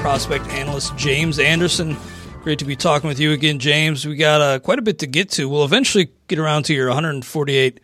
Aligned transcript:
prospect 0.00 0.46
analyst, 0.48 0.96
James 0.96 1.38
Anderson. 1.38 1.94
Great 2.42 2.58
to 2.60 2.64
be 2.64 2.74
talking 2.74 3.06
with 3.06 3.20
you 3.20 3.32
again, 3.32 3.58
James. 3.58 4.06
We 4.06 4.16
got 4.16 4.40
uh, 4.40 4.58
quite 4.58 4.78
a 4.78 4.82
bit 4.82 5.00
to 5.00 5.06
get 5.06 5.28
to. 5.32 5.46
We'll 5.46 5.64
eventually 5.64 6.10
get 6.26 6.38
around 6.38 6.62
to 6.64 6.74
your 6.74 6.88
148 6.88 7.80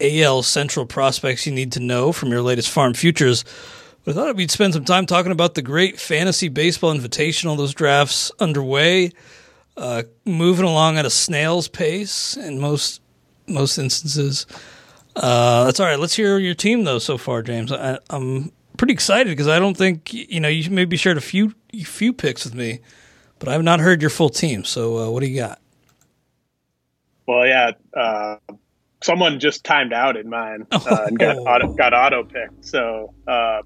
AL 0.00 0.42
Central 0.42 0.86
prospects 0.86 1.46
you 1.46 1.52
need 1.52 1.72
to 1.72 1.80
know 1.80 2.12
from 2.12 2.30
your 2.30 2.40
latest 2.40 2.70
farm 2.70 2.94
futures. 2.94 3.44
But 4.04 4.12
I 4.12 4.14
thought 4.14 4.36
we'd 4.36 4.50
spend 4.50 4.72
some 4.72 4.86
time 4.86 5.04
talking 5.04 5.32
about 5.32 5.54
the 5.54 5.60
great 5.60 6.00
fantasy 6.00 6.48
baseball 6.48 6.94
invitational. 6.94 7.58
Those 7.58 7.74
drafts 7.74 8.32
underway, 8.40 9.12
uh, 9.76 10.04
moving 10.24 10.64
along 10.64 10.96
at 10.96 11.04
a 11.04 11.10
snail's 11.10 11.68
pace 11.68 12.38
in 12.38 12.58
most 12.58 13.02
most 13.46 13.76
instances. 13.76 14.46
Uh, 15.14 15.64
that's 15.64 15.78
all 15.78 15.86
right. 15.86 15.98
Let's 15.98 16.14
hear 16.14 16.38
your 16.38 16.54
team 16.54 16.84
though 16.84 16.98
so 16.98 17.18
far, 17.18 17.42
James. 17.42 17.70
I, 17.70 17.98
I'm 18.08 18.50
pretty 18.80 18.94
excited 18.94 19.28
because 19.28 19.46
I 19.46 19.58
don't 19.58 19.76
think 19.76 20.10
you 20.14 20.40
know 20.40 20.48
you 20.48 20.70
maybe 20.70 20.96
shared 20.96 21.18
a 21.18 21.20
few 21.20 21.54
few 21.84 22.14
picks 22.14 22.44
with 22.44 22.54
me, 22.54 22.80
but 23.38 23.50
I've 23.50 23.62
not 23.62 23.78
heard 23.78 24.00
your 24.00 24.08
full 24.08 24.30
team. 24.30 24.64
So 24.64 24.96
uh, 24.96 25.10
what 25.10 25.20
do 25.20 25.26
you 25.26 25.36
got? 25.38 25.60
Well, 27.28 27.46
yeah, 27.46 27.72
uh, 27.94 28.36
someone 29.02 29.38
just 29.38 29.64
timed 29.64 29.92
out 29.92 30.16
in 30.16 30.30
mine 30.30 30.66
uh, 30.72 31.04
and 31.06 31.18
got 31.18 31.36
auto, 31.36 31.74
got 31.74 31.92
auto 31.92 32.24
picked. 32.24 32.64
So, 32.64 33.12
uh, 33.28 33.60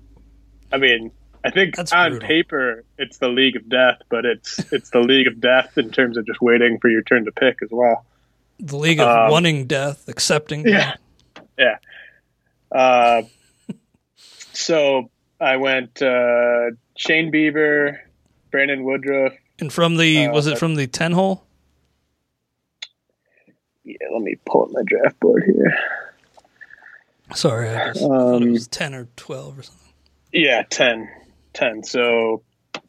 I 0.73 0.79
mean, 0.79 1.13
I 1.45 1.51
think 1.51 1.77
That's 1.77 1.93
on 1.93 2.11
brutal. 2.11 2.27
paper 2.29 2.85
it's 2.99 3.19
the 3.19 3.29
league 3.29 3.55
of 3.55 3.69
death, 3.69 3.99
but 4.11 4.25
it's 4.25 4.59
it's 4.73 4.91
the 4.91 4.99
league 5.01 5.29
of 5.29 5.41
death 5.41 5.79
in 5.79 5.93
terms 5.93 6.17
of 6.17 6.27
just 6.27 6.43
waiting 6.43 6.79
for 6.81 6.91
your 6.91 7.03
turn 7.03 7.25
to 7.27 7.33
pick 7.33 7.59
as 7.63 7.69
well. 7.71 8.05
The 8.59 8.77
League 8.77 8.99
of 8.99 9.07
Um, 9.09 9.31
Wanting 9.31 9.67
Death, 9.69 10.09
Accepting 10.09 10.65
Yeah. 10.67 10.97
Death. 11.57 11.79
Yeah. 12.73 13.21
So 14.55 15.11
I 15.41 15.57
went 15.57 16.01
uh, 16.03 16.71
Shane 16.97 17.31
Bieber, 17.33 17.99
Brandon 18.51 18.85
Woodruff. 18.85 19.33
And 19.59 19.73
from 19.73 19.97
the 19.97 20.27
Uh, 20.27 20.33
was 20.33 20.47
it 20.47 20.59
from 20.59 20.75
the 20.77 20.87
ten 20.87 21.13
hole? 21.13 21.45
Yeah, 23.85 23.97
let 24.13 24.23
me 24.23 24.37
pull 24.47 24.65
up 24.65 24.71
my 24.73 24.83
draft 24.87 25.19
board 25.21 25.45
here. 25.45 25.77
Sorry, 27.35 27.69
I 27.69 27.89
just 27.93 28.01
thought 28.01 28.37
it 28.43 28.43
Um, 28.45 28.53
was 28.53 28.67
ten 28.69 28.95
or 28.95 29.09
twelve 29.17 29.59
or 29.59 29.63
something. 29.63 29.81
Yeah, 30.33 30.63
10. 30.69 31.09
10. 31.53 31.85
So 31.85 32.43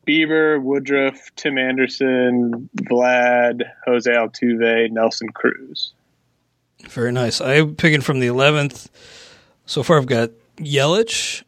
Bieber, 0.08 0.60
Woodruff, 0.62 1.30
Tim 1.36 1.58
Anderson, 1.60 2.70
Vlad, 2.76 3.62
Jose 3.86 4.10
Altuve, 4.12 4.90
Nelson 4.92 5.30
Cruz. 5.30 5.94
Very 6.90 7.12
nice. 7.12 7.40
I'm 7.42 7.76
picking 7.76 8.02
from 8.02 8.20
the 8.20 8.28
eleventh. 8.28 8.90
So 9.68 9.84
far, 9.84 9.98
I've 9.98 10.06
got 10.08 10.32
Yelich, 10.58 11.44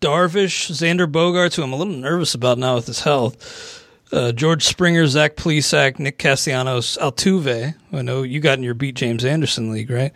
Darvish, 0.00 0.70
Xander 0.70 1.10
Bogaerts, 1.10 1.56
who 1.56 1.62
I'm 1.62 1.72
a 1.72 1.76
little 1.76 1.94
nervous 1.94 2.34
about 2.34 2.58
now 2.58 2.76
with 2.76 2.86
his 2.86 3.00
health. 3.00 3.84
Uh, 4.10 4.32
George 4.32 4.64
Springer, 4.64 5.06
Zach 5.06 5.36
Plesac, 5.36 5.98
Nick 5.98 6.18
Castellanos, 6.18 6.96
Altuve. 6.98 7.74
I 7.92 8.02
know 8.02 8.22
you 8.22 8.40
got 8.40 8.58
in 8.58 8.64
your 8.64 8.74
Beat 8.74 8.94
James 8.94 9.24
Anderson 9.24 9.70
league, 9.70 9.90
right? 9.90 10.12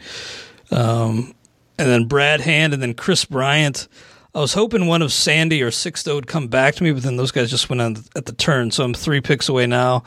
Um, 0.71 1.35
and 1.79 1.89
then 1.89 2.07
Brad 2.07 2.41
Hand, 2.41 2.73
and 2.73 2.83
then 2.83 2.95
Kris 2.95 3.25
Bryant. 3.25 3.89
I 4.35 4.41
was 4.41 4.55
hoping 4.55 4.87
one 4.87 5.03
of 5.03 5.13
Sandy 5.13 5.63
or 5.63 5.71
Sixto 5.71 6.15
would 6.15 6.27
come 6.27 6.49
back 6.49 6.75
to 6.77 6.83
me, 6.83 6.93
but 6.93 7.03
then 7.03 7.17
those 7.17 7.33
guys 7.33 7.51
just 7.51 7.69
went 7.69 7.83
on 7.83 7.97
at 8.17 8.25
the 8.25 8.33
turn. 8.33 8.71
So 8.71 8.83
I'm 8.83 8.95
three 8.95 9.21
picks 9.21 9.49
away 9.49 9.67
now. 9.67 10.05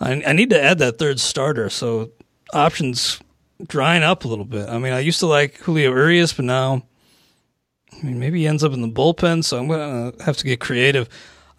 I, 0.00 0.22
I 0.26 0.32
need 0.34 0.50
to 0.50 0.62
add 0.62 0.78
that 0.78 0.98
third 0.98 1.18
starter. 1.18 1.70
So 1.70 2.10
options 2.52 3.20
drying 3.66 4.02
up 4.02 4.24
a 4.24 4.28
little 4.28 4.44
bit. 4.44 4.68
I 4.68 4.76
mean, 4.78 4.92
I 4.92 4.98
used 4.98 5.20
to 5.20 5.26
like 5.26 5.56
Julio 5.58 5.90
Urias, 5.90 6.34
but 6.34 6.44
now, 6.44 6.82
I 8.02 8.06
mean, 8.06 8.18
maybe 8.18 8.40
he 8.40 8.46
ends 8.46 8.64
up 8.64 8.72
in 8.72 8.82
the 8.82 8.88
bullpen. 8.88 9.44
So 9.44 9.58
I'm 9.58 9.68
gonna 9.68 10.12
have 10.24 10.36
to 10.38 10.44
get 10.44 10.60
creative. 10.60 11.08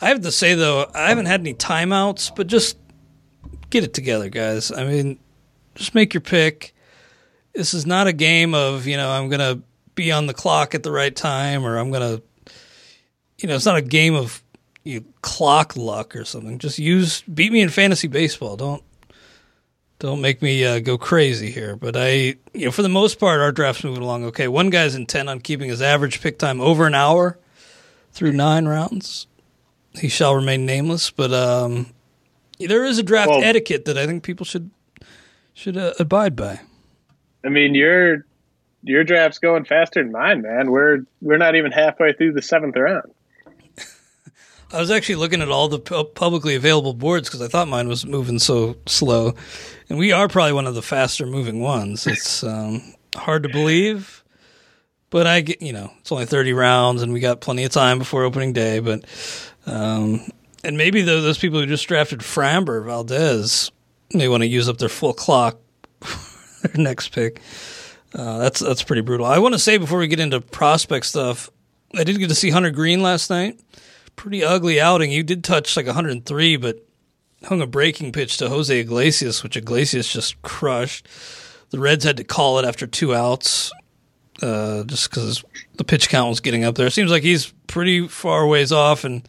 I 0.02 0.10
have 0.10 0.22
to 0.22 0.32
say 0.32 0.54
though, 0.54 0.90
I 0.94 1.10
haven't 1.10 1.26
had 1.28 1.40
any 1.40 1.54
timeouts, 1.54 2.36
but 2.36 2.48
just 2.48 2.78
get 3.70 3.84
it 3.84 3.94
together, 3.94 4.30
guys. 4.30 4.72
I 4.72 4.86
mean, 4.86 5.20
just 5.76 5.96
make 5.96 6.14
your 6.14 6.22
pick. 6.22 6.74
This 7.54 7.74
is 7.74 7.86
not 7.86 8.08
a 8.08 8.14
game 8.14 8.54
of 8.54 8.86
you 8.86 8.98
know 8.98 9.10
I'm 9.10 9.30
gonna 9.30 9.62
be 9.96 10.12
on 10.12 10.28
the 10.28 10.34
clock 10.34 10.76
at 10.76 10.84
the 10.84 10.92
right 10.92 11.16
time 11.16 11.66
or 11.66 11.78
I'm 11.78 11.92
gonna, 11.92 12.22
you 13.40 13.48
know, 13.48 13.56
it's 13.56 13.66
not 13.66 13.78
a 13.78 13.82
game 13.82 14.14
of 14.14 14.44
you 14.84 15.00
know, 15.00 15.06
clock 15.22 15.76
luck 15.76 16.16
or 16.16 16.26
something. 16.26 16.60
Just 16.60 16.78
use 16.78 17.22
beat 17.22 17.52
me 17.52 17.62
in 17.62 17.70
fantasy 17.70 18.08
baseball. 18.08 18.58
Don't 18.58 18.84
Don't 20.06 20.22
make 20.22 20.40
me 20.44 20.63
uh, 20.63 20.81
go 20.81 21.00
crazy 21.00 21.50
here, 21.50 21.75
but 21.75 21.98
I, 21.98 22.36
you 22.54 22.66
know, 22.66 22.72
for 22.72 22.84
the 22.84 22.90
most 22.90 23.19
part, 23.19 23.40
our 23.40 23.52
draft's 23.52 23.84
moving 23.84 24.04
along 24.04 24.24
okay. 24.25 24.48
One 24.48 24.69
guy's 24.69 24.94
intent 24.94 25.30
on 25.30 25.40
keeping 25.40 25.68
his 25.68 25.81
average 25.81 26.22
pick 26.22 26.38
time 26.38 26.62
over 26.62 26.86
an 26.86 26.94
hour 26.94 27.40
through 28.12 28.34
nine 28.34 28.68
rounds. 28.68 29.25
He 29.96 30.07
shall 30.07 30.36
remain 30.36 30.63
nameless, 30.63 31.10
but 31.10 31.34
um, 31.34 31.88
there 32.60 32.86
is 32.86 33.00
a 33.00 33.04
draft 33.04 33.31
well, 33.31 33.44
etiquette 33.44 33.86
that 33.86 33.98
I 33.98 34.06
think 34.06 34.22
people 34.22 34.46
should 34.46 34.69
should 35.56 35.75
uh, 35.75 35.94
abide 36.00 36.36
by. 36.36 36.60
I 37.44 37.50
mean, 37.50 37.74
your 37.74 38.28
your 38.84 39.04
draft's 39.04 39.40
going 39.40 39.66
faster 39.66 40.04
than 40.04 40.12
mine, 40.12 40.44
man. 40.44 40.69
We're 40.69 41.00
we're 41.19 41.38
not 41.38 41.56
even 41.56 41.72
halfway 41.72 42.13
through 42.13 42.34
the 42.34 42.44
seventh 42.44 42.75
round. 42.75 43.12
I 44.75 44.80
was 44.80 44.92
actually 44.92 45.16
looking 45.16 45.42
at 45.42 45.50
all 45.50 45.69
the 45.69 45.80
publicly 45.80 46.56
available 46.56 46.94
boards 46.94 47.30
because 47.30 47.42
I 47.42 47.48
thought 47.48 47.69
mine 47.69 47.88
was 47.88 48.06
moving 48.06 48.39
so 48.39 48.75
slow, 48.86 49.33
and 49.89 49.98
we 49.98 50.12
are 50.12 50.27
probably 50.27 50.51
one 50.51 50.68
of 50.68 50.75
the 50.75 50.81
faster 50.81 51.25
moving 51.25 51.62
ones. 51.62 52.06
It's 52.06 52.44
um, 52.44 52.94
hard 53.16 53.44
to 53.44 53.50
believe, 53.50 54.22
but 55.12 55.27
I 55.27 55.39
get 55.39 55.62
you 55.62 55.72
know 55.72 55.94
it's 56.00 56.12
only 56.12 56.25
thirty 56.25 56.51
rounds, 56.51 57.01
and 57.01 57.13
we 57.13 57.22
got 57.22 57.39
plenty 57.39 57.63
of 57.63 57.72
time 57.72 58.00
before 58.00 58.25
opening 58.25 58.51
day. 58.51 58.80
But 58.80 59.06
um, 59.66 60.27
and 60.62 60.77
maybe 60.77 61.04
those 61.04 61.38
people 61.38 61.62
who 61.62 61.68
just 61.68 61.88
drafted 61.88 62.19
Framber 62.19 62.83
Valdez 62.83 63.72
may 64.13 64.27
want 64.27 64.44
to 64.44 64.48
use 64.48 64.68
up 64.68 64.77
their 64.77 64.89
full 64.89 65.13
clock 65.13 65.57
their 66.63 66.83
next 66.83 67.10
pick. 67.13 67.39
Uh, 68.13 68.39
that's 68.39 68.60
that's 68.60 68.83
pretty 68.83 69.04
brutal. 69.04 69.25
I 69.25 69.39
want 69.39 69.54
to 69.54 69.60
say 69.60 69.77
before 69.77 70.00
we 70.00 70.07
get 70.07 70.19
into 70.19 70.42
prospect 70.42 71.06
stuff, 71.06 71.50
I 71.98 72.04
did 72.04 72.19
get 72.19 72.27
to 72.27 72.36
see 72.36 72.50
Hunter 72.50 72.72
Greene 72.72 73.01
last 73.01 73.30
night. 73.30 73.57
Pretty 74.15 74.44
ugly 74.44 74.79
outing. 74.79 75.12
You 75.12 75.23
did 75.23 75.44
touch 75.44 75.75
like 75.75 75.85
103, 75.85 76.57
but 76.57 76.85
hung 77.44 77.62
a 77.62 77.67
breaking 77.67 78.12
pitch 78.12 78.38
to 78.38 78.50
Jose 78.50 78.79
Iglesias, 78.79 79.44
which 79.44 79.57
Iglesias 79.57 80.12
just 80.12 80.41
crushed. 80.41 81.07
The 81.69 81.79
Reds 81.79 82.03
had 82.03 82.17
to 82.17 82.23
call 82.23 82.59
it 82.59 82.65
after 82.65 82.88
two 82.88 83.13
outs, 83.13 83.71
uh, 84.41 84.83
just 84.83 85.09
because 85.09 85.44
the 85.75 85.83
pitch 85.83 86.09
count 86.09 86.29
was 86.29 86.39
getting 86.39 86.63
up 86.63 86.75
there. 86.75 86.88
It 86.88 86.91
seems 86.91 87.12
like 87.12 87.23
he's 87.23 87.53
pretty 87.67 88.07
far 88.07 88.47
ways 88.47 88.71
off, 88.71 89.03
and 89.03 89.27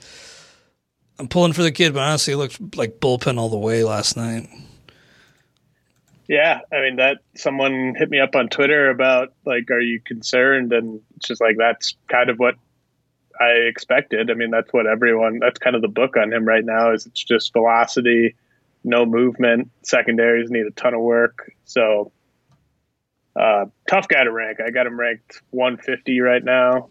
I'm 1.18 1.28
pulling 1.28 1.52
for 1.52 1.62
the 1.62 1.72
kid, 1.72 1.94
but 1.94 2.02
honestly, 2.02 2.34
it 2.34 2.36
looked 2.36 2.76
like 2.76 3.00
bullpen 3.00 3.38
all 3.38 3.48
the 3.48 3.58
way 3.58 3.84
last 3.84 4.16
night. 4.16 4.48
Yeah, 6.28 6.60
I 6.72 6.80
mean 6.80 6.96
that 6.96 7.18
someone 7.36 7.94
hit 7.96 8.10
me 8.10 8.18
up 8.18 8.34
on 8.34 8.48
Twitter 8.48 8.90
about 8.90 9.32
like, 9.44 9.70
are 9.70 9.80
you 9.80 10.00
concerned? 10.00 10.72
And 10.72 11.00
it's 11.16 11.28
just 11.28 11.40
like 11.40 11.56
that's 11.56 11.94
kind 12.08 12.30
of 12.30 12.38
what 12.38 12.56
I 13.40 13.68
expected. 13.68 14.30
I 14.30 14.34
mean, 14.34 14.50
that's 14.50 14.72
what 14.72 14.86
everyone. 14.86 15.38
That's 15.40 15.58
kind 15.58 15.76
of 15.76 15.82
the 15.82 15.88
book 15.88 16.16
on 16.16 16.32
him 16.32 16.44
right 16.44 16.64
now. 16.64 16.92
Is 16.92 17.06
it's 17.06 17.22
just 17.22 17.52
velocity, 17.52 18.36
no 18.84 19.04
movement. 19.04 19.70
Secondaries 19.82 20.50
need 20.50 20.66
a 20.66 20.70
ton 20.70 20.94
of 20.94 21.00
work. 21.00 21.52
So 21.64 22.12
uh, 23.38 23.66
tough 23.88 24.08
guy 24.08 24.24
to 24.24 24.32
rank. 24.32 24.58
I 24.64 24.70
got 24.70 24.86
him 24.86 24.98
ranked 24.98 25.42
150 25.50 26.20
right 26.20 26.42
now. 26.42 26.88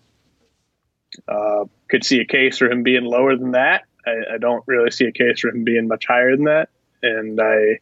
Uh, 1.28 1.66
could 1.90 2.04
see 2.04 2.20
a 2.20 2.26
case 2.26 2.58
for 2.58 2.70
him 2.70 2.84
being 2.84 3.06
lower 3.06 3.36
than 3.36 3.52
that. 3.52 3.84
I, 4.06 4.36
I, 4.36 4.38
don't 4.38 4.64
really 4.68 4.92
see 4.92 5.06
a 5.06 5.12
case 5.12 5.40
for 5.40 5.48
him 5.48 5.64
being 5.64 5.88
much 5.88 6.06
higher 6.06 6.36
than 6.36 6.46
that. 6.46 6.70
And 7.02 7.40
I, 7.40 7.80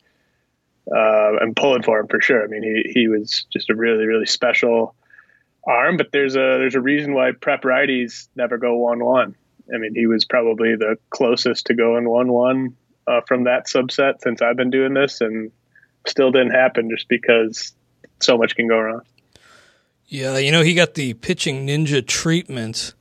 uh, 0.89 1.37
I'm 1.41 1.55
pulling 1.55 1.81
for 1.81 1.99
him 1.99 2.07
for 2.07 2.21
sure. 2.21 2.43
I 2.43 2.47
mean, 2.47 2.63
he 2.63 2.91
he 2.93 3.07
was 3.07 3.45
just 3.51 3.69
a 3.69 3.75
really 3.75 4.05
really 4.05 4.25
special 4.25 4.95
arm, 5.67 5.97
but 5.97 6.11
there's 6.11 6.35
a 6.35 6.57
there's 6.59 6.75
a 6.75 6.81
reason 6.81 7.13
why 7.13 7.31
prep 7.31 7.63
righties 7.63 8.27
never 8.35 8.57
go 8.57 8.75
one 8.75 9.03
one. 9.03 9.35
I 9.73 9.77
mean, 9.77 9.95
he 9.95 10.07
was 10.07 10.25
probably 10.25 10.75
the 10.75 10.97
closest 11.09 11.67
to 11.67 11.73
going 11.73 12.09
one 12.09 12.31
one 12.31 12.75
uh, 13.07 13.21
from 13.21 13.45
that 13.45 13.67
subset 13.67 14.21
since 14.21 14.41
I've 14.41 14.57
been 14.57 14.71
doing 14.71 14.93
this, 14.93 15.21
and 15.21 15.51
still 16.05 16.31
didn't 16.31 16.51
happen 16.51 16.89
just 16.89 17.07
because 17.07 17.73
so 18.19 18.37
much 18.37 18.55
can 18.55 18.67
go 18.67 18.79
wrong. 18.79 19.01
Yeah, 20.07 20.37
you 20.37 20.51
know, 20.51 20.61
he 20.61 20.73
got 20.73 20.93
the 20.93 21.13
pitching 21.15 21.65
ninja 21.65 22.05
treatment 22.05 22.93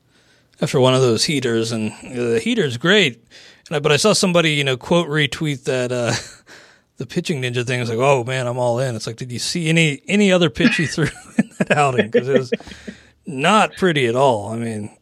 after 0.60 0.80
one 0.80 0.94
of 0.94 1.00
those 1.00 1.24
heaters, 1.24 1.72
and 1.72 1.92
the 2.02 2.40
heater's 2.42 2.76
great. 2.76 3.22
But 3.68 3.90
I 3.90 3.96
saw 3.96 4.12
somebody, 4.12 4.52
you 4.52 4.64
know, 4.64 4.76
quote 4.76 5.08
retweet 5.08 5.64
that 5.64 5.92
uh, 5.92 6.12
the 6.96 7.06
pitching 7.06 7.42
ninja 7.42 7.66
thing. 7.66 7.78
I 7.78 7.82
was 7.82 7.90
like, 7.90 7.98
oh 7.98 8.24
man, 8.24 8.46
I'm 8.46 8.58
all 8.58 8.78
in. 8.78 8.94
It's 8.94 9.06
like, 9.06 9.16
did 9.16 9.32
you 9.32 9.38
see 9.38 9.68
any 9.68 10.02
any 10.06 10.32
other 10.32 10.50
pitch 10.50 10.76
he 10.76 10.86
threw 10.86 11.08
in 11.38 11.50
that 11.58 11.72
outing? 11.72 12.10
Because 12.10 12.28
it 12.28 12.38
was 12.38 12.52
not 13.26 13.76
pretty 13.76 14.06
at 14.06 14.16
all. 14.16 14.50
I 14.50 14.56
mean, 14.56 14.96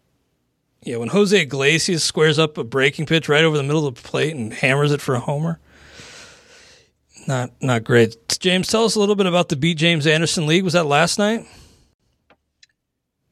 yeah, 0.82 0.96
when 0.96 1.08
Jose 1.08 1.38
Iglesias 1.38 2.02
squares 2.02 2.38
up 2.38 2.56
a 2.56 2.64
breaking 2.64 3.06
pitch 3.06 3.28
right 3.28 3.44
over 3.44 3.56
the 3.56 3.62
middle 3.62 3.86
of 3.86 3.94
the 3.94 4.02
plate 4.02 4.34
and 4.34 4.52
hammers 4.52 4.92
it 4.92 5.00
for 5.00 5.14
a 5.14 5.20
homer, 5.20 5.58
not 7.26 7.50
not 7.60 7.84
great. 7.84 8.16
James, 8.40 8.68
tell 8.68 8.84
us 8.84 8.94
a 8.94 9.00
little 9.00 9.16
bit 9.16 9.26
about 9.26 9.48
the 9.48 9.56
Beat 9.56 9.76
James 9.76 10.06
Anderson 10.06 10.46
League. 10.46 10.64
Was 10.64 10.72
that 10.72 10.86
last 10.86 11.18
night? 11.18 11.46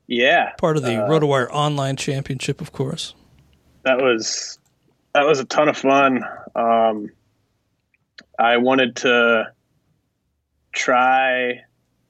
Yeah, 0.06 0.52
part 0.58 0.76
of 0.76 0.82
the 0.82 1.02
uh, 1.02 1.08
RotoWire 1.08 1.48
Online 1.50 1.96
Championship, 1.96 2.60
of 2.60 2.72
course. 2.72 3.14
That 3.82 3.98
was 3.98 4.58
that 5.14 5.26
was 5.26 5.38
a 5.38 5.44
ton 5.44 5.68
of 5.68 5.76
fun. 5.76 6.24
Um, 6.54 7.10
I 8.38 8.58
wanted 8.58 8.96
to 8.96 9.52
try 10.72 11.64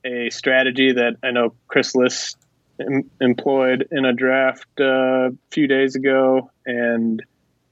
a 0.04 0.30
strategy 0.30 0.92
that 0.92 1.16
I 1.22 1.30
know 1.30 1.54
Chris 1.66 1.94
Liss 1.94 2.36
em- 2.80 3.10
employed 3.20 3.88
in 3.90 4.04
a 4.04 4.12
draft 4.12 4.68
uh, 4.78 5.30
a 5.30 5.36
few 5.50 5.66
days 5.66 5.96
ago, 5.96 6.50
and 6.66 7.22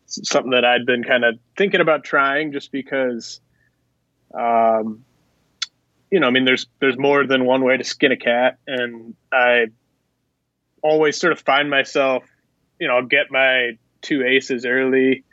something 0.06 0.52
that 0.52 0.64
I'd 0.64 0.86
been 0.86 1.04
kind 1.04 1.24
of 1.24 1.38
thinking 1.56 1.80
about 1.80 2.04
trying 2.04 2.52
just 2.52 2.72
because, 2.72 3.40
um, 4.34 5.04
you 6.10 6.20
know, 6.20 6.26
I 6.26 6.30
mean, 6.30 6.44
there's 6.44 6.66
there's 6.80 6.96
more 6.96 7.26
than 7.26 7.44
one 7.44 7.62
way 7.62 7.76
to 7.76 7.84
skin 7.84 8.12
a 8.12 8.16
cat, 8.16 8.58
and 8.66 9.14
I 9.30 9.66
always 10.82 11.18
sort 11.18 11.32
of 11.32 11.40
find 11.40 11.68
myself, 11.68 12.24
you 12.80 12.88
know, 12.88 12.96
I'll 12.96 13.06
get 13.06 13.30
my 13.30 13.72
two 14.00 14.24
aces 14.24 14.64
early 14.64 15.24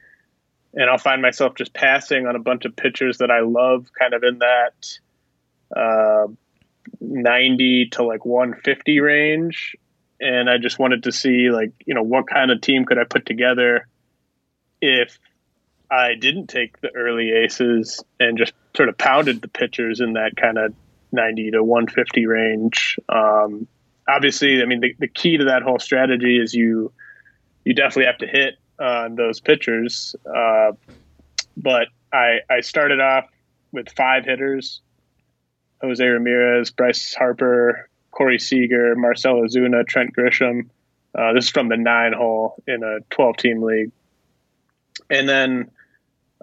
and 0.73 0.89
I'll 0.89 0.97
find 0.97 1.21
myself 1.21 1.55
just 1.55 1.73
passing 1.73 2.25
on 2.25 2.35
a 2.35 2.39
bunch 2.39 2.65
of 2.65 2.75
pitchers 2.75 3.19
that 3.19 3.29
I 3.29 3.41
love, 3.41 3.87
kind 3.97 4.13
of 4.13 4.23
in 4.23 4.39
that 4.39 4.99
uh, 5.75 6.27
90 6.99 7.89
to 7.91 8.03
like 8.03 8.25
150 8.25 8.99
range. 8.99 9.75
And 10.19 10.49
I 10.49 10.57
just 10.57 10.79
wanted 10.79 11.03
to 11.03 11.11
see, 11.11 11.49
like, 11.51 11.73
you 11.85 11.93
know, 11.93 12.03
what 12.03 12.27
kind 12.27 12.49
of 12.49 12.61
team 12.61 12.85
could 12.85 12.97
I 12.97 13.03
put 13.03 13.25
together 13.25 13.87
if 14.81 15.17
I 15.91 16.15
didn't 16.15 16.47
take 16.47 16.79
the 16.81 16.89
early 16.95 17.31
aces 17.31 18.03
and 18.19 18.37
just 18.37 18.53
sort 18.75 18.89
of 18.89 18.97
pounded 18.97 19.41
the 19.41 19.47
pitchers 19.47 19.99
in 19.99 20.13
that 20.13 20.35
kind 20.35 20.57
of 20.57 20.73
90 21.11 21.51
to 21.51 21.63
150 21.63 22.25
range. 22.25 22.97
Um, 23.07 23.67
obviously, 24.07 24.61
I 24.61 24.65
mean, 24.65 24.79
the, 24.79 24.95
the 24.97 25.07
key 25.07 25.37
to 25.37 25.45
that 25.45 25.61
whole 25.61 25.79
strategy 25.79 26.37
is 26.37 26.53
you 26.53 26.91
you 27.63 27.73
definitely 27.73 28.05
have 28.05 28.17
to 28.17 28.27
hit 28.27 28.55
on 28.79 29.15
those 29.15 29.39
pitchers. 29.39 30.15
Uh, 30.25 30.71
but 31.57 31.87
I, 32.11 32.39
I 32.49 32.61
started 32.61 32.99
off 32.99 33.25
with 33.71 33.89
five 33.89 34.25
hitters 34.25 34.81
Jose 35.81 36.03
Ramirez, 36.03 36.71
Bryce 36.71 37.13
Harper, 37.13 37.89
Corey 38.11 38.39
Seager, 38.39 38.95
Marcell 38.95 39.41
Ozuna, 39.41 39.85
Trent 39.85 40.15
Grisham. 40.15 40.69
Uh, 41.13 41.33
this 41.33 41.45
is 41.45 41.51
from 41.51 41.67
the 41.67 41.77
nine 41.77 42.13
hole 42.13 42.55
in 42.65 42.83
a 42.83 42.99
12 43.09 43.37
team 43.37 43.61
league. 43.61 43.91
And 45.09 45.27
then 45.27 45.71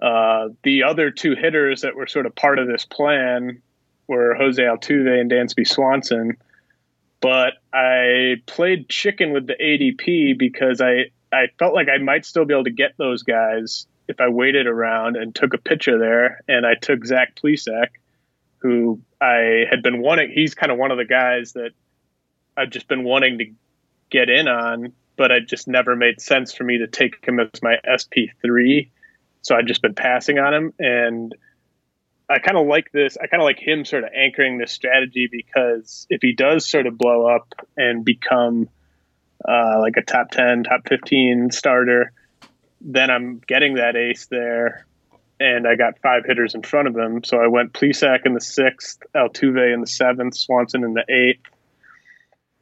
uh, 0.01 0.49
the 0.63 0.83
other 0.83 1.09
two 1.09 1.35
hitters 1.35 1.81
that 1.81 1.95
were 1.95 2.07
sort 2.07 2.25
of 2.25 2.35
part 2.35 2.59
of 2.59 2.67
this 2.67 2.85
plan 2.85 3.61
were 4.07 4.35
Jose 4.35 4.61
Altuve 4.61 5.19
and 5.19 5.31
Dansby 5.31 5.67
Swanson. 5.67 6.37
But 7.19 7.53
I 7.73 8.37
played 8.45 8.89
chicken 8.89 9.31
with 9.31 9.47
the 9.47 9.55
ADP 9.55 10.37
because 10.37 10.81
I, 10.81 11.11
I 11.31 11.47
felt 11.57 11.73
like 11.73 11.87
I 11.89 11.97
might 11.97 12.25
still 12.25 12.45
be 12.45 12.53
able 12.53 12.65
to 12.65 12.71
get 12.71 12.97
those 12.97 13.23
guys 13.23 13.87
if 14.07 14.19
I 14.19 14.29
waited 14.29 14.67
around 14.67 15.15
and 15.15 15.33
took 15.33 15.53
a 15.53 15.57
picture 15.57 15.97
there. 15.97 16.41
And 16.47 16.65
I 16.65 16.75
took 16.75 17.05
Zach 17.05 17.35
Plesac, 17.35 17.87
who 18.57 19.01
I 19.21 19.65
had 19.69 19.81
been 19.81 20.01
wanting. 20.01 20.31
He's 20.31 20.53
kind 20.53 20.71
of 20.71 20.77
one 20.77 20.91
of 20.91 20.97
the 20.97 21.05
guys 21.05 21.53
that 21.53 21.71
I've 22.57 22.69
just 22.69 22.87
been 22.87 23.03
wanting 23.03 23.37
to 23.37 23.45
get 24.09 24.29
in 24.29 24.47
on, 24.47 24.93
but 25.15 25.31
it 25.31 25.47
just 25.47 25.67
never 25.67 25.95
made 25.95 26.19
sense 26.19 26.53
for 26.53 26.63
me 26.63 26.79
to 26.79 26.87
take 26.87 27.25
him 27.25 27.39
as 27.39 27.61
my 27.61 27.77
SP3. 27.87 28.89
So 29.41 29.55
I'd 29.55 29.67
just 29.67 29.81
been 29.81 29.95
passing 29.95 30.37
on 30.37 30.53
him. 30.53 30.73
And 30.79 31.33
I 32.29 32.39
kind 32.39 32.57
of 32.57 32.67
like 32.67 32.91
this. 32.91 33.17
I 33.17 33.27
kind 33.27 33.41
of 33.41 33.45
like 33.45 33.59
him 33.59 33.85
sort 33.85 34.03
of 34.03 34.09
anchoring 34.13 34.57
this 34.57 34.71
strategy 34.73 35.29
because 35.31 36.07
if 36.09 36.21
he 36.21 36.33
does 36.33 36.69
sort 36.69 36.87
of 36.87 36.97
blow 36.97 37.25
up 37.25 37.53
and 37.77 38.03
become– 38.03 38.67
uh, 39.47 39.79
like 39.79 39.97
a 39.97 40.01
top 40.01 40.31
10, 40.31 40.63
top 40.63 40.87
15 40.87 41.51
starter, 41.51 42.11
then 42.79 43.09
I'm 43.09 43.41
getting 43.47 43.75
that 43.75 43.95
ace 43.95 44.27
there. 44.27 44.85
And 45.39 45.67
I 45.67 45.75
got 45.75 45.99
five 46.03 46.23
hitters 46.25 46.53
in 46.53 46.61
front 46.61 46.87
of 46.87 46.95
him. 46.95 47.23
So 47.23 47.37
I 47.37 47.47
went 47.47 47.73
Plesac 47.73 48.25
in 48.25 48.33
the 48.33 48.41
sixth, 48.41 48.99
Altuve 49.15 49.73
in 49.73 49.81
the 49.81 49.87
seventh, 49.87 50.35
Swanson 50.35 50.83
in 50.83 50.93
the 50.93 51.03
eighth. 51.09 51.49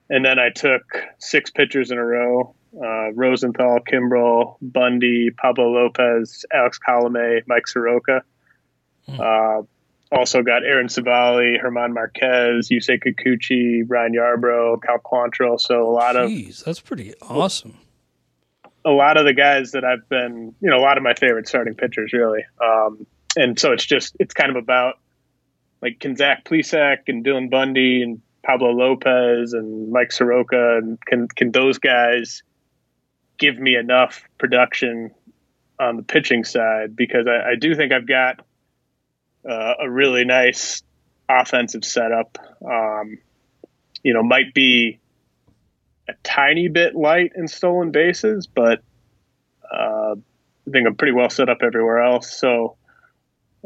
And 0.09 0.24
then 0.24 0.39
I 0.39 0.50
took 0.50 0.81
six 1.19 1.51
pitchers 1.51 1.91
in 1.91 1.98
a 1.98 2.05
row 2.05 2.55
uh, 2.75 3.12
Rosenthal, 3.13 3.79
Kimbrel, 3.79 4.57
Bundy, 4.62 5.29
Pablo 5.31 5.69
Lopez, 5.69 6.45
Alex 6.53 6.79
Colome, 6.79 7.41
Mike 7.48 7.67
Soroka. 7.67 8.24
Hmm. 9.07 9.19
Uh, 9.19 9.62
also 10.11 10.41
got 10.41 10.63
Aaron 10.63 10.87
Civale, 10.87 11.59
German 11.61 11.93
Marquez, 11.93 12.69
Yusei 12.69 13.01
Kikuchi, 13.01 13.83
Ryan 13.87 14.13
Yarbrough, 14.13 14.81
Cal 14.81 14.99
Quantrill. 14.99 15.59
So 15.59 15.89
a 15.89 15.91
lot 15.91 16.15
of 16.15 16.29
Jeez, 16.29 16.63
that's 16.63 16.79
pretty 16.79 17.13
awesome. 17.21 17.77
a 18.85 18.91
lot 18.91 19.17
of 19.17 19.25
the 19.25 19.33
guys 19.33 19.71
that 19.71 19.83
I've 19.83 20.07
been, 20.09 20.55
you 20.61 20.69
know, 20.69 20.77
a 20.77 20.81
lot 20.81 20.97
of 20.97 21.03
my 21.03 21.13
favorite 21.13 21.47
starting 21.47 21.75
pitchers, 21.75 22.11
really. 22.13 22.43
Um, 22.63 23.05
and 23.37 23.59
so 23.59 23.71
it's 23.71 23.85
just, 23.85 24.15
it's 24.19 24.33
kind 24.33 24.49
of 24.49 24.55
about 24.55 24.95
like 25.81 25.99
can 25.99 26.15
Zach 26.15 26.43
Plesac 26.45 27.07
and 27.07 27.23
Dylan 27.23 27.49
Bundy 27.49 28.01
and 28.01 28.21
Pablo 28.43 28.71
Lopez 28.71 29.53
and 29.53 29.91
Mike 29.91 30.11
Soroka 30.11 30.77
and 30.77 30.99
can 31.05 31.27
can 31.27 31.51
those 31.51 31.77
guys 31.77 32.43
give 33.37 33.57
me 33.57 33.75
enough 33.75 34.23
production 34.37 35.11
on 35.79 35.95
the 35.95 36.03
pitching 36.03 36.43
side 36.43 36.95
because 36.95 37.27
I, 37.27 37.51
I 37.51 37.55
do 37.55 37.75
think 37.75 37.93
I've 37.93 38.07
got 38.07 38.45
uh, 39.48 39.74
a 39.79 39.89
really 39.89 40.25
nice 40.25 40.81
offensive 41.27 41.86
setup. 41.86 42.38
Um, 42.65 43.17
you 44.03 44.13
know, 44.13 44.24
might 44.24 44.53
be 44.53 45.00
a 46.08 46.13
tiny 46.24 46.69
bit 46.69 46.96
light 46.96 47.34
in 47.36 47.48
stolen 47.48 47.91
bases, 47.91 48.48
but 48.48 48.81
uh, 49.72 50.15
I 50.15 50.72
think 50.72 50.88
I'm 50.88 50.96
pretty 50.96 51.13
well 51.13 51.29
set 51.29 51.50
up 51.50 51.60
everywhere 51.62 52.00
else. 52.00 52.36
So 52.36 52.77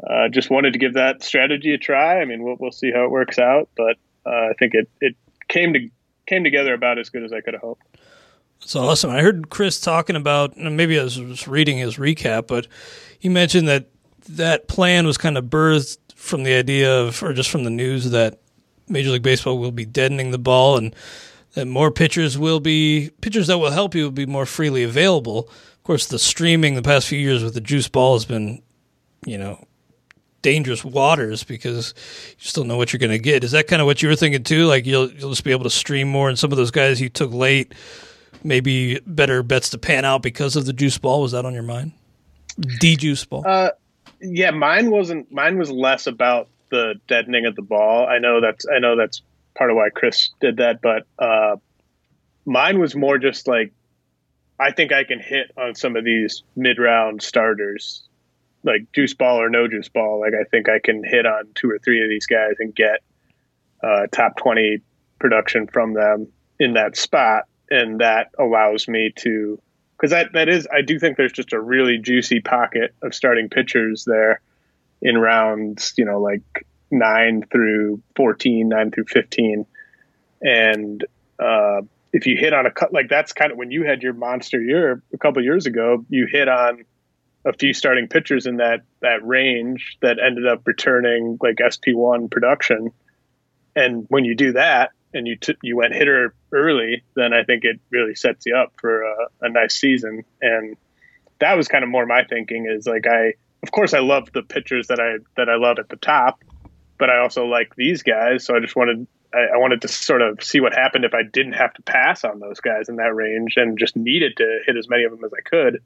uh, 0.02 0.30
just 0.30 0.50
wanted 0.50 0.74
to 0.74 0.80
give 0.80 0.96
that 0.96 1.24
strategy 1.24 1.74
a 1.74 1.78
try. 1.78 2.20
I 2.20 2.26
mean, 2.26 2.44
we'll, 2.44 2.58
we'll 2.60 2.72
see 2.72 2.92
how 2.92 3.06
it 3.06 3.12
works 3.12 3.40
out, 3.40 3.70
but 3.78 3.98
uh, 4.26 4.50
I 4.50 4.54
think 4.58 4.74
it, 4.74 4.90
it 5.00 5.16
came 5.48 5.74
to 5.74 5.90
came 6.26 6.44
together 6.44 6.74
about 6.74 6.98
as 6.98 7.10
good 7.10 7.24
as 7.24 7.34
I 7.34 7.42
could 7.42 7.54
have 7.54 7.62
hoped. 7.62 7.86
That's 8.62 8.76
awesome. 8.78 9.12
I 9.12 9.22
heard 9.22 9.50
Chris 9.50 9.82
talking 9.82 10.16
about, 10.16 10.56
maybe 10.56 10.98
I 10.98 11.04
was 11.04 11.48
reading 11.50 11.78
his 11.78 11.98
recap, 11.98 12.48
but 12.48 12.66
he 13.20 13.28
mentioned 13.28 13.68
that 13.68 13.88
that 14.30 14.68
plan 14.68 15.06
was 15.06 15.18
kind 15.18 15.38
of 15.38 15.46
birthed 15.46 15.98
from 16.16 16.44
the 16.44 16.54
idea 16.54 17.02
of, 17.02 17.22
or 17.22 17.34
just 17.34 17.50
from 17.50 17.64
the 17.64 17.70
news 17.70 18.12
that 18.12 18.40
Major 18.88 19.12
League 19.12 19.24
Baseball 19.24 19.58
will 19.58 19.72
be 19.72 19.86
deadening 19.86 20.32
the 20.32 20.38
ball 20.38 20.78
and 20.78 20.96
that 21.54 21.68
more 21.68 21.92
pitchers 21.92 22.38
will 22.38 22.60
be, 22.60 23.12
pitchers 23.22 23.48
that 23.48 23.58
will 23.58 23.72
help 23.72 23.94
you 23.94 24.04
will 24.04 24.12
be 24.12 24.26
more 24.26 24.46
freely 24.46 24.84
available. 24.84 25.50
Of 25.50 25.84
course, 25.84 26.08
the 26.08 26.20
streaming 26.20 26.76
the 26.76 26.82
past 26.82 27.08
few 27.08 27.20
years 27.20 27.44
with 27.44 27.54
the 27.54 27.62
juice 27.62 27.88
ball 27.88 28.14
has 28.16 28.26
been, 28.26 28.62
you 29.26 29.38
know, 29.38 29.66
dangerous 30.44 30.84
waters 30.86 31.44
because 31.44 31.94
you 32.38 32.46
still 32.46 32.64
know 32.64 32.78
what 32.78 32.94
you're 32.94 33.00
going 33.00 33.12
to 33.12 33.20
get. 33.20 33.44
Is 33.44 33.52
that 33.52 33.68
kind 33.68 33.82
of 33.82 33.88
what 33.88 34.02
you 34.02 34.10
were 34.10 34.16
thinking 34.16 34.44
too? 34.44 34.66
Like 34.66 34.86
you'll 34.86 35.12
you'll 35.12 35.32
just 35.32 35.44
be 35.44 35.52
able 35.52 35.64
to 35.64 35.70
stream 35.72 36.08
more, 36.08 36.30
and 36.30 36.38
some 36.38 36.52
of 36.52 36.58
those 36.58 36.72
guys 36.72 37.02
you 37.02 37.10
took 37.10 37.32
late, 37.32 37.74
maybe 38.44 39.00
better 39.08 39.42
bets 39.42 39.70
to 39.72 39.78
pan 39.80 40.06
out 40.06 40.22
because 40.22 40.56
of 40.56 40.66
the 40.66 40.74
juice 40.74 40.98
ball. 40.98 41.22
Was 41.22 41.32
that 41.32 41.46
on 41.46 41.54
your 41.54 41.64
mind? 41.64 41.94
D 42.80 42.96
juice 42.96 43.26
ball. 43.26 43.44
Uh, 43.46 43.72
yeah, 44.24 44.52
mine 44.52 44.90
wasn't. 44.90 45.32
Mine 45.32 45.58
was 45.58 45.70
less 45.70 46.08
about 46.08 46.50
the 46.72 46.96
deadening 47.08 47.46
of 47.46 47.56
the 47.56 47.62
ball. 47.62 48.08
I 48.08 48.20
know 48.20 48.42
that's. 48.42 48.66
I 48.74 48.80
know 48.80 48.96
that's 48.96 49.22
part 49.56 49.70
of 49.70 49.76
why 49.76 49.90
Chris 49.90 50.32
did 50.40 50.58
that, 50.58 50.82
but 50.82 51.06
uh, 51.20 51.58
mine 52.46 52.80
was 52.80 52.96
more 52.96 53.18
just 53.18 53.48
like 53.48 53.72
I 54.60 54.72
think 54.72 54.92
I 54.92 55.04
can 55.04 55.20
hit 55.20 55.52
on 55.58 55.76
some 55.76 55.96
of 55.96 56.04
these 56.04 56.44
mid 56.56 56.80
round 56.80 57.22
starters 57.22 58.04
like 58.64 58.92
juice 58.94 59.14
ball 59.14 59.42
or 59.42 59.50
no 59.50 59.68
juice 59.68 59.90
ball, 59.90 60.22
like 60.22 60.34
I 60.34 60.46
think 60.46 60.70
I 60.70 60.80
can 60.80 61.04
hit 61.04 61.26
on 61.26 61.50
two 61.54 61.70
or 61.70 61.80
three 61.80 62.02
of 62.02 62.10
these 62.10 62.26
guys 62.26 62.54
and 62.60 62.74
get 62.74 63.00
uh, 63.84 64.08
top 64.12 64.38
20 64.38 64.80
production 65.20 65.68
from 65.68 65.94
them 65.94 66.28
in 66.60 66.74
that 66.74 66.96
spot. 66.96 67.44
And 67.70 68.00
that 68.00 68.32
allows 68.40 68.88
me 68.88 69.12
to, 69.18 69.60
because 70.04 70.12
that, 70.12 70.34
that 70.34 70.50
is, 70.50 70.68
I 70.70 70.82
do 70.82 71.00
think 71.00 71.16
there's 71.16 71.32
just 71.32 71.54
a 71.54 71.62
really 71.62 71.98
juicy 71.98 72.42
pocket 72.42 72.94
of 73.02 73.16
starting 73.16 73.48
pitchers 73.48 74.04
there 74.04 74.42
in 75.02 75.18
rounds, 75.18 75.94
you 75.96 76.04
know, 76.04 76.20
like 76.20 76.68
nine 76.92 77.42
through 77.50 78.04
14, 78.18 78.68
nine 78.68 78.92
through 78.92 79.06
15. 79.06 79.66
And 80.42 81.06
uh, 81.40 81.84
if 82.12 82.28
you 82.28 82.36
hit 82.36 82.52
on 82.52 82.66
a 82.66 82.72
cut, 82.72 82.92
like 82.92 83.08
that's 83.08 83.32
kind 83.32 83.54
of 83.54 83.58
when 83.58 83.72
you 83.72 83.86
had 83.86 84.04
your 84.04 84.12
monster 84.12 84.62
year 84.62 85.02
a 85.14 85.18
couple 85.18 85.42
years 85.42 85.68
ago, 85.68 86.04
you 86.10 86.28
hit 86.30 86.50
on 86.50 86.84
a 87.46 87.54
few 87.54 87.74
starting 87.74 88.10
pitchers 88.10 88.46
in 88.46 88.58
that 88.58 88.82
that 89.00 89.26
range 89.26 90.00
that 90.02 90.18
ended 90.20 90.46
up 90.46 90.64
returning 90.68 91.38
like 91.42 91.56
SP1 91.60 92.30
production. 92.30 92.92
And 93.74 94.06
when 94.10 94.26
you 94.26 94.36
do 94.36 94.52
that 94.52 94.92
and 95.14 95.28
you 95.28 95.36
t- 95.36 95.58
you 95.62 95.76
went 95.76 95.94
hitter 95.94 96.34
early, 96.52 97.04
then 97.16 97.34
I 97.34 97.44
think 97.44 97.64
it 97.64 97.80
really 97.90 98.16
sets 98.16 98.46
you 98.46 98.56
up 98.56 98.74
for 98.80 99.04
a, 99.04 99.16
a 99.42 99.50
nice 99.50 99.76
season. 99.76 100.24
And 100.42 100.78
that 101.40 101.56
was 101.56 101.68
kind 101.68 101.84
of 101.84 101.90
more 101.90 102.06
my 102.06 102.24
thinking 102.24 102.68
is 102.70 102.88
like 102.88 103.08
I 103.08 103.34
of 103.62 103.72
course 103.72 103.94
I 103.94 104.00
love 104.00 104.30
the 104.34 104.44
pitchers 104.44 104.88
that 104.88 105.00
I 105.00 105.18
that 105.38 105.50
I 105.50 105.56
love 105.56 105.80
at 105.80 105.90
the 105.90 105.96
top, 105.96 106.44
but 106.98 107.10
I 107.10 107.20
also 107.20 107.46
like 107.46 107.76
these 107.76 108.04
guys. 108.04 108.46
So 108.46 108.56
I 108.56 108.60
just 108.60 108.76
wanted 108.76 109.08
I, 109.34 109.56
I 109.56 109.58
wanted 109.58 109.82
to 109.82 109.88
sort 109.88 110.22
of 110.22 110.44
see 110.44 110.60
what 110.60 110.74
happened 110.74 111.06
if 111.06 111.14
I 111.14 111.24
didn't 111.24 111.54
have 111.54 111.74
to 111.74 111.82
pass 111.82 112.24
on 112.24 112.40
those 112.40 112.60
guys 112.60 112.90
in 112.90 112.98
that 112.98 113.16
range 113.16 113.56
and 113.58 113.78
just 113.78 113.96
needed 113.96 114.38
to 114.38 114.60
hit 114.66 114.78
as 114.78 114.88
many 114.88 115.04
of 115.04 115.12
them 115.12 115.24
as 115.24 115.32
I 115.34 115.42
could 115.42 115.82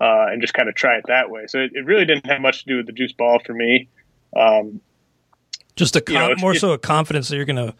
uh, 0.00 0.26
and 0.30 0.40
just 0.40 0.54
kind 0.54 0.68
of 0.68 0.74
try 0.74 0.96
it 0.96 1.04
that 1.06 1.30
way. 1.30 1.46
So 1.46 1.60
it, 1.60 1.72
it, 1.74 1.84
really 1.84 2.04
didn't 2.04 2.26
have 2.26 2.40
much 2.40 2.64
to 2.64 2.66
do 2.66 2.76
with 2.78 2.86
the 2.86 2.92
juice 2.92 3.12
ball 3.12 3.40
for 3.44 3.52
me. 3.52 3.88
Um, 4.36 4.80
just 5.76 5.96
a 5.96 6.00
com- 6.00 6.14
you 6.14 6.20
know, 6.20 6.34
more 6.38 6.54
so 6.54 6.72
a 6.72 6.78
confidence 6.78 7.28
that 7.28 7.36
you're 7.36 7.44
gonna 7.44 7.74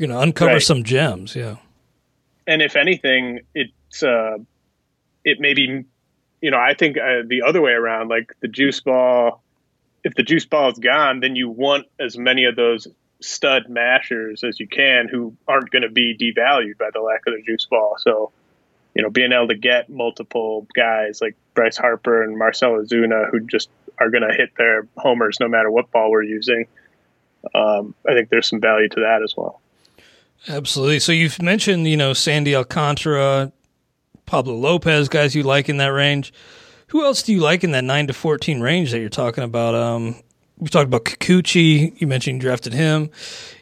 you're 0.00 0.08
gonna 0.08 0.20
uncover 0.20 0.54
right. 0.54 0.62
some 0.62 0.82
gems, 0.82 1.36
yeah. 1.36 1.56
And 2.46 2.62
if 2.62 2.74
anything, 2.74 3.40
it's 3.54 4.02
uh, 4.02 4.38
it 5.24 5.38
maybe 5.40 5.84
you 6.40 6.50
know 6.50 6.58
I 6.58 6.74
think 6.74 6.96
uh, 6.96 7.22
the 7.26 7.42
other 7.46 7.60
way 7.60 7.72
around, 7.72 8.08
like 8.08 8.32
the 8.40 8.48
juice 8.48 8.80
ball. 8.80 9.42
If 10.02 10.14
the 10.14 10.22
juice 10.22 10.46
ball 10.46 10.70
is 10.70 10.78
gone, 10.78 11.20
then 11.20 11.36
you 11.36 11.50
want 11.50 11.86
as 12.00 12.16
many 12.16 12.46
of 12.46 12.56
those 12.56 12.88
stud 13.20 13.68
mashers 13.68 14.42
as 14.42 14.58
you 14.58 14.66
can 14.66 15.08
who 15.10 15.36
aren't 15.46 15.68
going 15.70 15.82
to 15.82 15.90
be 15.90 16.16
devalued 16.16 16.78
by 16.78 16.88
the 16.90 17.00
lack 17.00 17.20
of 17.26 17.34
the 17.34 17.42
juice 17.44 17.66
ball. 17.66 17.96
So 17.98 18.32
you 18.94 19.02
know, 19.02 19.10
being 19.10 19.32
able 19.32 19.48
to 19.48 19.56
get 19.56 19.90
multiple 19.90 20.66
guys 20.74 21.20
like 21.20 21.36
Bryce 21.54 21.76
Harper 21.76 22.22
and 22.22 22.38
Marcell 22.38 22.72
Ozuna 22.72 23.30
who 23.30 23.40
just 23.40 23.68
are 23.98 24.10
going 24.10 24.26
to 24.26 24.34
hit 24.34 24.50
their 24.56 24.88
homers 24.96 25.36
no 25.38 25.48
matter 25.48 25.70
what 25.70 25.90
ball 25.90 26.10
we're 26.10 26.22
using. 26.22 26.66
Um, 27.54 27.94
I 28.08 28.14
think 28.14 28.30
there's 28.30 28.48
some 28.48 28.60
value 28.60 28.88
to 28.88 29.00
that 29.00 29.20
as 29.22 29.36
well. 29.36 29.60
Absolutely. 30.48 31.00
So 31.00 31.12
you've 31.12 31.40
mentioned, 31.40 31.86
you 31.86 31.96
know, 31.96 32.12
Sandy 32.12 32.54
Alcantara, 32.56 33.52
Pablo 34.26 34.54
Lopez, 34.54 35.08
guys 35.08 35.34
you 35.34 35.42
like 35.42 35.68
in 35.68 35.76
that 35.78 35.88
range. 35.88 36.32
Who 36.88 37.04
else 37.04 37.22
do 37.22 37.32
you 37.32 37.40
like 37.40 37.62
in 37.62 37.72
that 37.72 37.84
nine 37.84 38.06
to 38.08 38.12
fourteen 38.12 38.60
range 38.60 38.90
that 38.90 39.00
you're 39.00 39.08
talking 39.08 39.44
about? 39.44 39.74
Um, 39.74 40.16
we 40.58 40.68
talked 40.68 40.86
about 40.86 41.04
Kikuchi. 41.04 42.00
You 42.00 42.06
mentioned 42.06 42.36
you 42.36 42.40
drafted 42.40 42.72
him. 42.72 43.10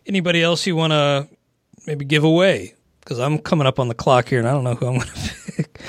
Anybody 0.06 0.42
else 0.42 0.66
you 0.66 0.76
want 0.76 0.92
to 0.92 1.28
maybe 1.87 2.04
give 2.04 2.25
away? 2.25 2.75
because 3.08 3.20
I'm 3.20 3.38
coming 3.38 3.66
up 3.66 3.78
on 3.80 3.88
the 3.88 3.94
clock 3.94 4.28
here 4.28 4.38
and 4.38 4.47
I 4.47 4.50
don't 4.52 4.64
know 4.64 4.75
who 4.75 4.87
I'm 4.87 4.99
going 4.99 5.06
to 5.14 5.52
pick. 5.56 5.80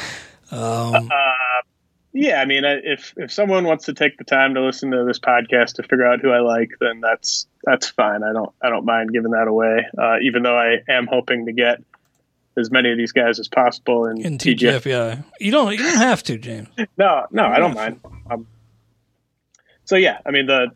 Um, 0.52 1.10
uh, 1.12 1.62
yeah, 2.20 2.42
I 2.42 2.46
mean, 2.46 2.64
if 2.66 3.14
if 3.16 3.32
someone 3.32 3.64
wants 3.64 3.86
to 3.86 3.94
take 3.94 4.18
the 4.18 4.26
time 4.26 4.56
to 4.56 4.62
listen 4.62 4.92
to 4.92 5.06
this 5.06 5.20
podcast 5.20 5.76
to 5.76 5.84
figure 5.84 6.06
out 6.06 6.20
who 6.20 6.32
I 6.32 6.40
like, 6.40 6.72
then 6.82 7.00
that's 7.00 7.48
that's 7.64 7.88
fine. 7.88 8.24
I 8.24 8.34
don't 8.34 8.52
I 8.62 8.70
don't 8.70 8.84
mind 8.84 9.14
giving 9.14 9.32
that 9.32 9.48
away. 9.48 9.88
Uh, 9.98 10.18
even 10.22 10.44
though 10.44 10.58
I 10.58 10.80
am 10.90 11.08
hoping 11.08 11.46
to 11.46 11.54
get 11.54 11.82
as 12.58 12.72
many 12.72 12.92
of 12.92 12.98
these 12.98 13.14
guys 13.14 13.40
as 13.40 13.48
possible 13.48 14.06
in, 14.06 14.22
in 14.22 14.38
TGF. 14.38 14.84
Yeah, 14.84 15.22
you 15.40 15.50
don't 15.52 15.72
you 15.72 15.78
don't 15.78 15.98
have 15.98 16.22
to, 16.24 16.38
James. 16.38 16.68
no, 16.98 17.26
no, 17.32 17.46
I 17.46 17.58
don't 17.60 17.74
mind. 17.74 18.02
Um, 18.30 18.48
so 19.86 19.96
yeah, 19.96 20.20
I 20.26 20.32
mean 20.32 20.46
the 20.46 20.72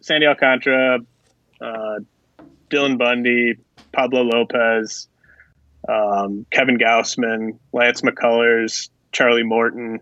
Sandy 0.00 0.26
Alcantara, 0.26 1.00
uh, 1.60 1.98
Dylan 2.70 2.96
Bundy, 2.96 3.58
Pablo 3.92 4.22
Lopez, 4.22 5.06
um, 5.86 6.46
Kevin 6.50 6.78
Gausman, 6.78 7.58
Lance 7.74 8.00
McCullers, 8.00 8.88
Charlie 9.12 9.42
Morton. 9.42 10.00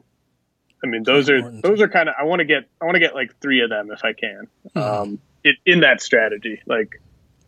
I 0.83 0.87
mean, 0.87 1.03
those 1.03 1.29
are 1.29 1.51
those 1.51 1.81
are 1.81 1.89
kind 1.89 2.09
of. 2.09 2.15
I 2.19 2.25
want 2.25 2.41
to 2.41 2.45
get 2.45 2.69
I 2.81 2.85
want 2.85 2.95
to 2.95 3.01
get 3.01 3.15
like 3.15 3.37
three 3.41 3.63
of 3.63 3.71
them 3.71 3.91
if 3.91 4.05
I 4.05 4.13
can. 4.13 4.49
Mm-hmm. 4.75 4.79
Um, 4.79 5.19
it, 5.45 5.57
in 5.67 5.81
that 5.81 6.01
strategy, 6.01 6.63
like 6.67 7.01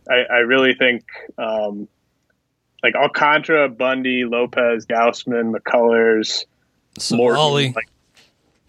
I, 0.09 0.23
I 0.29 0.37
really 0.39 0.73
think 0.73 1.05
um, 1.37 1.87
like 2.83 2.95
Alcantara, 2.95 3.69
Bundy, 3.69 4.25
Lopez, 4.25 4.85
Gausman, 4.85 5.55
McCullers, 5.55 6.45
Morton. 7.11 7.73
Like, 7.73 7.87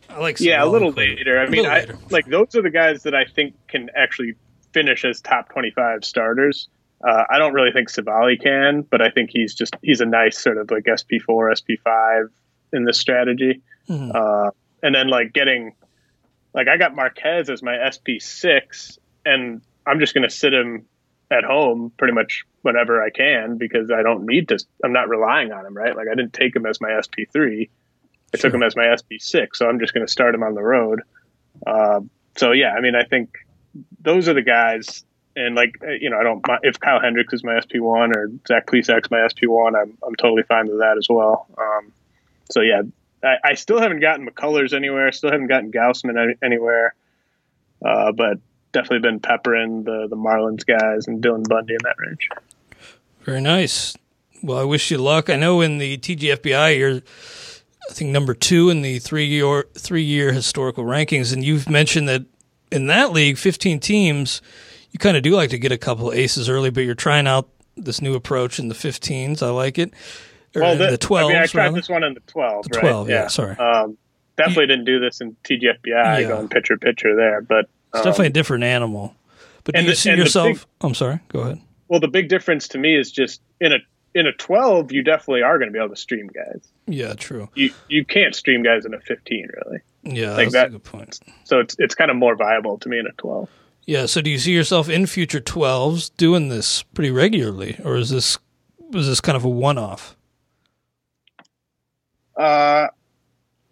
I 0.08 0.20
like 0.20 0.40
yeah, 0.40 0.62
a 0.62 0.66
little 0.66 0.92
later. 0.92 1.38
I 1.40 1.48
mean, 1.48 1.66
I, 1.66 1.86
like 2.10 2.26
those 2.26 2.54
are 2.54 2.62
the 2.62 2.70
guys 2.70 3.02
that 3.04 3.14
I 3.14 3.24
think 3.24 3.54
can 3.66 3.88
actually 3.96 4.34
finish 4.72 5.04
as 5.04 5.20
top 5.20 5.48
twenty-five 5.48 6.04
starters. 6.04 6.68
Uh, 7.06 7.24
I 7.28 7.38
don't 7.38 7.52
really 7.52 7.72
think 7.72 7.88
Civale 7.88 8.40
can, 8.40 8.82
but 8.82 9.02
I 9.02 9.10
think 9.10 9.30
he's 9.32 9.54
just 9.54 9.74
he's 9.82 10.00
a 10.00 10.06
nice 10.06 10.38
sort 10.38 10.58
of 10.58 10.70
like 10.70 10.84
SP4, 10.84 11.26
SP5 11.28 12.28
in 12.72 12.84
this 12.84 12.98
strategy. 12.98 13.60
Mm-hmm. 13.88 14.10
Uh, 14.14 14.50
and 14.82 14.94
then 14.94 15.08
like 15.08 15.32
getting 15.32 15.74
like 16.54 16.68
I 16.68 16.76
got 16.76 16.94
Marquez 16.94 17.48
as 17.50 17.62
my 17.62 17.72
SP6, 17.72 18.98
and 19.24 19.62
I'm 19.86 20.00
just 20.00 20.14
going 20.14 20.28
to 20.28 20.34
sit 20.34 20.52
him 20.52 20.86
at 21.30 21.44
home 21.44 21.92
pretty 21.96 22.12
much 22.12 22.44
whenever 22.62 23.02
I 23.02 23.10
can 23.10 23.56
because 23.58 23.90
I 23.90 24.02
don't 24.02 24.26
need 24.26 24.48
to. 24.48 24.58
I'm 24.84 24.92
not 24.92 25.08
relying 25.08 25.52
on 25.52 25.64
him, 25.64 25.74
right? 25.74 25.96
Like 25.96 26.08
I 26.10 26.14
didn't 26.14 26.32
take 26.32 26.54
him 26.54 26.66
as 26.66 26.80
my 26.80 26.90
SP3. 26.90 27.68
I 28.34 28.38
sure. 28.38 28.50
took 28.50 28.54
him 28.54 28.62
as 28.62 28.76
my 28.76 28.84
SP6, 28.84 29.48
so 29.54 29.68
I'm 29.68 29.78
just 29.78 29.94
going 29.94 30.06
to 30.06 30.10
start 30.10 30.34
him 30.34 30.42
on 30.42 30.54
the 30.54 30.62
road. 30.62 31.02
Uh, 31.66 32.00
so 32.36 32.52
yeah, 32.52 32.72
I 32.72 32.80
mean, 32.80 32.94
I 32.94 33.04
think 33.04 33.36
those 34.00 34.28
are 34.28 34.34
the 34.34 34.42
guys. 34.42 35.04
And 35.34 35.54
like 35.54 35.76
uh, 35.82 35.92
you 35.92 36.10
know, 36.10 36.18
I 36.18 36.22
don't 36.24 36.44
if 36.62 36.78
Kyle 36.78 37.00
Hendricks 37.00 37.32
is 37.32 37.42
my 37.42 37.58
SP 37.60 37.80
one 37.80 38.14
or 38.14 38.30
Zach 38.46 38.66
Plesac's 38.66 39.10
my 39.10 39.26
SP 39.32 39.48
one, 39.48 39.74
I'm 39.74 39.96
I'm 40.06 40.14
totally 40.16 40.42
fine 40.42 40.68
with 40.68 40.80
that 40.80 40.98
as 40.98 41.06
well. 41.08 41.46
Um, 41.56 41.92
so 42.50 42.60
yeah, 42.60 42.82
I, 43.22 43.36
I, 43.44 43.54
still 43.54 43.80
haven't 43.80 44.00
gotten 44.00 44.28
McCullers 44.28 44.72
anywhere. 44.72 45.12
Still 45.12 45.30
haven't 45.30 45.46
gotten 45.46 45.70
Gausman 45.70 46.20
any, 46.22 46.34
anywhere. 46.42 46.94
Uh, 47.84 48.12
but 48.12 48.38
definitely 48.72 49.00
been 49.00 49.20
peppering 49.20 49.84
the 49.84 50.06
the 50.08 50.16
Marlins 50.16 50.66
guys 50.66 51.06
and 51.06 51.22
Dylan 51.22 51.46
Bundy 51.48 51.74
in 51.74 51.78
that 51.84 51.96
range. 51.98 52.28
Very 53.22 53.40
nice. 53.40 53.96
Well, 54.42 54.58
I 54.58 54.64
wish 54.64 54.90
you 54.90 54.98
luck. 54.98 55.30
I 55.30 55.36
know 55.36 55.60
in 55.60 55.78
the 55.78 55.98
TGFBI 55.98 56.78
you're, 56.78 56.96
I 57.88 57.92
think 57.92 58.10
number 58.10 58.34
two 58.34 58.70
in 58.70 58.82
the 58.82 58.98
three 58.98 59.26
year 59.26 59.66
three 59.74 60.02
year 60.02 60.32
historical 60.32 60.84
rankings, 60.84 61.32
and 61.32 61.44
you've 61.44 61.68
mentioned 61.68 62.08
that 62.08 62.24
in 62.72 62.86
that 62.86 63.12
league, 63.12 63.36
15 63.36 63.78
teams, 63.80 64.40
you 64.90 64.98
kind 64.98 65.16
of 65.16 65.22
do 65.22 65.32
like 65.32 65.50
to 65.50 65.58
get 65.58 65.72
a 65.72 65.78
couple 65.78 66.12
aces 66.12 66.48
early, 66.48 66.70
but 66.70 66.80
you're 66.80 66.94
trying 66.94 67.26
out 67.26 67.48
this 67.76 68.00
new 68.00 68.14
approach 68.14 68.58
in 68.58 68.68
the 68.68 68.74
15s. 68.74 69.42
I 69.42 69.50
like 69.50 69.78
it. 69.78 69.92
Well, 70.54 70.76
the, 70.76 70.90
the 70.90 70.98
12s. 70.98 71.24
I, 71.24 71.28
mean, 71.28 71.36
I 71.36 71.46
tried 71.46 71.64
rather. 71.64 71.76
this 71.76 71.88
one 71.88 72.04
in 72.04 72.14
the 72.14 72.20
12. 72.20 72.64
The 72.64 72.78
12, 72.80 73.06
right? 73.06 73.12
yeah, 73.12 73.22
yeah, 73.22 73.28
Sorry. 73.28 73.56
Um, 73.56 73.96
definitely 74.36 74.66
didn't 74.66 74.84
do 74.84 75.00
this 75.00 75.20
in 75.20 75.36
TGFBI 75.44 75.86
yeah. 75.86 76.22
going 76.22 76.48
pitcher 76.48 76.76
pitcher 76.78 77.16
there, 77.16 77.40
but 77.40 77.68
it's 77.94 77.98
um, 77.98 78.04
definitely 78.04 78.26
a 78.26 78.30
different 78.30 78.64
animal. 78.64 79.14
But 79.64 79.74
do 79.74 79.82
you 79.82 79.88
the, 79.88 79.96
see 79.96 80.10
yourself? 80.10 80.48
Big, 80.48 80.66
I'm 80.80 80.94
sorry. 80.94 81.20
Go 81.28 81.40
ahead. 81.40 81.60
Well, 81.88 82.00
the 82.00 82.08
big 82.08 82.28
difference 82.28 82.68
to 82.68 82.78
me 82.78 82.96
is 82.96 83.10
just 83.10 83.40
in 83.60 83.72
a 83.72 83.78
in 84.14 84.26
a 84.26 84.32
12, 84.32 84.92
you 84.92 85.02
definitely 85.02 85.42
are 85.42 85.58
going 85.58 85.68
to 85.68 85.72
be 85.72 85.78
able 85.78 85.94
to 85.94 85.96
stream 85.96 86.28
guys. 86.28 86.68
Yeah, 86.86 87.14
true. 87.14 87.48
You 87.54 87.72
you 87.88 88.04
can't 88.04 88.34
stream 88.34 88.62
guys 88.62 88.84
in 88.84 88.94
a 88.94 89.00
15, 89.00 89.48
really. 89.54 89.80
Yeah, 90.02 90.32
like 90.32 90.50
that's 90.50 90.52
that, 90.52 90.66
a 90.68 90.70
good 90.70 90.84
point. 90.84 91.20
So 91.44 91.60
it's 91.60 91.76
it's 91.78 91.94
kind 91.94 92.10
of 92.10 92.16
more 92.16 92.34
viable 92.34 92.78
to 92.78 92.88
me 92.88 92.98
in 92.98 93.06
a 93.06 93.12
12. 93.12 93.48
Yeah. 93.84 94.06
So 94.06 94.20
do 94.20 94.30
you 94.30 94.38
see 94.38 94.52
yourself 94.52 94.88
in 94.88 95.06
future 95.06 95.40
12s 95.40 96.10
doing 96.16 96.48
this 96.48 96.82
pretty 96.82 97.10
regularly, 97.10 97.78
or 97.84 97.96
is 97.96 98.10
this 98.10 98.38
was 98.90 99.06
this 99.06 99.20
kind 99.20 99.36
of 99.36 99.44
a 99.44 99.48
one 99.48 99.78
off? 99.78 100.16
Uh, 102.36 102.88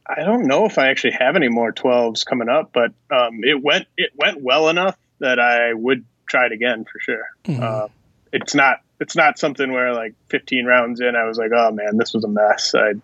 I 0.07 0.25
don't 0.25 0.47
know 0.47 0.67
if 0.67 0.79
I 0.79 0.89
actually 0.89 1.13
have 1.13 1.37
any 1.37 1.49
more 1.49 1.73
12s 1.73 2.25
coming 2.25 2.49
up, 2.49 2.71
but 2.73 2.93
um, 3.11 3.41
it 3.45 3.63
went 3.63 3.87
it 3.97 4.11
went 4.17 4.43
well 4.43 4.69
enough 4.69 4.99
that 5.21 5.39
I 5.39 5.73
would 5.73 6.05
try 6.27 6.47
it 6.47 6.53
again 6.53 6.85
for 6.85 6.99
sure. 6.99 7.23
Mm-hmm. 7.45 7.63
Uh, 7.63 7.89
it's 8.33 8.55
not 8.55 8.83
it's 8.99 9.15
not 9.15 9.39
something 9.39 9.73
where 9.73 9.95
like 9.95 10.15
15 10.29 10.67
rounds 10.67 11.01
in 11.01 11.15
I 11.15 11.25
was 11.25 11.39
like, 11.39 11.53
oh 11.55 11.71
man, 11.71 11.97
this 11.97 12.13
was 12.13 12.25
a 12.25 12.29
mess. 12.29 12.75
I 12.75 12.95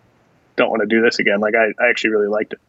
don't 0.57 0.69
want 0.69 0.81
to 0.81 0.87
do 0.87 1.01
this 1.01 1.19
again. 1.19 1.39
Like 1.39 1.55
I, 1.55 1.67
I 1.81 1.89
actually 1.89 2.11
really 2.11 2.27
liked 2.27 2.53
it. 2.53 2.59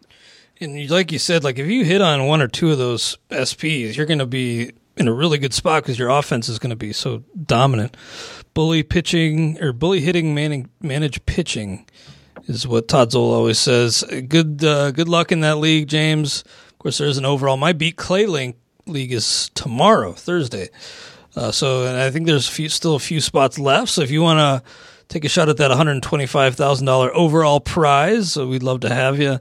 And 0.60 0.88
like 0.90 1.12
you 1.12 1.18
said, 1.18 1.44
like 1.44 1.58
if 1.58 1.66
you 1.66 1.84
hit 1.84 2.00
on 2.00 2.26
one 2.26 2.40
or 2.40 2.48
two 2.48 2.70
of 2.70 2.78
those 2.78 3.16
SPs, 3.30 3.96
you're 3.96 4.06
going 4.06 4.18
to 4.18 4.26
be 4.26 4.72
in 4.96 5.08
a 5.08 5.12
really 5.12 5.38
good 5.38 5.54
spot 5.54 5.82
because 5.82 5.98
your 5.98 6.08
offense 6.10 6.48
is 6.48 6.58
going 6.58 6.70
to 6.70 6.76
be 6.76 6.92
so 6.92 7.22
dominant. 7.44 7.96
Bully 8.54 8.82
pitching 8.82 9.60
or 9.62 9.72
bully 9.72 10.00
hitting, 10.00 10.34
manage, 10.34 10.66
manage 10.80 11.24
pitching 11.26 11.86
is 12.48 12.66
what 12.66 12.88
Todd 12.88 13.12
Zola 13.12 13.36
always 13.36 13.58
says. 13.58 14.02
Good 14.28 14.64
uh, 14.64 14.90
good 14.90 15.08
luck 15.08 15.30
in 15.30 15.40
that 15.40 15.58
league, 15.58 15.88
James. 15.88 16.42
Of 16.42 16.78
course, 16.78 16.98
there's 16.98 17.18
an 17.18 17.24
overall. 17.24 17.56
My 17.56 17.72
beat 17.72 17.96
Clay 17.96 18.26
Link 18.26 18.56
league 18.86 19.12
is 19.12 19.50
tomorrow, 19.54 20.12
Thursday. 20.12 20.68
Uh, 21.36 21.52
so, 21.52 21.86
and 21.86 21.96
I 21.96 22.10
think 22.10 22.26
there's 22.26 22.48
a 22.48 22.52
few, 22.52 22.68
still 22.68 22.94
a 22.94 23.00
few 23.00 23.20
spots 23.20 23.58
left. 23.58 23.90
So, 23.90 24.02
if 24.02 24.10
you 24.10 24.22
want 24.22 24.38
to 24.38 24.70
take 25.08 25.24
a 25.24 25.28
shot 25.28 25.48
at 25.48 25.56
that 25.58 25.70
$125,000 25.70 27.10
overall 27.10 27.60
prize, 27.60 28.32
so 28.32 28.48
we'd 28.48 28.62
love 28.62 28.80
to 28.80 28.92
have 28.92 29.20
you. 29.20 29.38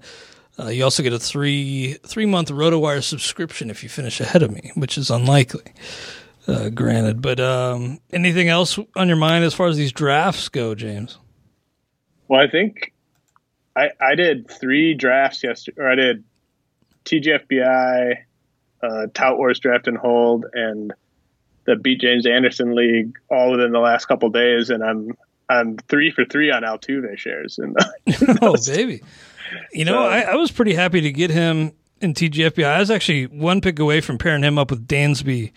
Uh, 0.60 0.68
you 0.68 0.84
also 0.84 1.04
get 1.04 1.14
a 1.14 1.20
three 1.20 1.94
three 2.06 2.26
month 2.26 2.50
RotoWire 2.50 3.04
subscription 3.04 3.70
if 3.70 3.84
you 3.84 3.90
finish 3.90 4.20
ahead 4.20 4.42
of 4.42 4.52
me, 4.52 4.72
which 4.76 4.98
is 4.98 5.12
unlikely, 5.12 5.72
uh, 6.48 6.70
granted. 6.70 7.22
But 7.22 7.40
um, 7.40 8.00
anything 8.12 8.48
else 8.48 8.80
on 8.96 9.08
your 9.08 9.18
mind 9.18 9.46
as 9.46 9.54
far 9.54 9.68
as 9.68 9.78
these 9.78 9.92
drafts 9.92 10.50
go, 10.50 10.74
James? 10.74 11.20
Well, 12.28 12.42
I 12.42 12.50
think 12.50 12.94
I 13.78 13.92
I 14.02 14.16
did 14.16 14.50
three 14.50 14.96
drafts 14.96 15.44
yesterday, 15.44 15.82
or 15.82 15.92
I 15.92 15.96
did 15.96 16.24
TGFBI, 17.06 18.16
uh, 18.82 19.08
Tout 19.14 19.38
Wars 19.38 19.60
Draft 19.60 19.88
and 19.88 19.98
Hold, 19.98 20.46
and 20.54 20.94
the 21.66 21.76
Beat 21.76 22.02
James 22.02 22.26
Anderson 22.26 22.76
League 22.76 23.18
all 23.30 23.52
within 23.52 23.72
the 23.72 23.80
last 23.80 24.06
couple 24.06 24.30
days, 24.30 24.70
and 24.72 24.84
I'm 24.84 25.12
I'm 25.50 25.78
three 25.78 26.12
for 26.12 26.26
three 26.26 26.52
on 26.52 26.64
Altuve 26.64 27.18
shares. 27.18 27.60
In 27.62 27.74
the, 27.74 28.40
oh 28.42 28.56
baby, 28.66 29.04
you 29.72 29.86
know 29.86 29.94
so, 29.94 30.08
I, 30.08 30.22
I, 30.22 30.36
was 30.36 30.52
pretty 30.52 30.74
happy 30.74 31.02
to 31.02 31.12
get 31.12 31.30
him 31.30 31.74
in 32.02 32.14
TGFBI. 32.14 32.66
I 32.66 32.80
was 32.80 32.90
actually 32.90 33.28
one 33.28 33.62
pick 33.62 33.80
away 33.80 34.02
from 34.02 34.18
pairing 34.18 34.44
him 34.44 34.58
up 34.58 34.72
with 34.72 34.88
Dansby 34.88 35.52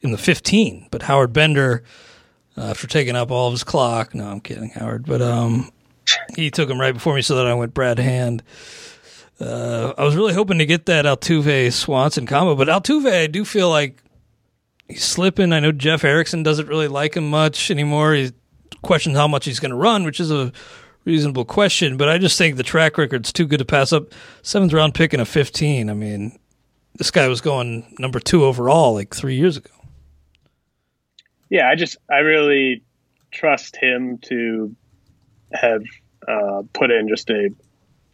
in 0.00 0.12
the 0.12 0.18
15, 0.18 0.88
but 0.90 1.02
Howard 1.02 1.32
Bender, 1.32 1.82
uh, 2.56 2.70
after 2.70 2.86
taking 2.86 3.16
up 3.16 3.30
all 3.30 3.48
of 3.48 3.52
his 3.52 3.64
clock, 3.64 4.14
no, 4.14 4.26
I'm 4.26 4.40
kidding, 4.40 4.70
Howard, 4.70 5.06
but 5.06 5.20
um, 5.22 5.70
he 6.36 6.50
took 6.50 6.68
him 6.68 6.80
right 6.80 6.92
before 6.92 7.14
me, 7.14 7.22
so 7.22 7.36
that 7.36 7.46
I 7.46 7.54
went 7.54 7.74
Brad 7.74 7.98
Hand. 7.98 8.42
Uh, 9.40 9.94
I 9.96 10.04
was 10.04 10.16
really 10.16 10.34
hoping 10.34 10.58
to 10.58 10.66
get 10.66 10.86
that 10.86 11.04
Altuve 11.04 11.72
Swanson 11.72 12.26
combo, 12.26 12.56
but 12.56 12.68
Altuve, 12.68 13.12
I 13.12 13.26
do 13.28 13.44
feel 13.44 13.70
like 13.70 14.02
he's 14.88 15.04
slipping. 15.04 15.52
I 15.52 15.60
know 15.60 15.72
Jeff 15.72 16.04
Erickson 16.04 16.42
doesn't 16.42 16.68
really 16.68 16.88
like 16.88 17.16
him 17.16 17.30
much 17.30 17.70
anymore. 17.70 18.14
He 18.14 18.32
questions 18.82 19.16
how 19.16 19.28
much 19.28 19.44
he's 19.44 19.60
going 19.60 19.70
to 19.70 19.76
run, 19.76 20.04
which 20.04 20.20
is 20.20 20.30
a 20.30 20.52
reasonable 21.04 21.44
question. 21.44 21.96
But 21.96 22.08
I 22.08 22.18
just 22.18 22.38
think 22.38 22.56
the 22.56 22.62
track 22.62 22.98
record's 22.98 23.32
too 23.32 23.46
good 23.46 23.58
to 23.58 23.64
pass 23.64 23.92
up. 23.92 24.12
Seventh 24.42 24.72
round 24.72 24.94
pick 24.94 25.14
in 25.14 25.20
a 25.20 25.24
15. 25.24 25.90
I 25.90 25.94
mean, 25.94 26.38
this 26.94 27.10
guy 27.10 27.28
was 27.28 27.40
going 27.40 27.94
number 27.98 28.20
two 28.20 28.44
overall 28.44 28.94
like 28.94 29.14
three 29.14 29.36
years 29.36 29.56
ago. 29.56 29.70
Yeah, 31.50 31.68
I 31.68 31.76
just, 31.76 31.96
I 32.10 32.18
really 32.18 32.82
trust 33.30 33.76
him 33.76 34.18
to 34.18 34.74
have 35.52 35.82
uh, 36.26 36.62
put 36.72 36.90
in 36.90 37.08
just 37.08 37.30
a, 37.30 37.50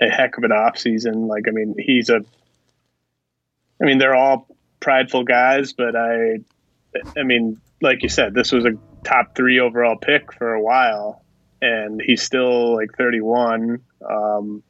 a 0.00 0.08
heck 0.08 0.38
of 0.38 0.44
an 0.44 0.52
off 0.52 0.78
season. 0.78 1.26
Like, 1.26 1.44
I 1.48 1.50
mean, 1.50 1.74
he's 1.78 2.10
a, 2.10 2.20
I 3.80 3.84
mean, 3.84 3.98
they're 3.98 4.14
all 4.14 4.46
prideful 4.80 5.24
guys, 5.24 5.72
but 5.72 5.96
I, 5.96 6.38
I 7.16 7.22
mean, 7.22 7.60
like 7.80 8.02
you 8.02 8.08
said, 8.08 8.34
this 8.34 8.52
was 8.52 8.64
a 8.64 8.78
top 9.04 9.34
three 9.34 9.60
overall 9.60 9.96
pick 9.96 10.32
for 10.32 10.54
a 10.54 10.60
while, 10.60 11.22
and 11.60 12.00
he's 12.00 12.22
still 12.22 12.74
like 12.74 12.96
31. 12.96 13.80
Um, 14.08 14.62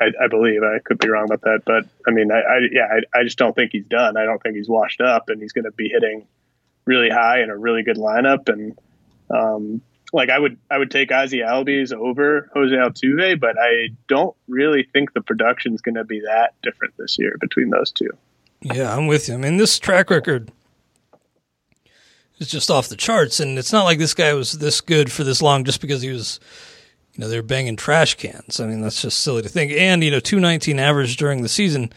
I, 0.00 0.06
I, 0.22 0.28
believe 0.28 0.62
I 0.62 0.78
could 0.84 0.98
be 0.98 1.08
wrong 1.08 1.24
about 1.24 1.42
that, 1.42 1.62
but 1.64 1.86
I 2.06 2.10
mean, 2.10 2.32
I, 2.32 2.38
I 2.38 2.58
yeah, 2.70 2.86
I, 2.90 3.20
I, 3.20 3.22
just 3.22 3.38
don't 3.38 3.54
think 3.54 3.70
he's 3.72 3.86
done. 3.86 4.16
I 4.16 4.24
don't 4.24 4.42
think 4.42 4.56
he's 4.56 4.68
washed 4.68 5.00
up, 5.00 5.28
and 5.28 5.40
he's 5.40 5.52
going 5.52 5.64
to 5.64 5.70
be 5.70 5.88
hitting 5.88 6.26
really 6.84 7.10
high 7.10 7.42
in 7.42 7.50
a 7.50 7.56
really 7.56 7.82
good 7.82 7.96
lineup. 7.96 8.48
And 8.48 8.78
um, 9.30 9.80
like 10.14 10.30
I 10.30 10.38
would, 10.38 10.56
I 10.70 10.78
would 10.78 10.92
take 10.92 11.10
Ozzie 11.10 11.40
Albies 11.40 11.92
over 11.92 12.48
Jose 12.54 12.72
Altuve, 12.72 13.40
but 13.40 13.56
I 13.58 13.88
don't 14.08 14.34
really 14.46 14.88
think 14.92 15.12
the 15.12 15.20
production 15.20 15.74
is 15.74 15.80
going 15.80 15.96
to 15.96 16.04
be 16.04 16.20
that 16.20 16.54
different 16.62 16.94
this 16.96 17.18
year 17.18 17.36
between 17.40 17.70
those 17.70 17.90
two. 17.90 18.10
Yeah, 18.62 18.96
I'm 18.96 19.08
with 19.08 19.28
you. 19.28 19.34
I 19.34 19.38
mean, 19.38 19.56
this 19.56 19.76
track 19.80 20.10
record 20.10 20.52
is 22.38 22.46
just 22.46 22.70
off 22.70 22.88
the 22.88 22.96
charts. 22.96 23.40
And 23.40 23.58
it's 23.58 23.72
not 23.72 23.84
like 23.84 23.98
this 23.98 24.14
guy 24.14 24.32
was 24.34 24.52
this 24.52 24.80
good 24.80 25.10
for 25.10 25.24
this 25.24 25.42
long 25.42 25.64
just 25.64 25.80
because 25.80 26.00
he 26.00 26.10
was, 26.10 26.38
you 27.14 27.20
know, 27.20 27.28
they're 27.28 27.42
banging 27.42 27.74
trash 27.74 28.14
cans. 28.14 28.60
I 28.60 28.68
mean, 28.68 28.82
that's 28.82 29.02
just 29.02 29.18
silly 29.18 29.42
to 29.42 29.48
think. 29.48 29.72
And, 29.72 30.04
you 30.04 30.12
know, 30.12 30.20
219 30.20 30.78
average 30.78 31.16
during 31.16 31.42
the 31.42 31.48
season, 31.48 31.92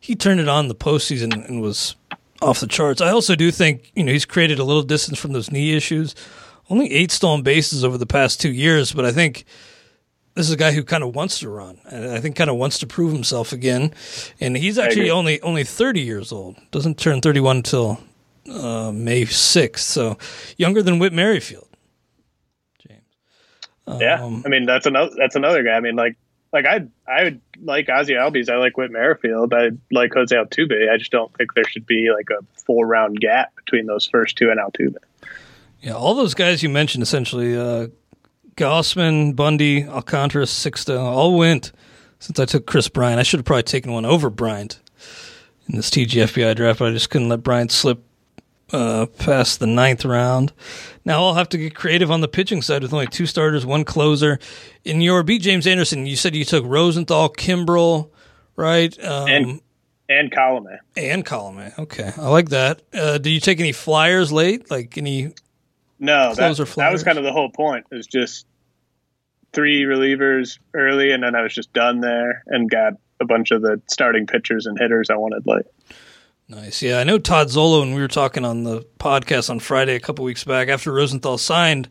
he 0.00 0.16
turned 0.16 0.40
it 0.40 0.48
on 0.48 0.66
the 0.66 0.74
postseason 0.74 1.48
and 1.48 1.62
was 1.62 1.94
off 2.42 2.58
the 2.58 2.66
charts. 2.66 3.00
I 3.00 3.10
also 3.10 3.36
do 3.36 3.52
think, 3.52 3.92
you 3.94 4.02
know, 4.02 4.12
he's 4.12 4.24
created 4.24 4.58
a 4.58 4.64
little 4.64 4.82
distance 4.82 5.20
from 5.20 5.34
those 5.34 5.52
knee 5.52 5.76
issues. 5.76 6.16
Only 6.70 6.92
eight 6.92 7.10
stolen 7.10 7.42
bases 7.42 7.84
over 7.84 7.98
the 7.98 8.06
past 8.06 8.40
two 8.40 8.52
years, 8.52 8.92
but 8.92 9.04
I 9.04 9.12
think 9.12 9.44
this 10.34 10.46
is 10.46 10.52
a 10.52 10.56
guy 10.56 10.72
who 10.72 10.84
kind 10.84 11.02
of 11.02 11.14
wants 11.14 11.40
to 11.40 11.50
run, 11.50 11.80
and 11.84 12.10
I 12.10 12.20
think 12.20 12.36
kind 12.36 12.48
of 12.48 12.56
wants 12.56 12.78
to 12.78 12.86
prove 12.86 13.12
himself 13.12 13.52
again. 13.52 13.92
And 14.40 14.56
he's 14.56 14.78
actually 14.78 15.10
only 15.10 15.40
only 15.42 15.64
thirty 15.64 16.00
years 16.00 16.32
old. 16.32 16.56
Doesn't 16.70 16.96
turn 16.96 17.20
thirty 17.20 17.40
one 17.40 17.58
until 17.58 18.00
uh, 18.48 18.92
May 18.92 19.24
6th. 19.24 19.78
So 19.78 20.18
younger 20.56 20.82
than 20.82 20.98
Whit 20.98 21.12
Merrifield. 21.12 21.68
James. 22.86 23.02
Um, 23.86 24.00
yeah. 24.00 24.24
I 24.44 24.48
mean, 24.48 24.66
that's 24.66 24.86
another, 24.86 25.12
that's 25.16 25.36
another 25.36 25.62
guy. 25.62 25.72
I 25.72 25.80
mean, 25.80 25.96
like, 25.96 26.16
like 26.52 26.66
I, 26.66 26.86
I 27.06 27.24
would 27.24 27.40
like 27.62 27.88
Ozzie 27.88 28.14
Albies. 28.14 28.50
I 28.50 28.56
like 28.56 28.76
Whit 28.76 28.90
Merrifield. 28.90 29.54
I 29.54 29.70
like 29.90 30.12
Jose 30.14 30.34
Altuve. 30.34 30.90
I 30.90 30.96
just 30.96 31.12
don't 31.12 31.32
think 31.36 31.54
there 31.54 31.64
should 31.64 31.86
be 31.86 32.10
like 32.14 32.28
a 32.30 32.44
four 32.64 32.86
round 32.86 33.20
gap 33.20 33.54
between 33.56 33.86
those 33.86 34.06
first 34.06 34.36
two 34.36 34.50
and 34.50 34.58
Altuve. 34.58 34.96
Yeah. 35.82 35.92
All 35.92 36.14
those 36.14 36.34
guys 36.34 36.62
you 36.62 36.68
mentioned 36.68 37.02
essentially, 37.02 37.56
uh, 37.56 37.88
Gausman, 38.56 39.34
Bundy, 39.34 39.86
Alcantara, 39.86 40.44
Sixto, 40.44 41.00
all 41.00 41.36
went 41.36 41.72
since 42.18 42.38
I 42.38 42.44
took 42.44 42.66
Kris 42.66 42.88
Bryant. 42.88 43.18
I 43.18 43.22
should 43.22 43.38
have 43.40 43.46
probably 43.46 43.62
taken 43.62 43.92
one 43.92 44.04
over 44.04 44.28
Bryant 44.28 44.80
in 45.68 45.76
this 45.76 45.90
TGFBI 45.90 46.56
draft, 46.56 46.78
but 46.80 46.88
I 46.88 46.92
just 46.92 47.10
couldn't 47.10 47.28
let 47.28 47.42
Bryant 47.42 47.72
slip 47.72 48.02
uh, 48.72 49.06
past 49.18 49.60
the 49.60 49.66
ninth 49.66 50.04
round. 50.04 50.52
Now 51.04 51.24
I'll 51.24 51.34
have 51.34 51.48
to 51.50 51.58
get 51.58 51.74
creative 51.74 52.10
on 52.10 52.20
the 52.20 52.28
pitching 52.28 52.62
side 52.62 52.82
with 52.82 52.92
only 52.92 53.06
two 53.06 53.26
starters, 53.26 53.64
one 53.64 53.84
closer. 53.84 54.38
In 54.84 55.00
your 55.00 55.22
beat 55.22 55.42
James 55.42 55.66
Anderson, 55.66 56.06
you 56.06 56.16
said 56.16 56.34
you 56.34 56.44
took 56.44 56.64
Rosenthal, 56.64 57.30
Kimbrel, 57.30 58.10
right? 58.56 58.96
Um, 59.04 59.28
and 59.28 59.60
and 60.08 60.32
Colome. 60.32 60.78
And 60.96 61.24
Colome. 61.24 61.78
Okay. 61.78 62.12
I 62.16 62.28
like 62.28 62.48
that. 62.50 62.82
Uh, 62.92 63.18
do 63.18 63.30
you 63.30 63.40
take 63.40 63.60
any 63.60 63.72
flyers 63.72 64.32
late? 64.32 64.70
Like 64.70 64.98
any 64.98 65.32
No, 66.00 66.34
that, 66.34 66.56
that 66.76 66.92
was 66.92 67.04
kind 67.04 67.18
of 67.18 67.24
the 67.24 67.32
whole 67.32 67.50
point. 67.50 67.86
It 67.92 67.94
was 67.94 68.06
just 68.06 68.46
three 69.52 69.82
relievers 69.82 70.58
early, 70.74 71.12
and 71.12 71.22
then 71.22 71.34
I 71.34 71.42
was 71.42 71.54
just 71.54 71.72
done 71.72 72.00
there 72.00 72.42
and 72.46 72.70
got 72.70 72.94
a 73.20 73.26
bunch 73.26 73.50
of 73.50 73.60
the 73.62 73.80
starting 73.88 74.26
pitchers 74.26 74.66
and 74.66 74.78
hitters 74.78 75.10
I 75.10 75.16
wanted 75.16 75.46
late. 75.46 75.66
Nice. 76.48 76.82
Yeah, 76.82 76.98
I 76.98 77.04
know 77.04 77.18
Todd 77.18 77.50
Zola, 77.50 77.82
and 77.82 77.94
we 77.94 78.00
were 78.00 78.08
talking 78.08 78.44
on 78.44 78.64
the 78.64 78.80
podcast 78.98 79.50
on 79.50 79.60
Friday 79.60 79.94
a 79.94 80.00
couple 80.00 80.24
weeks 80.24 80.42
back 80.42 80.68
after 80.68 80.90
Rosenthal 80.92 81.38
signed. 81.38 81.88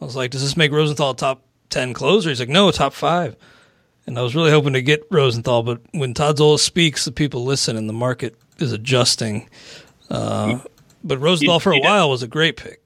I 0.00 0.04
was 0.04 0.16
like, 0.16 0.30
does 0.30 0.42
this 0.42 0.56
make 0.56 0.72
Rosenthal 0.72 1.10
a 1.10 1.16
top 1.16 1.44
10 1.70 1.92
closer? 1.92 2.30
He's 2.30 2.40
like, 2.40 2.48
no, 2.48 2.70
top 2.70 2.92
five. 2.92 3.36
And 4.06 4.18
I 4.18 4.22
was 4.22 4.34
really 4.34 4.50
hoping 4.50 4.72
to 4.72 4.82
get 4.82 5.06
Rosenthal, 5.10 5.62
but 5.62 5.80
when 5.92 6.12
Todd 6.14 6.38
Zola 6.38 6.58
speaks, 6.58 7.04
the 7.04 7.12
people 7.12 7.44
listen 7.44 7.76
and 7.76 7.88
the 7.88 7.92
market 7.94 8.36
is 8.58 8.72
adjusting. 8.72 9.48
Uh, 10.10 10.58
but 11.02 11.18
Rosenthal 11.18 11.60
for 11.60 11.72
a 11.72 11.76
he 11.76 11.80
did- 11.80 11.86
while 11.86 12.10
was 12.10 12.22
a 12.22 12.28
great 12.28 12.56
pick. 12.56 12.83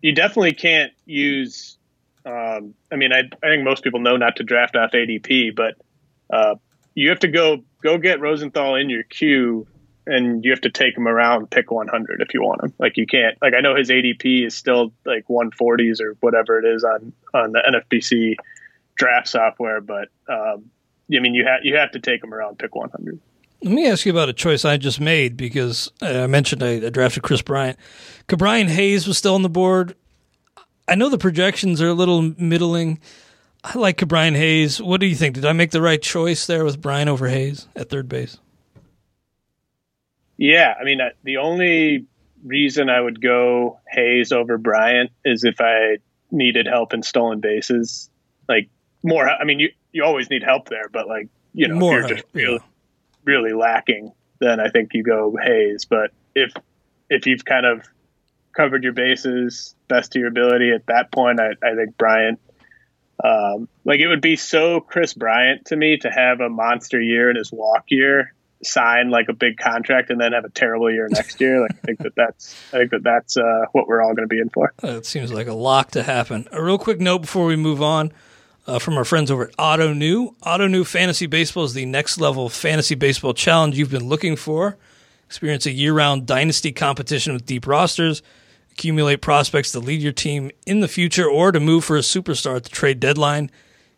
You 0.00 0.14
definitely 0.14 0.54
can't 0.54 0.92
use. 1.04 1.76
Um, 2.24 2.74
I 2.92 2.96
mean, 2.96 3.12
I, 3.12 3.20
I 3.42 3.48
think 3.48 3.64
most 3.64 3.82
people 3.82 4.00
know 4.00 4.16
not 4.16 4.36
to 4.36 4.44
draft 4.44 4.76
off 4.76 4.92
ADP, 4.92 5.54
but 5.56 5.74
uh, 6.32 6.56
you 6.94 7.10
have 7.10 7.20
to 7.20 7.28
go 7.28 7.64
go 7.82 7.98
get 7.98 8.20
Rosenthal 8.20 8.76
in 8.76 8.90
your 8.90 9.02
queue, 9.02 9.66
and 10.06 10.44
you 10.44 10.50
have 10.50 10.60
to 10.62 10.70
take 10.70 10.96
him 10.96 11.08
around 11.08 11.50
pick 11.50 11.70
100 11.70 12.20
if 12.20 12.34
you 12.34 12.42
want 12.42 12.62
him. 12.62 12.74
Like 12.78 12.96
you 12.96 13.06
can't. 13.06 13.36
Like 13.40 13.54
I 13.54 13.60
know 13.60 13.74
his 13.76 13.90
ADP 13.90 14.46
is 14.46 14.54
still 14.54 14.92
like 15.04 15.26
140s 15.28 16.00
or 16.00 16.16
whatever 16.20 16.58
it 16.58 16.64
is 16.64 16.84
on 16.84 17.12
on 17.34 17.52
the 17.52 17.82
NFBC 17.92 18.36
draft 18.96 19.28
software, 19.28 19.80
but 19.80 20.08
um, 20.28 20.70
I 21.14 21.20
mean 21.20 21.34
you 21.34 21.46
have 21.46 21.60
you 21.62 21.76
have 21.76 21.92
to 21.92 22.00
take 22.00 22.22
him 22.22 22.34
around 22.34 22.58
pick 22.58 22.74
100. 22.74 23.20
Let 23.62 23.72
me 23.72 23.88
ask 23.88 24.06
you 24.06 24.12
about 24.12 24.28
a 24.28 24.32
choice 24.32 24.64
I 24.64 24.76
just 24.76 25.00
made 25.00 25.36
because 25.36 25.90
uh, 26.00 26.22
I 26.22 26.26
mentioned 26.26 26.62
I, 26.62 26.86
I 26.86 26.90
drafted 26.90 27.24
Kris 27.24 27.42
Bryant. 27.42 27.78
Brian 28.28 28.68
Hayes 28.68 29.06
was 29.06 29.18
still 29.18 29.34
on 29.34 29.42
the 29.42 29.48
board. 29.48 29.96
I 30.86 30.94
know 30.94 31.08
the 31.08 31.18
projections 31.18 31.82
are 31.82 31.88
a 31.88 31.94
little 31.94 32.22
middling. 32.22 33.00
I 33.64 33.76
like 33.76 34.06
Brian 34.06 34.34
Hayes. 34.34 34.80
What 34.80 35.00
do 35.00 35.06
you 35.06 35.16
think? 35.16 35.34
Did 35.34 35.44
I 35.44 35.52
make 35.52 35.72
the 35.72 35.82
right 35.82 36.00
choice 36.00 36.46
there 36.46 36.64
with 36.64 36.80
Bryant 36.80 37.10
over 37.10 37.28
Hayes 37.28 37.66
at 37.74 37.90
third 37.90 38.08
base? 38.08 38.38
Yeah, 40.36 40.74
I 40.80 40.84
mean, 40.84 41.00
the 41.24 41.38
only 41.38 42.06
reason 42.44 42.88
I 42.88 43.00
would 43.00 43.20
go 43.20 43.80
Hayes 43.90 44.30
over 44.30 44.56
Bryant 44.56 45.10
is 45.24 45.42
if 45.42 45.60
I 45.60 45.98
needed 46.30 46.66
help 46.66 46.94
in 46.94 47.02
stolen 47.02 47.40
bases. 47.40 48.08
Like 48.48 48.68
more, 49.02 49.28
I 49.28 49.44
mean, 49.44 49.58
you 49.58 49.70
you 49.92 50.04
always 50.04 50.30
need 50.30 50.42
help 50.42 50.68
there, 50.68 50.88
but 50.92 51.08
like 51.08 51.28
you 51.54 51.68
know, 51.68 51.74
More 51.74 52.00
if 52.00 52.08
you're 52.08 52.16
just 52.16 52.28
really, 52.32 52.52
yeah. 52.54 52.58
Really 53.28 53.52
lacking, 53.52 54.12
then 54.40 54.58
I 54.58 54.70
think 54.70 54.94
you 54.94 55.02
go 55.02 55.36
Hayes. 55.36 55.84
But 55.84 56.12
if 56.34 56.54
if 57.10 57.26
you've 57.26 57.44
kind 57.44 57.66
of 57.66 57.86
covered 58.56 58.84
your 58.84 58.94
bases 58.94 59.74
best 59.86 60.12
to 60.12 60.18
your 60.18 60.28
ability 60.28 60.72
at 60.72 60.86
that 60.86 61.12
point, 61.12 61.38
I, 61.38 61.50
I 61.62 61.74
think 61.74 61.98
Bryant. 61.98 62.40
Um, 63.22 63.68
like 63.84 64.00
it 64.00 64.08
would 64.08 64.22
be 64.22 64.36
so 64.36 64.80
Kris 64.80 65.12
Bryant 65.12 65.66
to 65.66 65.76
me 65.76 65.98
to 65.98 66.08
have 66.08 66.40
a 66.40 66.48
monster 66.48 66.98
year 66.98 67.28
in 67.28 67.36
his 67.36 67.52
walk 67.52 67.84
year, 67.88 68.32
sign 68.62 69.10
like 69.10 69.28
a 69.28 69.34
big 69.34 69.58
contract, 69.58 70.08
and 70.08 70.18
then 70.18 70.32
have 70.32 70.46
a 70.46 70.50
terrible 70.50 70.90
year 70.90 71.06
next 71.10 71.38
year. 71.38 71.60
Like 71.60 71.72
I 71.72 71.86
think 71.86 71.98
that 71.98 72.14
that's 72.16 72.56
I 72.72 72.78
think 72.78 72.92
that 72.92 73.02
that's 73.02 73.36
uh, 73.36 73.66
what 73.72 73.88
we're 73.88 74.00
all 74.00 74.14
going 74.14 74.26
to 74.26 74.34
be 74.34 74.40
in 74.40 74.48
for. 74.48 74.72
It 74.82 75.04
seems 75.04 75.30
like 75.30 75.48
a 75.48 75.52
lock 75.52 75.90
to 75.90 76.02
happen. 76.02 76.48
A 76.50 76.62
real 76.62 76.78
quick 76.78 76.98
note 76.98 77.18
before 77.18 77.44
we 77.44 77.56
move 77.56 77.82
on 77.82 78.10
uh, 78.68 78.78
from 78.78 78.98
our 78.98 79.04
friends 79.04 79.30
over 79.30 79.48
at 79.48 79.56
Ottoneu. 79.56 80.34
Auto 80.44 80.66
New 80.68 80.84
Fantasy 80.84 81.26
Baseball 81.26 81.64
is 81.64 81.72
the 81.72 81.86
next 81.86 82.20
level 82.20 82.48
fantasy 82.48 82.94
baseball 82.94 83.32
challenge 83.32 83.78
you've 83.78 83.90
been 83.90 84.08
looking 84.08 84.36
for. 84.36 84.76
Experience 85.26 85.66
a 85.66 85.72
year 85.72 85.94
round 85.94 86.26
dynasty 86.26 86.70
competition 86.70 87.32
with 87.32 87.46
deep 87.46 87.66
rosters, 87.66 88.22
accumulate 88.70 89.22
prospects 89.22 89.72
to 89.72 89.80
lead 89.80 90.02
your 90.02 90.12
team 90.12 90.50
in 90.66 90.80
the 90.80 90.88
future 90.88 91.28
or 91.28 91.50
to 91.50 91.58
move 91.58 91.84
for 91.84 91.96
a 91.96 92.00
superstar 92.00 92.56
at 92.56 92.64
the 92.64 92.68
trade 92.68 93.00
deadline. 93.00 93.50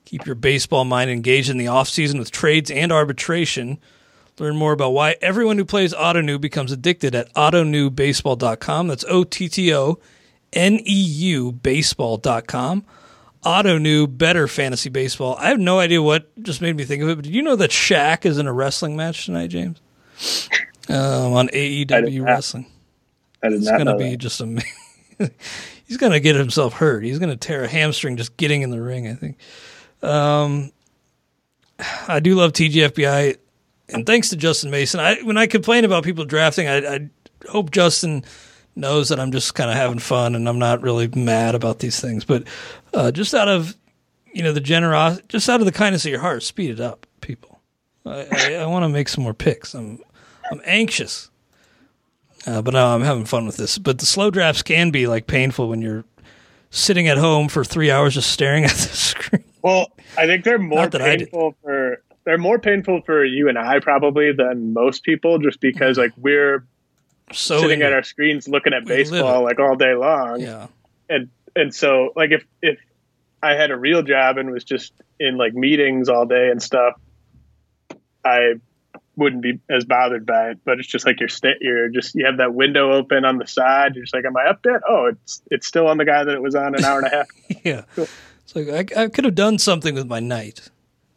Keep 0.05 0.25
your 0.25 0.35
baseball 0.37 0.85
mind 0.85 1.11
engaged 1.11 1.51
in 1.51 1.59
the 1.59 1.67
offseason 1.67 2.19
with 2.19 2.31
trades 2.31 2.71
and 2.71 2.91
arbitration. 2.91 3.79
Learn 4.39 4.57
more 4.57 4.73
about 4.73 4.91
why 4.91 5.17
everyone 5.21 5.59
who 5.59 5.65
plays 5.65 5.93
Ottoneu 5.93 6.41
becomes 6.41 6.73
addicted 6.73 7.15
at 7.15 7.33
ottoneubaseball.com. 7.35 8.89
That's 8.89 9.05
O 9.09 9.25
T 9.25 9.49
T 9.49 9.75
O 9.75 9.99
N 10.53 10.81
E 10.85 10.95
U 10.95 11.53
baseball.com. 11.53 12.85
Ottoneu, 13.45 14.07
better 14.19 14.47
fantasy 14.47 14.91
baseball. 14.91 15.37
I 15.39 15.49
have 15.49 15.59
no 15.59 15.79
idea 15.79 16.03
what 16.03 16.31
just 16.43 16.61
made 16.61 16.77
me 16.77 16.85
think 16.85 17.03
of 17.03 17.09
it, 17.09 17.17
but 17.17 17.25
did 17.25 17.35
you 17.35 17.43
know 17.43 17.57
that 17.57 17.71
Shaq 17.71 18.27
is 18.27 18.39
in 18.39 18.47
a 18.47 18.53
wrestling 18.53 18.97
match 18.97 19.25
tonight, 19.27 19.49
James? 19.49 19.81
Um, 20.89 21.33
on 21.33 21.49
AEW 21.49 22.19
not. 22.21 22.25
Wrestling. 22.27 22.67
I 23.43 23.49
did 23.49 23.59
It's 23.59 23.67
not 23.67 23.77
going 23.77 23.87
to 23.87 23.93
know 23.93 23.99
be 23.99 24.11
that. 24.11 24.17
just 24.19 24.41
amazing. 24.41 24.69
He's 25.87 25.97
going 25.97 26.13
to 26.13 26.21
get 26.21 26.37
himself 26.37 26.75
hurt. 26.75 27.03
He's 27.03 27.19
going 27.19 27.31
to 27.31 27.37
tear 27.37 27.65
a 27.65 27.69
hamstring 27.69 28.17
just 28.17 28.37
getting 28.37 28.63
in 28.63 28.71
the 28.71 28.81
ring, 28.81 29.09
I 29.09 29.15
think. 29.15 29.39
Um, 30.03 30.71
I 32.07 32.21
do 32.21 32.35
love 32.35 32.53
TGFBI, 32.53 33.37
and 33.89 34.07
thanks 34.07 34.29
to 34.31 34.37
Justin 34.37 34.71
Mason. 34.71 35.01
I 35.01 35.17
when 35.23 35.37
I 35.39 35.47
complain 35.47 35.85
about 35.85 36.05
people 36.05 36.25
drafting, 36.25 36.69
I, 36.69 36.77
I 36.95 37.11
hope 37.49 37.71
Justin 37.71 38.25
knows 38.81 39.11
that 39.11 39.21
I'm 39.21 39.31
just 39.33 39.55
kind 39.55 39.71
of 39.71 39.77
having 39.77 39.99
fun 39.99 40.35
and 40.35 40.49
I'm 40.49 40.59
not 40.59 40.83
really 40.83 41.09
mad 41.09 41.55
about 41.55 41.79
these 41.79 42.01
things. 42.01 42.25
But 42.25 42.45
uh, 42.95 43.11
just 43.13 43.35
out 43.35 43.49
of 43.49 43.77
you 44.33 44.43
know 44.43 44.53
the 44.53 44.61
generosity, 44.61 45.25
just 45.29 45.49
out 45.49 45.61
of 45.61 45.67
the 45.67 45.73
kindness 45.73 46.05
of 46.05 46.11
your 46.11 46.21
heart, 46.21 46.43
speed 46.43 46.71
it 46.71 46.81
up, 46.81 47.07
people. 47.21 47.61
I, 48.07 48.27
I, 48.33 48.55
I 48.55 48.67
want 48.67 48.85
to 48.85 48.89
make 48.89 49.09
some 49.09 49.23
more 49.25 49.35
picks. 49.35 49.75
I'm 49.75 49.99
I'm 50.51 50.61
anxious. 50.65 51.31
Uh, 52.47 52.63
but 52.63 52.73
no, 52.73 52.87
I'm 52.95 53.03
having 53.03 53.27
fun 53.27 53.45
with 53.47 53.59
this. 53.59 53.77
But 53.79 53.99
the 53.99 54.07
slow 54.07 54.31
drafts 54.31 54.63
can 54.63 54.91
be 54.91 55.07
like 55.07 55.27
painful 55.27 55.69
when 55.69 55.83
you're 55.83 56.05
sitting 56.71 57.07
at 57.09 57.19
home 57.19 57.49
for 57.49 57.65
three 57.65 57.91
hours 57.91 58.15
just 58.15 58.31
staring 58.31 58.65
at 58.65 58.71
the 58.71 58.77
screen. 58.97 59.45
Well, 59.63 59.89
I 60.17 60.27
think 60.27 60.45
they're 60.45 60.59
more 60.59 60.81
Not 60.83 60.93
that 60.93 61.03
I 61.03 61.17
did. 61.17 61.31
painful 61.31 61.55
for 61.63 62.03
they're 62.25 62.39
more 62.39 62.59
painful 62.59 63.03
for 63.03 63.25
you 63.25 63.49
and 63.49 63.59
I 63.59 63.81
probably 63.81 64.33
than 64.33 64.73
most 64.73 65.03
people, 65.03 65.39
just 65.39 65.61
because 65.61 65.99
like 65.99 66.13
we're 66.17 66.65
So 67.33 67.61
sitting 67.61 67.83
at 67.83 67.93
our 67.93 68.03
screens 68.03 68.49
looking 68.49 68.73
at 68.73 68.85
baseball 68.85 69.43
like 69.43 69.59
all 69.59 69.77
day 69.77 69.95
long. 69.95 70.41
yeah, 70.41 70.67
and 71.09 71.29
and 71.55 71.75
so 71.75 72.13
like 72.17 72.31
if 72.31 72.45
if 72.63 72.79
I 73.43 73.55
had 73.55 73.71
a 73.71 73.77
real 73.77 74.03
job 74.03 74.39
and 74.39 74.51
was 74.51 74.65
just 74.65 74.93
in 75.19 75.37
like 75.37 75.55
meetings 75.55 76.09
all 76.09 76.27
day 76.27 76.51
and 76.51 76.63
stuff, 76.63 76.95
I 78.25 78.55
wouldn't 79.17 79.43
be 79.43 79.61
as 79.69 79.85
bothered 79.85 80.27
by 80.27 80.51
it. 80.51 80.59
But 80.65 80.79
it's 80.79 80.89
just 80.89 81.07
like 81.07 81.21
you're 81.21 81.29
sta- 81.29 81.59
you're 81.61 81.89
just 81.89 82.15
you 82.15 82.27
have 82.27 82.39
that 82.39 82.55
window 82.55 82.93
open 82.93 83.25
on 83.25 83.39
the 83.39 83.47
side. 83.47 83.95
You're 83.95 84.05
just 84.05 84.15
like, 84.15 84.25
am 84.25 84.37
I 84.37 84.51
up 84.51 84.61
yet? 84.65 84.81
Oh, 84.89 85.07
it's 85.07 85.43
it's 85.51 85.67
still 85.67 85.87
on 85.87 85.99
the 85.99 86.05
guy 86.05 86.25
that 86.25 86.35
it 86.35 86.43
was 86.43 86.55
on 86.55 86.75
an 86.75 86.85
hour 86.85 86.99
and 86.99 87.07
a 87.07 87.11
half. 87.11 87.29
yeah. 87.65 87.83
It's 87.97 88.57
like 88.57 88.97
I, 88.97 89.05
I 89.05 89.09
could 89.09 89.25
have 89.25 89.35
done 89.35 89.59
something 89.59 89.95
with 89.95 90.09
my 90.09 90.21
night. 90.21 90.71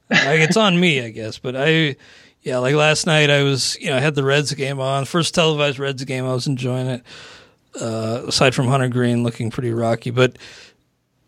Like 0.10 0.42
it's 0.42 0.58
on 0.58 0.80
me, 0.80 1.02
I 1.02 1.10
guess. 1.10 1.40
But 1.40 1.56
I, 1.56 1.96
yeah, 2.44 2.58
like 2.58 2.76
last 2.76 3.06
night 3.06 3.30
I 3.30 3.44
was, 3.44 3.78
you 3.80 3.90
know, 3.90 3.98
I 3.98 4.02
had 4.02 4.16
the 4.16 4.24
Reds 4.24 4.54
game 4.54 4.80
on, 4.80 5.06
first 5.06 5.34
televised 5.34 5.80
Reds 5.80 6.04
game. 6.04 6.26
I 6.26 6.34
was 6.34 6.46
enjoying 6.46 6.88
it. 6.88 7.04
Uh, 7.80 8.24
aside 8.28 8.54
from 8.54 8.68
Hunter 8.68 8.90
Greene 8.90 9.24
looking 9.24 9.50
pretty 9.50 9.72
rocky, 9.72 10.12
but 10.12 10.38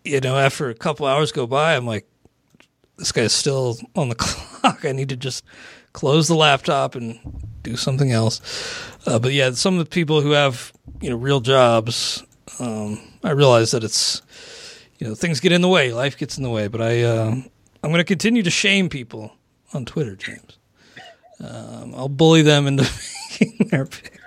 you 0.03 0.19
know, 0.19 0.37
after 0.37 0.69
a 0.69 0.75
couple 0.75 1.07
hours 1.07 1.31
go 1.31 1.47
by, 1.47 1.75
I'm 1.75 1.87
like, 1.87 2.07
this 2.97 3.11
guy's 3.11 3.33
still 3.33 3.77
on 3.95 4.09
the 4.09 4.15
clock. 4.19 4.85
I 4.85 4.91
need 4.91 5.09
to 5.09 5.15
just 5.15 5.43
close 5.93 6.27
the 6.27 6.35
laptop 6.35 6.93
and 6.93 7.19
do 7.63 7.75
something 7.75 8.11
else. 8.11 8.41
Uh, 9.07 9.17
but 9.17 9.33
yeah, 9.33 9.51
some 9.51 9.79
of 9.79 9.85
the 9.85 9.89
people 9.89 10.21
who 10.21 10.31
have 10.31 10.71
you 11.01 11.09
know 11.09 11.15
real 11.15 11.39
jobs, 11.39 12.23
um, 12.59 12.99
I 13.23 13.31
realize 13.31 13.71
that 13.71 13.83
it's 13.83 14.21
you 14.99 15.07
know 15.07 15.15
things 15.15 15.39
get 15.39 15.51
in 15.51 15.61
the 15.61 15.69
way, 15.69 15.93
life 15.93 16.17
gets 16.17 16.37
in 16.37 16.43
the 16.43 16.49
way. 16.49 16.67
But 16.67 16.81
I 16.81 17.01
uh, 17.03 17.31
I'm 17.31 17.89
going 17.89 17.95
to 17.95 18.03
continue 18.03 18.43
to 18.43 18.51
shame 18.51 18.89
people 18.89 19.33
on 19.73 19.85
Twitter, 19.85 20.15
James. 20.15 20.57
Um, 21.39 21.93
I'll 21.95 22.09
bully 22.09 22.41
them 22.41 22.67
into 22.67 22.83
making 23.39 23.67
their 23.67 23.85
pick. 23.85 24.19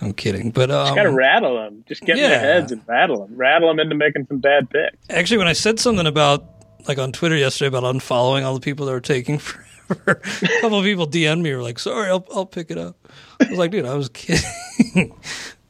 I'm 0.00 0.12
kidding, 0.12 0.50
but 0.50 0.70
um, 0.70 0.86
Just 0.86 0.96
gotta 0.96 1.10
rattle 1.10 1.56
them. 1.56 1.84
Just 1.88 2.02
get 2.02 2.18
in 2.18 2.22
their 2.28 2.38
heads 2.38 2.70
and 2.72 2.82
rattle 2.86 3.26
them. 3.26 3.36
Rattle 3.36 3.68
them 3.68 3.80
into 3.80 3.94
making 3.96 4.26
some 4.26 4.38
bad 4.38 4.70
picks. 4.70 4.96
actually, 5.10 5.38
when 5.38 5.48
I 5.48 5.52
said 5.54 5.80
something 5.80 6.06
about 6.06 6.44
like 6.86 6.98
on 6.98 7.10
Twitter 7.12 7.36
yesterday 7.36 7.68
about 7.76 7.82
unfollowing 7.84 8.44
all 8.44 8.54
the 8.54 8.60
people 8.60 8.86
that 8.86 8.92
were 8.92 9.00
taking 9.00 9.38
forever, 9.38 10.20
a 10.42 10.60
couple 10.60 10.78
of 10.78 10.84
people 10.84 11.06
DM'd 11.08 11.42
me 11.42 11.52
were 11.54 11.62
like, 11.62 11.78
"Sorry, 11.78 12.08
I'll 12.08 12.24
I'll 12.34 12.46
pick 12.46 12.70
it 12.70 12.78
up." 12.78 12.96
I 13.40 13.48
was 13.48 13.58
like, 13.58 13.70
"Dude, 13.72 13.84
I 13.86 13.94
was 13.94 14.08
kidding," 14.12 15.14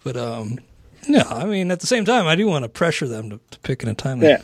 but 0.05 0.17
um, 0.17 0.59
no, 1.09 1.21
I 1.21 1.45
mean 1.47 1.71
at 1.71 1.81
the 1.81 1.87
same 1.87 2.05
time, 2.05 2.27
I 2.27 2.35
do 2.35 2.47
want 2.47 2.65
to 2.65 2.69
pressure 2.69 3.09
them 3.09 3.31
to, 3.31 3.41
to 3.53 3.59
pick 3.61 3.83
in 3.83 3.89
a 3.89 3.95
timely 3.95 4.29
Yeah. 4.29 4.43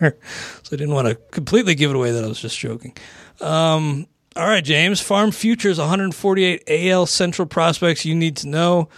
manner, 0.00 0.16
so 0.62 0.70
I 0.72 0.76
didn't 0.76 0.94
want 0.94 1.08
to 1.08 1.16
completely 1.16 1.74
give 1.74 1.90
it 1.90 1.96
away 1.96 2.12
that 2.12 2.24
I 2.24 2.28
was 2.28 2.40
just 2.40 2.58
joking. 2.58 2.96
Um, 3.40 4.06
all 4.38 4.46
right, 4.46 4.62
James, 4.62 5.00
Farm 5.00 5.32
Futures 5.32 5.78
148 5.78 6.62
AL 6.68 7.06
Central 7.06 7.46
prospects 7.46 8.04
you 8.04 8.14
need 8.14 8.36
to 8.36 8.48
know. 8.48 8.88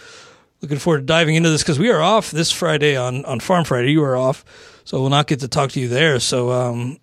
Looking 0.61 0.77
forward 0.77 0.99
to 0.99 1.05
diving 1.05 1.33
into 1.33 1.49
this 1.49 1.63
because 1.63 1.79
we 1.79 1.89
are 1.89 1.99
off 1.99 2.29
this 2.29 2.51
Friday 2.51 2.95
on, 2.95 3.25
on 3.25 3.39
Farm 3.39 3.65
Friday. 3.65 3.91
You 3.91 4.03
are 4.03 4.15
off, 4.15 4.45
so 4.83 5.01
we'll 5.01 5.09
not 5.09 5.25
get 5.25 5.39
to 5.39 5.47
talk 5.47 5.71
to 5.71 5.79
you 5.79 5.87
there. 5.87 6.19
So, 6.19 6.51
um, 6.51 6.99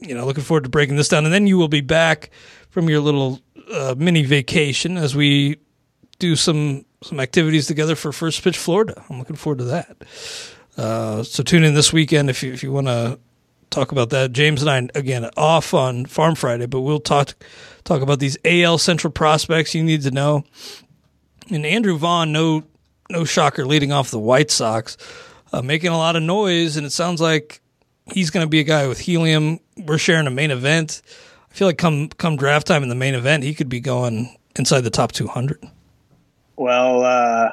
you 0.00 0.14
know, 0.14 0.24
looking 0.24 0.44
forward 0.44 0.64
to 0.64 0.70
breaking 0.70 0.96
this 0.96 1.08
down. 1.08 1.26
And 1.26 1.34
then 1.34 1.46
you 1.46 1.58
will 1.58 1.68
be 1.68 1.82
back 1.82 2.30
from 2.70 2.88
your 2.88 3.00
little 3.00 3.40
uh, 3.70 3.94
mini 3.98 4.24
vacation 4.24 4.96
as 4.96 5.14
we 5.14 5.58
do 6.18 6.36
some 6.36 6.86
some 7.02 7.20
activities 7.20 7.66
together 7.66 7.94
for 7.96 8.12
First 8.12 8.42
Pitch 8.42 8.56
Florida. 8.56 9.04
I'm 9.10 9.18
looking 9.18 9.36
forward 9.36 9.58
to 9.58 9.64
that. 9.64 9.96
Uh, 10.78 11.22
so 11.22 11.42
tune 11.42 11.64
in 11.64 11.74
this 11.74 11.92
weekend 11.92 12.30
if 12.30 12.42
you 12.42 12.50
if 12.54 12.62
you 12.62 12.72
want 12.72 12.86
to 12.86 13.18
talk 13.68 13.92
about 13.92 14.08
that. 14.10 14.32
James 14.32 14.62
and 14.62 14.70
I 14.70 14.98
again 14.98 15.28
off 15.36 15.74
on 15.74 16.06
Farm 16.06 16.34
Friday, 16.34 16.64
but 16.64 16.80
we'll 16.80 17.00
talk 17.00 17.34
talk 17.84 18.02
about 18.02 18.18
these 18.18 18.36
AL 18.44 18.78
Central 18.78 19.12
prospects 19.12 19.74
you 19.74 19.84
need 19.84 20.02
to 20.02 20.10
know. 20.10 20.44
And 21.50 21.64
Andrew 21.66 21.96
Vaughn, 21.96 22.32
no 22.32 22.64
no 23.10 23.24
shocker, 23.24 23.66
leading 23.66 23.92
off 23.92 24.10
the 24.10 24.18
White 24.18 24.50
Sox, 24.50 24.96
uh, 25.52 25.62
making 25.62 25.90
a 25.90 25.98
lot 25.98 26.16
of 26.16 26.22
noise, 26.22 26.76
and 26.76 26.86
it 26.86 26.90
sounds 26.90 27.20
like 27.20 27.60
he's 28.12 28.30
going 28.30 28.44
to 28.44 28.50
be 28.50 28.60
a 28.60 28.64
guy 28.64 28.86
with 28.86 28.98
helium. 28.98 29.60
We're 29.76 29.98
sharing 29.98 30.26
a 30.26 30.30
main 30.30 30.50
event. 30.50 31.02
I 31.50 31.54
feel 31.54 31.68
like 31.68 31.78
come 31.78 32.08
come 32.08 32.36
draft 32.36 32.66
time 32.66 32.82
in 32.82 32.88
the 32.88 32.94
main 32.94 33.14
event, 33.14 33.44
he 33.44 33.54
could 33.54 33.68
be 33.68 33.80
going 33.80 34.34
inside 34.56 34.82
the 34.82 34.90
top 34.90 35.12
200. 35.12 35.62
Well, 36.56 37.02
uh, 37.04 37.50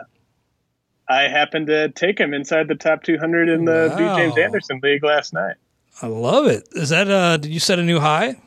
I 1.09 1.23
happened 1.23 1.67
to 1.67 1.89
take 1.89 2.19
him 2.19 2.33
inside 2.33 2.67
the 2.67 2.75
top 2.75 3.03
200 3.03 3.49
in 3.49 3.65
the 3.65 3.89
wow. 3.91 3.97
B. 3.97 4.21
James 4.21 4.37
Anderson 4.37 4.79
League 4.81 5.03
last 5.03 5.33
night. 5.33 5.55
I 6.01 6.07
love 6.07 6.47
it. 6.47 6.67
Is 6.71 6.89
that 6.89 7.09
uh? 7.09 7.37
Did 7.37 7.51
you 7.51 7.59
set 7.59 7.77
a 7.77 7.83
new 7.83 7.99
high, 7.99 8.41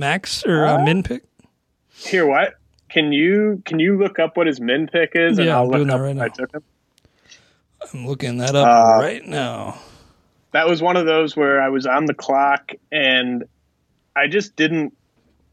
max 0.00 0.44
or 0.44 0.66
uh, 0.66 0.82
min 0.82 1.02
pick? 1.04 1.22
Here, 1.94 2.26
what? 2.26 2.54
Can 2.88 3.12
you 3.12 3.62
can 3.64 3.78
you 3.78 3.96
look 3.98 4.18
up 4.18 4.36
what 4.36 4.48
his 4.48 4.60
min 4.60 4.88
pick 4.88 5.12
is? 5.14 5.38
And 5.38 5.46
yeah, 5.46 5.56
I'll 5.56 5.66
I'm 5.66 5.70
doing 5.70 5.86
that 5.86 6.00
right 6.00 6.16
now. 6.16 6.24
I 6.24 6.28
took 6.28 6.52
him. 6.52 6.62
I'm 7.92 8.06
looking 8.06 8.38
that 8.38 8.56
up 8.56 8.66
uh, 8.66 9.00
right 9.00 9.24
now. 9.24 9.78
That 10.52 10.68
was 10.68 10.82
one 10.82 10.96
of 10.96 11.06
those 11.06 11.36
where 11.36 11.62
I 11.62 11.68
was 11.68 11.86
on 11.86 12.06
the 12.06 12.14
clock 12.14 12.72
and 12.90 13.44
I 14.16 14.26
just 14.26 14.56
didn't 14.56 14.96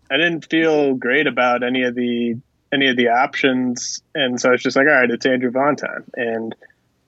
I 0.10 0.18
didn't 0.18 0.50
feel 0.50 0.96
great 0.96 1.28
about 1.28 1.64
any 1.64 1.84
of 1.84 1.96
the 1.96 2.38
any 2.74 2.88
of 2.88 2.98
the 2.98 3.10
options, 3.10 4.02
and 4.14 4.40
so 4.40 4.50
I 4.50 4.52
was 4.54 4.64
just 4.64 4.76
like, 4.76 4.88
all 4.88 4.94
right, 4.94 5.10
it's 5.10 5.26
Andrew 5.26 5.52
Vaughn 5.52 5.76
time, 5.76 6.04
and 6.16 6.54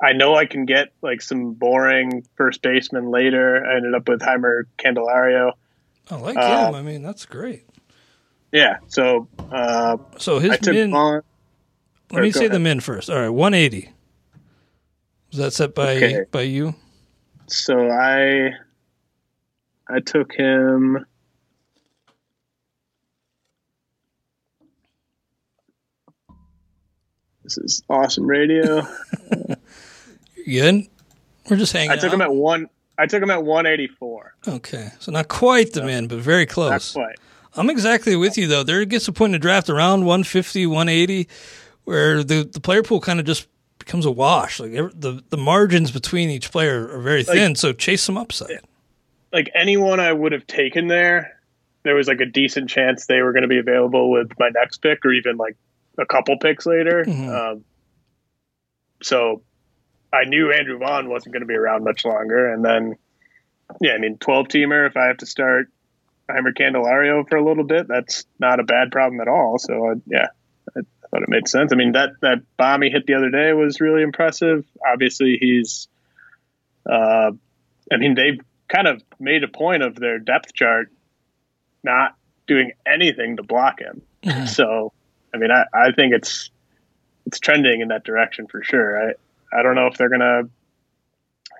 I 0.02 0.13
know 0.13 0.36
I 0.36 0.45
can 0.45 0.65
get 0.65 0.93
like 1.02 1.21
some 1.21 1.54
boring 1.54 2.25
first 2.36 2.62
baseman 2.62 3.12
later. 3.12 3.65
I 3.65 3.78
ended 3.78 3.93
up 3.93 4.08
with 4.08 4.21
Jeimer 4.21 4.63
Candelario. 4.78 5.54
I 6.10 6.15
like 6.15 6.38
uh, 6.38 6.67
him. 6.67 6.76
I 6.76 6.82
mean, 6.82 7.04
that's 7.04 7.26
great. 7.26 7.65
Yeah. 8.52 8.78
So. 8.88 9.28
Uh, 9.52 9.98
so 10.17 10.39
his 10.39 10.60
min. 10.65 10.91
Let 10.91 11.24
me 12.24 12.32
say 12.32 12.41
ahead. 12.41 12.52
the 12.54 12.60
min 12.60 12.80
first. 12.80 13.10
All 13.10 13.19
right, 13.19 13.30
one 13.30 13.54
eighty. 13.54 13.91
Was 15.30 15.38
that 15.38 15.54
set 15.54 15.76
by 15.76 15.95
okay. 15.98 16.26
by 16.32 16.41
you? 16.41 16.76
So 17.48 17.89
I. 17.89 18.52
I 19.88 20.00
took 20.00 20.34
him. 20.34 21.06
This 27.43 27.58
is 27.58 27.84
awesome 27.89 28.28
radio. 28.28 28.88
you 30.45 30.62
good. 30.62 30.86
We're 31.50 31.58
just 31.58 31.74
hanging. 31.74 31.89
Out. 31.91 31.98
I 31.98 32.02
took 32.02 32.10
out. 32.10 32.15
him 32.15 32.22
at 32.22 32.34
one. 32.34 32.69
I 32.99 33.05
took 33.05 33.23
him 33.23 33.31
at 33.31 33.43
184. 33.43 34.35
Okay, 34.47 34.89
so 34.99 35.12
not 35.12 35.29
quite 35.29 35.71
the 35.71 35.83
min, 35.83 36.07
but 36.07 36.19
very 36.19 36.45
close. 36.45 36.95
Not 36.95 37.05
quite. 37.05 37.19
I'm 37.55 37.69
exactly 37.69 38.15
with 38.15 38.38
you 38.38 38.45
though. 38.47 38.63
There 38.63 38.83
gets 38.85 39.07
a 39.07 39.13
point 39.13 39.29
in 39.29 39.33
the 39.33 39.39
draft 39.39 39.69
around 39.69 40.01
150, 40.01 40.67
180, 40.67 41.27
where 41.85 42.23
the 42.23 42.43
the 42.43 42.59
player 42.59 42.83
pool 42.83 42.99
kind 42.99 43.19
of 43.19 43.25
just 43.25 43.47
becomes 43.79 44.05
a 44.05 44.12
wash. 44.12 44.59
Like 44.59 44.71
the 44.71 45.23
the 45.29 45.38
margins 45.38 45.91
between 45.91 46.29
each 46.29 46.51
player 46.51 46.89
are 46.89 47.01
very 47.01 47.23
thin. 47.23 47.51
Like, 47.51 47.57
so 47.57 47.73
chase 47.73 48.03
some 48.03 48.17
upside. 48.17 48.59
Like 49.31 49.49
anyone 49.55 49.99
I 49.99 50.12
would 50.12 50.31
have 50.31 50.45
taken 50.45 50.88
there, 50.88 51.39
there 51.83 51.95
was 51.95 52.07
like 52.07 52.19
a 52.19 52.25
decent 52.25 52.69
chance 52.69 53.05
they 53.05 53.21
were 53.21 53.31
going 53.31 53.43
to 53.43 53.47
be 53.47 53.59
available 53.59 54.12
with 54.12 54.31
my 54.38 54.49
next 54.49 54.81
pick, 54.81 55.05
or 55.05 55.13
even 55.13 55.38
like 55.38 55.55
a 55.97 56.05
couple 56.05 56.38
picks 56.38 56.65
later. 56.65 57.05
Mm-hmm. 57.05 57.29
Um, 57.29 57.65
so 59.01 59.41
I 60.12 60.26
knew 60.26 60.52
Andrew 60.52 60.78
Vaughn 60.78 61.10
wasn't 61.10 61.34
going 61.34 61.41
to 61.41 61.48
be 61.48 61.56
around 61.56 61.84
much 61.84 62.06
longer. 62.06 62.52
And 62.52 62.63
then, 62.63 62.95
yeah, 63.82 63.93
I 63.93 63.98
mean, 64.00 64.17
12 64.17 64.48
teamer, 64.48 64.88
if 64.88 64.98
I 64.98 65.06
have 65.06 65.17
to 65.17 65.26
start 65.26 65.69
Jeimer 66.30 66.56
Candelario 66.58 67.28
for 67.28 67.38
a 67.38 67.45
little 67.45 67.63
bit, 67.63 67.88
that's 67.88 68.26
not 68.39 68.60
a 68.60 68.63
bad 68.63 68.91
problem 68.91 69.22
at 69.22 69.28
all. 69.28 69.58
So, 69.60 69.91
uh, 69.91 69.95
yeah, 70.08 70.28
I, 70.76 70.80
I 70.80 71.08
thought 71.10 71.24
it 71.24 71.30
made 71.30 71.48
sense. 71.48 71.72
I 71.72 71.76
mean, 71.76 71.91
that, 71.93 72.12
that 72.22 72.41
bomb 72.58 72.82
he 72.82 72.89
hit 72.89 73.06
the 73.06 73.15
other 73.15 73.30
day 73.30 73.54
was 73.54 73.80
really 73.80 74.02
impressive. 74.02 74.65
Obviously, 74.86 75.38
he's, 75.39 75.88
uh, 76.89 77.32
I 77.91 77.98
mean, 77.98 78.15
they've 78.15 78.39
kind 78.67 78.88
of 78.88 79.02
made 79.19 79.43
a 79.43 79.48
point 79.48 79.84
of 79.84 79.95
their 79.95 80.19
depth 80.19 80.54
chart 80.54 80.91
not 81.84 82.15
doing 82.48 82.72
anything 82.86 83.38
to 83.38 83.43
block 83.43 83.80
him. 83.80 84.02
Mm-hmm. 84.24 84.45
So, 84.48 84.91
I 85.34 85.38
mean, 85.38 85.52
I, 85.52 85.65
I 85.74 85.91
think 85.91 86.13
it's 86.13 86.50
it's 87.26 87.39
trending 87.39 87.82
in 87.82 87.89
that 87.89 88.04
direction 88.04 88.48
for 88.48 88.63
sure. 88.63 89.10
I 89.10 89.13
I 89.51 89.63
don't 89.63 89.75
know 89.75 89.88
if 89.88 89.97
they're 89.97 90.09
gonna 90.09 90.43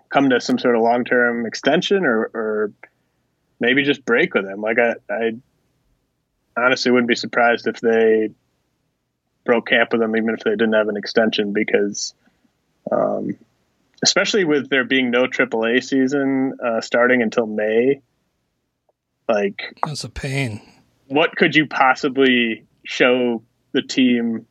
come 0.10 0.30
to 0.30 0.42
some 0.42 0.60
sort 0.60 0.76
of 0.76 0.82
long 0.82 1.06
term 1.06 1.46
extension 1.46 2.06
or, 2.06 2.30
or 2.34 2.72
maybe 3.60 3.84
just 3.84 4.06
break 4.06 4.34
with 4.34 4.46
him. 4.46 4.62
Like 4.62 4.78
I, 4.80 4.96
I 5.10 5.32
honestly 6.58 6.92
wouldn't 6.92 7.08
be 7.08 7.16
surprised 7.16 7.68
if 7.68 7.80
they 7.80 8.30
broke 9.46 9.68
camp 9.68 9.94
with 9.94 10.02
him, 10.02 10.16
even 10.16 10.34
if 10.34 10.42
they 10.42 10.52
didn't 10.52 10.74
have 10.74 10.90
an 10.90 10.98
extension, 10.98 11.54
because 11.54 12.14
um, 12.92 13.38
especially 14.04 14.46
with 14.46 14.70
there 14.70 14.84
being 14.84 15.12
no 15.12 15.26
AAA 15.26 15.84
season 15.84 16.58
uh, 16.64 16.82
starting 16.82 17.22
until 17.22 17.46
May, 17.46 18.02
like 19.28 19.78
that's 19.86 20.04
a 20.04 20.10
pain. 20.10 20.62
What 21.08 21.36
could 21.36 21.56
you 21.56 21.68
possibly 21.68 22.66
show 22.84 23.44
the 23.72 23.82
team 23.82 24.46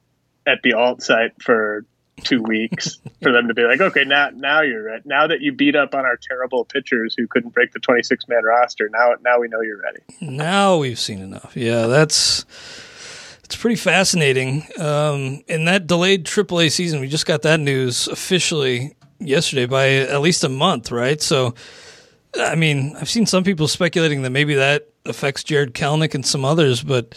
at 0.47 0.63
the 0.63 0.75
alt 0.75 1.03
site 1.03 1.43
for 1.43 1.85
two 2.25 2.43
weeks 2.43 2.99
for 3.23 3.33
them 3.33 3.49
to 3.49 3.55
be 3.55 3.63
like, 3.63 3.81
okay, 3.81 4.05
now 4.05 4.31
now 4.35 4.63
you're 4.63 4.83
ready. 4.83 5.03
Now 5.05 5.27
that 5.27 5.41
you 5.41 5.53
beat 5.53 5.77
up 5.77 5.95
on 5.95 6.05
our 6.05 6.17
terrible 6.17 6.65
pitchers 6.65 7.15
who 7.17 7.27
couldn't 7.27 7.55
break 7.55 7.73
the 7.73 7.81
26 7.81 8.29
man 8.29 8.45
roster, 8.45 8.89
now 8.93 9.15
now 9.23 9.39
we 9.41 9.49
know 9.49 9.61
you're 9.61 9.81
ready. 9.81 10.01
Now 10.21 10.77
we've 10.77 10.99
seen 10.99 11.21
enough. 11.21 11.57
Yeah, 11.57 11.87
that's 11.87 12.45
it's 13.45 13.57
pretty 13.57 13.77
fascinating. 13.77 14.67
Um, 14.79 15.43
in 15.49 15.65
that 15.65 15.87
delayed 15.87 16.27
AAA 16.27 16.71
season, 16.71 17.01
we 17.01 17.09
just 17.09 17.25
got 17.25 17.43
that 17.43 17.61
news 17.61 18.07
officially 18.07 18.95
yesterday 19.21 19.67
by 19.67 19.89
at 19.91 20.21
least 20.21 20.45
a 20.45 20.49
month, 20.49 20.91
right? 20.91 21.21
So, 21.21 21.55
I 22.39 22.55
mean, 22.57 22.95
I've 23.01 23.09
seen 23.09 23.25
some 23.25 23.45
people 23.45 23.67
speculating 23.67 24.21
that 24.23 24.31
maybe 24.31 24.55
that 24.55 24.89
affects 25.07 25.45
Jarred 25.45 25.75
Kelenic 25.75 26.15
and 26.15 26.27
some 26.27 26.45
others, 26.45 26.83
but 26.83 27.17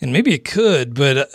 and 0.00 0.12
maybe 0.12 0.32
it 0.32 0.44
could, 0.44 0.94
but 0.94 1.30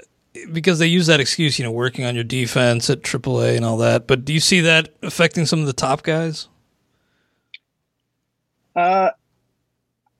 because 0.51 0.79
they 0.79 0.87
use 0.87 1.07
that 1.07 1.19
excuse, 1.19 1.57
you 1.57 1.65
know, 1.65 1.71
working 1.71 2.05
on 2.05 2.15
your 2.15 2.23
defense 2.23 2.89
at 2.89 3.01
AAA 3.01 3.55
and 3.55 3.65
all 3.65 3.77
that. 3.77 4.07
But 4.07 4.25
do 4.25 4.33
you 4.33 4.39
see 4.39 4.61
that 4.61 4.89
affecting 5.01 5.45
some 5.45 5.59
of 5.59 5.65
the 5.65 5.73
top 5.73 6.03
guys? 6.03 6.47
Uh, 8.75 9.11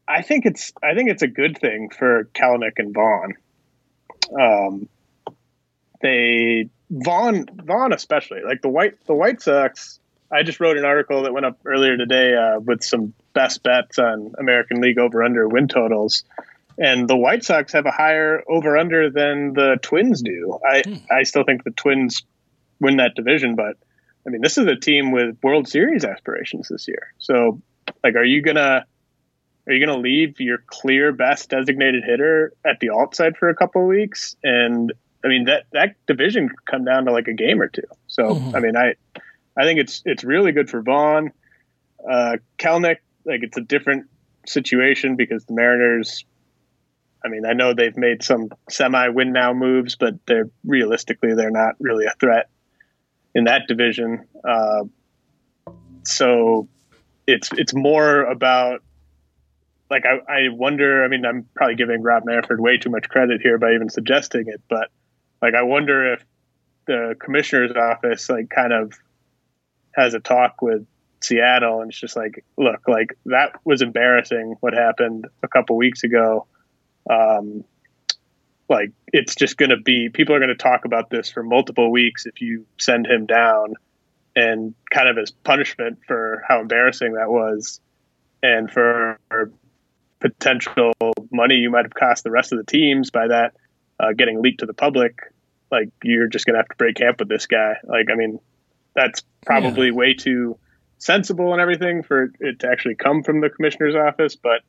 I 0.08 0.22
think 0.22 0.46
it's 0.46 0.74
I 0.84 0.94
think 0.94 1.10
it's 1.10 1.24
a 1.24 1.28
good 1.28 1.58
thing 1.58 1.90
for 1.90 2.26
Kelenic 2.36 2.74
and 2.78 2.94
Vaughn. 2.94 3.34
Um, 4.40 4.90
they 6.02 6.70
Vaughn 6.90 7.46
Vaughn 7.64 7.94
especially 7.94 8.42
like 8.46 8.62
the 8.62 8.70
white 8.70 9.04
the 9.06 9.14
White 9.14 9.42
Sox. 9.42 10.00
I 10.32 10.44
just 10.44 10.60
wrote 10.60 10.78
an 10.78 10.86
article 10.86 11.24
that 11.24 11.34
went 11.34 11.46
up 11.46 11.60
earlier 11.64 11.96
today 11.96 12.34
uh, 12.36 12.60
with 12.60 12.84
some 12.84 13.14
best 13.34 13.62
bets 13.62 14.00
on 14.00 14.34
American 14.40 14.82
League 14.82 14.98
over 14.98 15.24
under 15.24 15.48
win 15.48 15.68
totals 15.68 16.24
and 16.78 17.08
the 17.08 17.16
White 17.16 17.44
Sox 17.44 17.74
have 17.74 17.86
a 17.86 17.92
higher 17.92 18.44
over 18.48 18.78
under 18.78 19.10
than 19.10 19.54
the 19.54 19.78
Twins 19.82 20.22
do. 20.22 20.60
I 20.68 20.82
hmm. 20.86 20.96
I 21.12 21.24
still 21.24 21.44
think 21.44 21.64
the 21.64 21.72
Twins 21.72 22.24
win 22.80 22.98
that 22.98 23.16
division, 23.16 23.56
but 23.56 23.78
I 24.26 24.30
mean 24.30 24.42
this 24.42 24.58
is 24.58 24.68
a 24.68 24.76
team 24.76 25.12
with 25.12 25.38
World 25.44 25.68
Series 25.68 26.06
aspirations 26.06 26.70
this 26.70 26.88
year. 26.88 27.14
So 27.18 27.62
like, 28.04 28.16
are 28.16 28.26
you 28.26 28.42
gonna 28.42 28.86
are 29.68 29.74
you 29.74 29.86
gonna 29.86 30.00
leave 30.00 30.40
your 30.40 30.60
clear 30.66 31.12
best 31.12 31.50
designated 31.50 32.04
hitter 32.04 32.54
at 32.66 32.80
the 32.80 32.90
alt 32.90 33.16
side 33.16 33.38
for 33.38 33.50
a 33.50 33.56
couple 33.56 33.82
of 33.82 33.88
weeks? 33.88 34.36
And 34.44 34.94
I 35.24 35.28
mean 35.28 35.46
that 35.46 35.66
that 35.72 35.96
division 36.08 36.50
could 36.50 36.66
come 36.66 36.86
down 36.86 37.06
to 37.06 37.12
like 37.12 37.28
a 37.28 37.34
game 37.34 37.62
or 37.62 37.68
two. 37.68 37.84
So 38.08 38.36
mm-hmm. 38.36 38.56
I 38.56 38.60
mean 38.60 38.76
I 38.76 38.96
I 39.56 39.64
think 39.64 39.80
it's 39.80 40.02
it's 40.06 40.24
really 40.24 40.52
good 40.52 40.70
for 40.70 40.82
Vaughn. 40.82 41.32
Uh, 42.10 42.38
Kelenic, 42.58 42.98
like 43.26 43.44
it's 43.44 43.56
a 43.56 43.62
different 43.62 44.08
situation 44.46 45.16
because 45.16 45.46
the 45.46 45.54
Mariners 45.54 46.26
I 47.26 47.30
mean, 47.30 47.46
I 47.46 47.54
know 47.54 47.74
they've 47.74 47.96
made 47.96 48.24
some 48.24 48.50
semi 48.70 49.08
win 49.10 49.32
now 49.32 49.54
moves, 49.54 49.96
but 49.96 50.16
they're 50.26 50.50
realistically 50.66 51.36
they're 51.36 51.52
not 51.52 51.76
really 51.80 52.06
a 52.06 52.14
threat 52.20 52.50
in 53.34 53.46
that 53.46 53.68
division. 53.68 54.28
Uh, 54.44 54.84
so 56.04 56.68
it's 57.26 57.50
it's 57.54 57.74
more 57.74 58.24
about 58.24 58.82
like 59.90 60.04
I, 60.06 60.32
I 60.32 60.50
wonder. 60.50 61.04
I 61.04 61.08
mean, 61.08 61.26
I'm 61.26 61.48
probably 61.56 61.76
giving 61.76 62.02
Rob 62.02 62.26
Manfred 62.26 62.60
way 62.60 62.78
too 62.78 62.90
much 62.90 63.08
credit 63.10 63.42
here 63.42 63.58
by 63.58 63.74
even 63.74 63.90
suggesting 63.90 64.46
it, 64.48 64.62
but 64.70 64.90
like 65.42 65.54
I 65.54 65.64
wonder 65.64 66.14
if 66.14 66.26
the 66.86 67.16
commissioner's 67.20 67.72
office 67.72 68.30
like 68.30 68.50
kind 68.50 68.74
of 68.74 68.94
has 69.94 70.14
a 70.14 70.20
talk 70.20 70.62
with 70.62 70.86
Seattle, 71.22 71.82
and 71.82 71.90
it's 71.90 72.00
just 72.00 72.16
like, 72.16 72.44
look, 72.58 72.82
like 72.88 73.18
that 73.28 73.54
was 73.64 73.82
embarrassing. 73.82 74.56
What 74.60 74.74
happened 74.74 75.28
a 75.42 75.48
couple 75.48 75.78
weeks 75.78 76.04
ago? 76.04 76.48
Um, 77.10 77.64
like 78.70 78.92
it's 79.12 79.36
just 79.36 79.58
going 79.58 79.70
to 79.70 79.78
be 79.78 80.10
people 80.10 80.36
are 80.36 80.40
going 80.40 80.50
to 80.50 80.56
talk 80.56 80.86
about 80.86 81.10
this 81.10 81.30
for 81.30 81.44
multiple 81.44 81.92
weeks 81.92 82.26
if 82.26 82.42
you 82.42 82.66
send 82.80 83.06
him 83.08 83.26
down, 83.26 83.76
and 84.36 84.74
kind 84.90 85.10
of 85.10 85.18
as 85.18 85.32
punishment 85.32 86.00
for 86.08 86.44
how 86.48 86.62
embarrassing 86.62 87.14
that 87.14 87.30
was, 87.30 87.82
and 88.42 88.72
for 88.72 89.20
potential 90.20 90.94
money 91.32 91.56
you 91.56 91.70
might 91.70 91.84
have 91.84 91.94
cost 91.94 92.24
the 92.24 92.32
rest 92.32 92.54
of 92.54 92.58
the 92.58 92.64
teams 92.64 93.12
by 93.12 93.28
that 93.28 93.54
uh, 94.00 94.14
getting 94.14 94.42
leaked 94.42 94.60
to 94.60 94.66
the 94.66 94.74
public. 94.74 95.20
Like 95.72 95.90
you're 96.04 96.28
just 96.28 96.46
going 96.46 96.54
to 96.54 96.60
have 96.60 96.70
to 96.70 96.76
break 96.76 96.96
camp 96.96 97.20
with 97.20 97.30
this 97.30 97.48
guy. 97.48 97.76
Like 97.84 98.08
I 98.12 98.16
mean, 98.16 98.40
that's 98.96 99.24
probably 99.46 99.88
yeah. 99.88 99.94
way 99.94 100.14
too 100.14 100.58
sensible 101.00 101.52
and 101.52 101.62
everything 101.62 102.04
for 102.04 102.32
it 102.40 102.60
to 102.60 102.70
actually 102.70 102.96
come 102.96 103.24
from 103.24 103.42
the 103.42 103.50
commissioner's 103.50 103.96
office. 103.96 104.36
But 104.36 104.62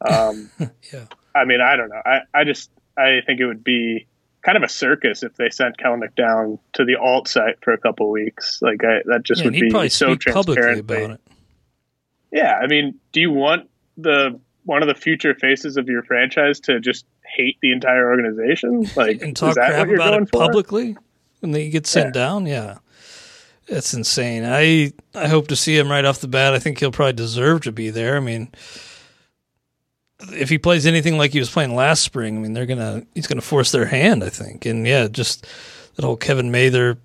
um, 0.00 0.50
yeah, 0.92 1.06
I 1.36 1.44
mean, 1.44 1.60
I 1.60 1.76
don't 1.76 1.88
know. 1.88 2.02
I, 2.04 2.20
I 2.34 2.44
just 2.44 2.70
I 2.96 3.20
think 3.26 3.40
it 3.40 3.46
would 3.46 3.64
be 3.64 4.06
kind 4.42 4.56
of 4.56 4.62
a 4.62 4.68
circus 4.68 5.22
if 5.22 5.34
they 5.34 5.50
sent 5.50 5.76
Kelenic 5.76 6.14
down 6.14 6.58
to 6.74 6.84
the 6.84 6.96
alt 6.96 7.28
site 7.28 7.56
for 7.62 7.72
a 7.72 7.78
couple 7.78 8.10
weeks. 8.10 8.60
Like 8.62 8.84
I, 8.84 9.00
that 9.06 9.24
just 9.24 9.40
yeah, 9.40 9.50
would 9.50 9.54
be 9.54 9.88
so 9.88 10.14
transparent 10.14 10.80
about 10.80 11.10
it. 11.10 11.20
Yeah, 12.32 12.54
I 12.54 12.66
mean, 12.66 12.98
do 13.12 13.20
you 13.20 13.30
want 13.30 13.68
the 13.96 14.38
one 14.64 14.82
of 14.82 14.88
the 14.88 14.94
future 14.94 15.34
faces 15.34 15.76
of 15.76 15.88
your 15.88 16.02
franchise 16.02 16.60
to 16.60 16.80
just 16.80 17.06
hate 17.24 17.58
the 17.60 17.72
entire 17.72 18.08
organization? 18.08 18.86
Like 18.96 19.20
and 19.20 19.36
talk 19.36 19.54
crap 19.54 19.88
about 19.88 20.22
it 20.22 20.30
for? 20.30 20.40
publicly 20.40 20.96
when 21.40 21.52
they 21.52 21.68
get 21.68 21.86
sent 21.86 22.14
yeah. 22.14 22.22
down? 22.22 22.46
Yeah. 22.46 22.78
It's 23.68 23.94
insane. 23.94 24.44
I 24.44 24.92
I 25.14 25.26
hope 25.26 25.48
to 25.48 25.56
see 25.56 25.76
him 25.76 25.90
right 25.90 26.04
off 26.04 26.20
the 26.20 26.28
bat. 26.28 26.54
I 26.54 26.60
think 26.60 26.78
he'll 26.78 26.92
probably 26.92 27.14
deserve 27.14 27.62
to 27.62 27.72
be 27.72 27.90
there. 27.90 28.16
I 28.16 28.20
mean, 28.20 28.48
if 30.20 30.48
he 30.48 30.58
plays 30.58 30.86
anything 30.86 31.18
like 31.18 31.32
he 31.32 31.38
was 31.38 31.50
playing 31.50 31.74
last 31.74 32.02
spring, 32.02 32.36
I 32.36 32.40
mean, 32.40 32.52
they're 32.52 32.66
gonna 32.66 33.04
he's 33.14 33.26
gonna 33.26 33.40
force 33.40 33.72
their 33.72 33.86
hand. 33.86 34.24
I 34.24 34.28
think, 34.28 34.66
and 34.66 34.86
yeah, 34.86 35.08
just 35.08 35.46
that 35.96 36.04
whole 36.04 36.16
Kevin 36.16 36.50
Mather 36.50 36.98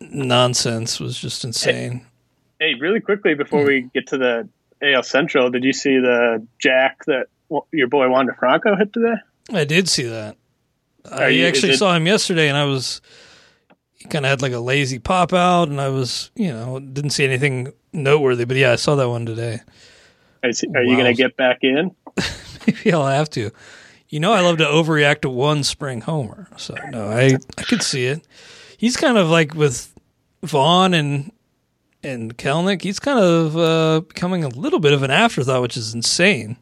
nonsense 0.00 1.00
was 1.00 1.18
just 1.18 1.44
insane. 1.44 2.06
Hey, 2.58 2.72
hey 2.72 2.80
really 2.80 3.00
quickly 3.00 3.34
before 3.34 3.64
mm. 3.64 3.66
we 3.66 3.90
get 3.94 4.06
to 4.08 4.18
the 4.18 4.48
AL 4.82 5.02
Central, 5.02 5.50
did 5.50 5.64
you 5.64 5.72
see 5.72 5.98
the 5.98 6.46
jack 6.58 7.04
that 7.06 7.26
your 7.72 7.88
boy 7.88 8.08
Wander 8.08 8.34
Franco 8.34 8.76
hit 8.76 8.92
today? 8.92 9.16
I 9.52 9.64
did 9.64 9.88
see 9.88 10.04
that. 10.04 10.36
Are 11.10 11.24
I 11.24 11.28
you, 11.28 11.46
actually 11.46 11.76
saw 11.76 11.94
him 11.94 12.06
yesterday, 12.06 12.48
and 12.48 12.56
I 12.56 12.64
was 12.64 13.02
he 13.92 14.06
kind 14.08 14.24
of 14.24 14.30
had 14.30 14.42
like 14.42 14.52
a 14.52 14.58
lazy 14.58 14.98
pop 14.98 15.34
out, 15.34 15.68
and 15.68 15.80
I 15.80 15.90
was 15.90 16.30
you 16.34 16.48
know 16.48 16.80
didn't 16.80 17.10
see 17.10 17.24
anything 17.24 17.72
noteworthy, 17.92 18.44
but 18.46 18.56
yeah, 18.56 18.72
I 18.72 18.76
saw 18.76 18.94
that 18.96 19.08
one 19.08 19.26
today. 19.26 19.60
Are, 20.42 20.48
are 20.48 20.82
you 20.82 20.96
going 20.96 21.06
to 21.06 21.14
get 21.14 21.36
back 21.38 21.60
in? 21.62 21.94
Maybe 22.66 22.92
I'll 22.92 23.06
have 23.06 23.30
to. 23.30 23.50
You 24.08 24.20
know, 24.20 24.32
I 24.32 24.40
love 24.40 24.58
to 24.58 24.64
overreact 24.64 25.22
to 25.22 25.30
one 25.30 25.64
spring 25.64 26.00
homer, 26.02 26.48
so 26.56 26.74
no, 26.90 27.08
I 27.08 27.36
I 27.58 27.62
could 27.62 27.82
see 27.82 28.06
it. 28.06 28.26
He's 28.76 28.96
kind 28.96 29.18
of 29.18 29.28
like 29.28 29.54
with 29.54 29.92
Vaughn 30.42 30.94
and 30.94 31.32
and 32.02 32.36
Kelenic. 32.36 32.82
He's 32.82 33.00
kind 33.00 33.18
of 33.18 33.56
uh, 33.56 34.00
becoming 34.00 34.44
a 34.44 34.48
little 34.48 34.78
bit 34.78 34.92
of 34.92 35.02
an 35.02 35.10
afterthought, 35.10 35.62
which 35.62 35.76
is 35.76 35.94
insane. 35.94 36.56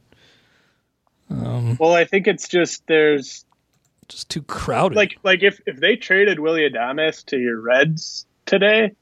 Um, 1.31 1.77
well, 1.81 1.95
I 1.95 2.05
think 2.05 2.27
it's 2.27 2.49
just 2.49 2.87
there's 2.87 3.45
just 4.09 4.29
too 4.29 4.43
crowded. 4.43 4.97
Like 4.97 5.19
like 5.23 5.43
if 5.43 5.61
if 5.67 5.79
they 5.79 5.97
traded 5.97 6.39
Willy 6.39 6.63
Adames 6.63 7.25
to 7.27 7.39
your 7.39 7.61
Reds 7.61 8.27
today, 8.47 8.93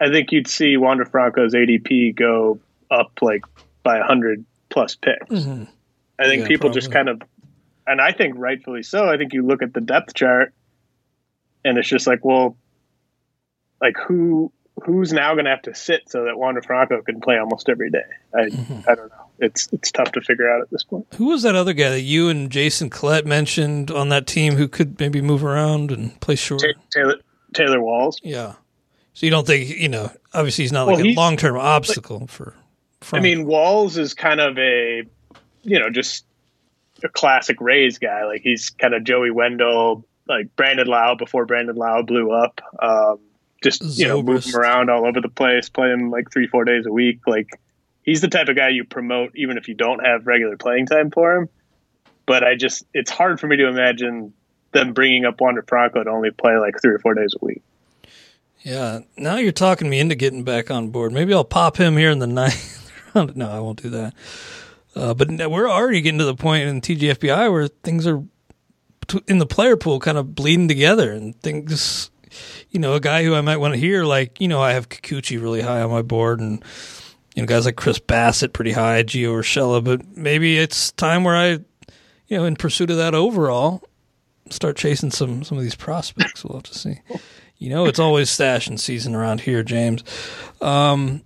I 0.00 0.10
think 0.10 0.32
you'd 0.32 0.48
see 0.48 0.76
Wander 0.76 1.04
Franco's 1.04 1.54
ADP 1.54 2.14
go 2.16 2.60
up 2.90 3.12
like 3.22 3.44
by 3.82 4.00
hundred 4.00 4.44
plus 4.68 4.94
picks. 4.96 5.26
Mm-hmm. 5.30 5.64
I 6.18 6.24
think 6.24 6.42
yeah, 6.42 6.48
people 6.48 6.68
probably. 6.68 6.80
just 6.80 6.92
kind 6.92 7.08
of, 7.08 7.22
and 7.86 8.00
I 8.00 8.12
think 8.12 8.34
rightfully 8.36 8.82
so. 8.82 9.08
I 9.08 9.16
think 9.16 9.32
you 9.32 9.46
look 9.46 9.62
at 9.62 9.72
the 9.72 9.80
depth 9.80 10.14
chart, 10.14 10.52
and 11.64 11.78
it's 11.78 11.88
just 11.88 12.06
like, 12.06 12.24
well, 12.24 12.56
like 13.80 13.96
who 13.96 14.52
who's 14.84 15.12
now 15.12 15.34
going 15.34 15.44
to 15.44 15.50
have 15.50 15.62
to 15.62 15.74
sit 15.74 16.08
so 16.08 16.24
that 16.24 16.38
Wander 16.38 16.62
Franco 16.62 17.02
can 17.02 17.20
play 17.20 17.36
almost 17.38 17.68
every 17.68 17.90
day? 17.90 17.98
I 18.34 18.42
mm-hmm. 18.42 18.80
I 18.88 18.94
don't 18.94 19.08
know. 19.08 19.24
It's 19.38 19.68
it's 19.72 19.92
tough 19.92 20.12
to 20.12 20.20
figure 20.20 20.50
out 20.50 20.62
at 20.62 20.70
this 20.70 20.84
point. 20.84 21.06
Who 21.16 21.26
was 21.26 21.42
that 21.42 21.54
other 21.54 21.72
guy 21.72 21.90
that 21.90 22.00
you 22.00 22.28
and 22.28 22.50
Jason 22.50 22.90
Collette 22.90 23.26
mentioned 23.26 23.90
on 23.90 24.08
that 24.08 24.26
team 24.26 24.54
who 24.54 24.66
could 24.68 24.98
maybe 24.98 25.20
move 25.20 25.44
around 25.44 25.92
and 25.92 26.18
play 26.20 26.34
short? 26.34 26.62
Taylor 26.90 27.16
Taylor 27.54 27.80
Walls. 27.80 28.20
Yeah. 28.22 28.54
So 29.14 29.26
you 29.26 29.30
don't 29.30 29.46
think 29.46 29.68
you 29.68 29.88
know? 29.88 30.10
Obviously, 30.34 30.64
he's 30.64 30.72
not 30.72 30.86
like 30.86 30.98
well, 30.98 31.06
a 31.06 31.14
long 31.14 31.36
term 31.36 31.56
obstacle 31.56 32.20
like, 32.20 32.30
for. 32.30 32.54
Franco. 33.00 33.20
I 33.20 33.34
mean, 33.34 33.46
Walls 33.46 33.96
is 33.96 34.14
kind 34.14 34.40
of 34.40 34.58
a, 34.58 35.04
you 35.68 35.78
know, 35.78 35.90
just 35.90 36.24
a 37.02 37.08
classic 37.08 37.60
Rays 37.60 37.98
guy. 37.98 38.24
Like 38.24 38.42
he's 38.42 38.70
kind 38.70 38.94
of 38.94 39.04
Joey 39.04 39.30
Wendle, 39.30 40.04
like 40.26 40.54
Brandon 40.56 40.86
Lowe 40.86 41.16
before 41.16 41.46
Brandon 41.46 41.76
Lowe 41.76 42.02
blew 42.02 42.32
up. 42.32 42.60
Um, 42.80 43.20
just 43.62 43.82
you 43.98 44.06
know 44.06 44.22
move 44.22 44.44
him 44.44 44.56
around 44.56 44.90
all 44.90 45.06
over 45.06 45.20
the 45.20 45.28
place, 45.28 45.68
play 45.68 45.88
him 45.88 46.10
like 46.10 46.30
three 46.30 46.46
four 46.46 46.64
days 46.64 46.86
a 46.86 46.92
week. 46.92 47.20
Like 47.26 47.48
he's 48.02 48.20
the 48.20 48.28
type 48.28 48.48
of 48.48 48.56
guy 48.56 48.68
you 48.68 48.84
promote 48.84 49.32
even 49.34 49.58
if 49.58 49.68
you 49.68 49.74
don't 49.74 50.04
have 50.04 50.26
regular 50.26 50.56
playing 50.56 50.86
time 50.86 51.10
for 51.10 51.34
him. 51.34 51.48
But 52.26 52.44
I 52.44 52.54
just 52.54 52.84
it's 52.94 53.10
hard 53.10 53.40
for 53.40 53.46
me 53.46 53.56
to 53.56 53.68
imagine 53.68 54.32
them 54.72 54.92
bringing 54.92 55.24
up 55.24 55.40
Wander 55.40 55.62
Franco 55.62 56.04
to 56.04 56.10
only 56.10 56.30
play 56.30 56.56
like 56.58 56.80
three 56.80 56.94
or 56.94 56.98
four 56.98 57.14
days 57.14 57.34
a 57.40 57.44
week. 57.44 57.62
Yeah, 58.60 59.00
now 59.16 59.36
you're 59.36 59.52
talking 59.52 59.88
me 59.88 60.00
into 60.00 60.14
getting 60.14 60.44
back 60.44 60.70
on 60.70 60.90
board. 60.90 61.12
Maybe 61.12 61.32
I'll 61.32 61.44
pop 61.44 61.76
him 61.76 61.96
here 61.96 62.10
in 62.10 62.18
the 62.18 62.26
ninth 62.26 62.90
round. 63.14 63.36
No, 63.36 63.50
I 63.50 63.60
won't 63.60 63.82
do 63.82 63.88
that. 63.90 64.14
Uh, 64.94 65.14
but 65.14 65.28
we're 65.50 65.70
already 65.70 66.00
getting 66.00 66.18
to 66.18 66.24
the 66.24 66.34
point 66.34 66.68
in 66.68 66.80
TGFBI 66.80 67.50
where 67.52 67.68
things 67.68 68.06
are 68.06 68.22
in 69.26 69.38
the 69.38 69.46
player 69.46 69.76
pool 69.76 70.00
kind 70.00 70.18
of 70.18 70.34
bleeding 70.34 70.68
together 70.68 71.12
and 71.12 71.40
things 71.40 72.10
you 72.70 72.80
know, 72.80 72.94
a 72.94 73.00
guy 73.00 73.24
who 73.24 73.34
I 73.34 73.40
might 73.40 73.56
want 73.56 73.74
to 73.74 73.80
hear, 73.80 74.04
like, 74.04 74.40
you 74.40 74.48
know, 74.48 74.60
I 74.60 74.72
have 74.72 74.88
Kikuchi 74.88 75.40
really 75.40 75.60
high 75.60 75.82
on 75.82 75.90
my 75.90 76.02
board 76.02 76.40
and, 76.40 76.62
you 77.34 77.42
know, 77.42 77.46
guys 77.46 77.64
like 77.64 77.76
Chris 77.76 77.98
Bassitt 77.98 78.52
pretty 78.52 78.72
high, 78.72 79.02
Gio 79.02 79.38
Urshela, 79.38 79.82
but 79.82 80.16
maybe 80.16 80.58
it's 80.58 80.92
time 80.92 81.24
where 81.24 81.36
I, 81.36 81.48
you 82.26 82.36
know, 82.36 82.44
in 82.44 82.56
pursuit 82.56 82.90
of 82.90 82.96
that 82.98 83.14
overall, 83.14 83.82
start 84.50 84.76
chasing 84.76 85.10
some, 85.10 85.44
some 85.44 85.56
of 85.56 85.64
these 85.64 85.74
prospects. 85.74 86.44
We'll 86.44 86.58
have 86.58 86.64
to 86.64 86.78
see. 86.78 87.00
You 87.60 87.70
know, 87.70 87.86
it's 87.86 87.98
always 87.98 88.30
stashing 88.30 88.78
season 88.78 89.16
around 89.16 89.40
here, 89.40 89.64
James. 89.64 90.04
Um, 90.60 91.22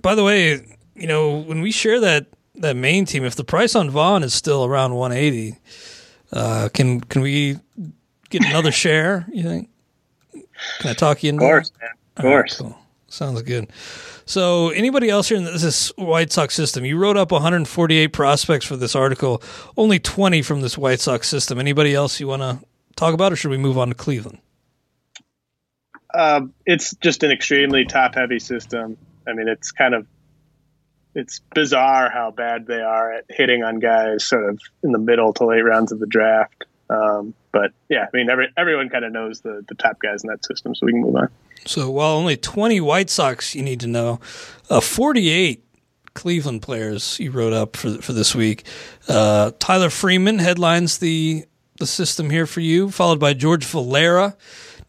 by 0.00 0.14
the 0.14 0.24
way, 0.24 0.64
you 0.94 1.06
know, 1.06 1.40
when 1.40 1.60
we 1.60 1.72
share 1.72 2.00
that, 2.00 2.28
that 2.58 2.76
main 2.76 3.04
team, 3.04 3.24
if 3.24 3.34
the 3.34 3.44
price 3.44 3.74
on 3.74 3.90
Vaughn 3.90 4.22
is 4.22 4.34
still 4.34 4.64
around 4.64 4.94
180, 4.94 5.58
uh, 6.32 6.68
can, 6.72 7.00
can 7.00 7.22
we 7.22 7.58
get 8.30 8.44
another 8.44 8.72
share, 8.84 9.26
you 9.32 9.42
think? 9.42 9.70
Can 10.80 10.90
I 10.90 10.94
talk 10.94 11.22
you 11.22 11.30
into 11.30 11.44
Of 11.44 11.50
course, 11.50 11.72
man. 11.80 11.90
Of 12.16 12.22
course. 12.22 12.60
Right, 12.60 12.70
cool. 12.70 12.78
Sounds 13.08 13.40
good. 13.42 13.70
So, 14.26 14.68
anybody 14.68 15.08
else 15.08 15.30
here 15.30 15.38
in 15.38 15.44
this 15.44 15.90
White 15.96 16.30
Sox 16.30 16.54
system? 16.54 16.84
You 16.84 16.98
wrote 16.98 17.16
up 17.16 17.32
148 17.32 18.08
prospects 18.08 18.66
for 18.66 18.76
this 18.76 18.94
article, 18.94 19.42
only 19.78 19.98
20 19.98 20.42
from 20.42 20.60
this 20.60 20.76
White 20.76 21.00
Sox 21.00 21.26
system. 21.26 21.58
Anybody 21.58 21.94
else 21.94 22.20
you 22.20 22.28
want 22.28 22.42
to 22.42 22.58
talk 22.96 23.14
about, 23.14 23.32
or 23.32 23.36
should 23.36 23.50
we 23.50 23.56
move 23.56 23.78
on 23.78 23.88
to 23.88 23.94
Cleveland? 23.94 24.38
Uh, 26.12 26.42
it's 26.66 26.94
just 26.96 27.22
an 27.22 27.30
extremely 27.30 27.86
top 27.86 28.14
heavy 28.14 28.38
system. 28.38 28.98
I 29.26 29.32
mean, 29.32 29.48
it's 29.48 29.72
kind 29.72 29.94
of 29.94 30.06
it's 31.18 31.40
bizarre 31.52 32.08
how 32.10 32.30
bad 32.30 32.66
they 32.66 32.80
are 32.80 33.12
at 33.12 33.24
hitting 33.28 33.64
on 33.64 33.80
guys 33.80 34.24
sort 34.24 34.48
of 34.48 34.60
in 34.84 34.92
the 34.92 34.98
middle 34.98 35.32
to 35.32 35.46
late 35.46 35.62
rounds 35.62 35.90
of 35.90 35.98
the 35.98 36.06
draft. 36.06 36.64
Um, 36.88 37.34
but 37.50 37.72
yeah, 37.88 38.04
I 38.04 38.16
mean, 38.16 38.30
every, 38.30 38.48
everyone 38.56 38.88
kind 38.88 39.04
of 39.04 39.12
knows 39.12 39.40
the, 39.40 39.64
the 39.68 39.74
top 39.74 39.98
guys 40.00 40.22
in 40.22 40.30
that 40.30 40.44
system, 40.44 40.76
so 40.76 40.86
we 40.86 40.92
can 40.92 41.00
move 41.00 41.16
on. 41.16 41.28
So 41.66 41.90
while 41.90 42.12
only 42.12 42.36
20 42.36 42.80
White 42.80 43.10
Sox 43.10 43.54
you 43.56 43.62
need 43.62 43.80
to 43.80 43.88
know, 43.88 44.20
uh, 44.70 44.80
48 44.80 45.64
Cleveland 46.14 46.62
players 46.62 47.18
you 47.18 47.32
wrote 47.32 47.52
up 47.52 47.76
for 47.76 48.00
for 48.00 48.12
this 48.12 48.34
week. 48.34 48.64
Uh, 49.08 49.52
Tyler 49.58 49.90
Freeman 49.90 50.38
headlines 50.38 50.98
the 50.98 51.44
the 51.78 51.86
system 51.86 52.30
here 52.30 52.46
for 52.46 52.60
you, 52.60 52.90
followed 52.90 53.20
by 53.20 53.34
George 53.34 53.64
Valera. 53.64 54.36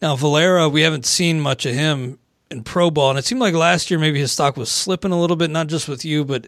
Now 0.02 0.16
Valera, 0.16 0.70
we 0.70 0.82
haven't 0.82 1.06
seen 1.06 1.40
much 1.40 1.66
of 1.66 1.76
him 1.76 2.18
in 2.52 2.64
pro 2.64 2.90
ball, 2.90 3.12
and 3.12 3.20
it 3.20 3.26
seemed 3.26 3.42
like 3.42 3.54
last 3.54 3.92
year 3.92 4.00
maybe 4.00 4.20
his 4.20 4.32
stock 4.32 4.58
was 4.58 4.70
slipping 4.70 5.12
a 5.12 5.20
little 5.20 5.36
bit, 5.36 5.50
not 5.50 5.68
just 5.68 5.88
with 5.88 6.04
you, 6.04 6.26
but 6.26 6.48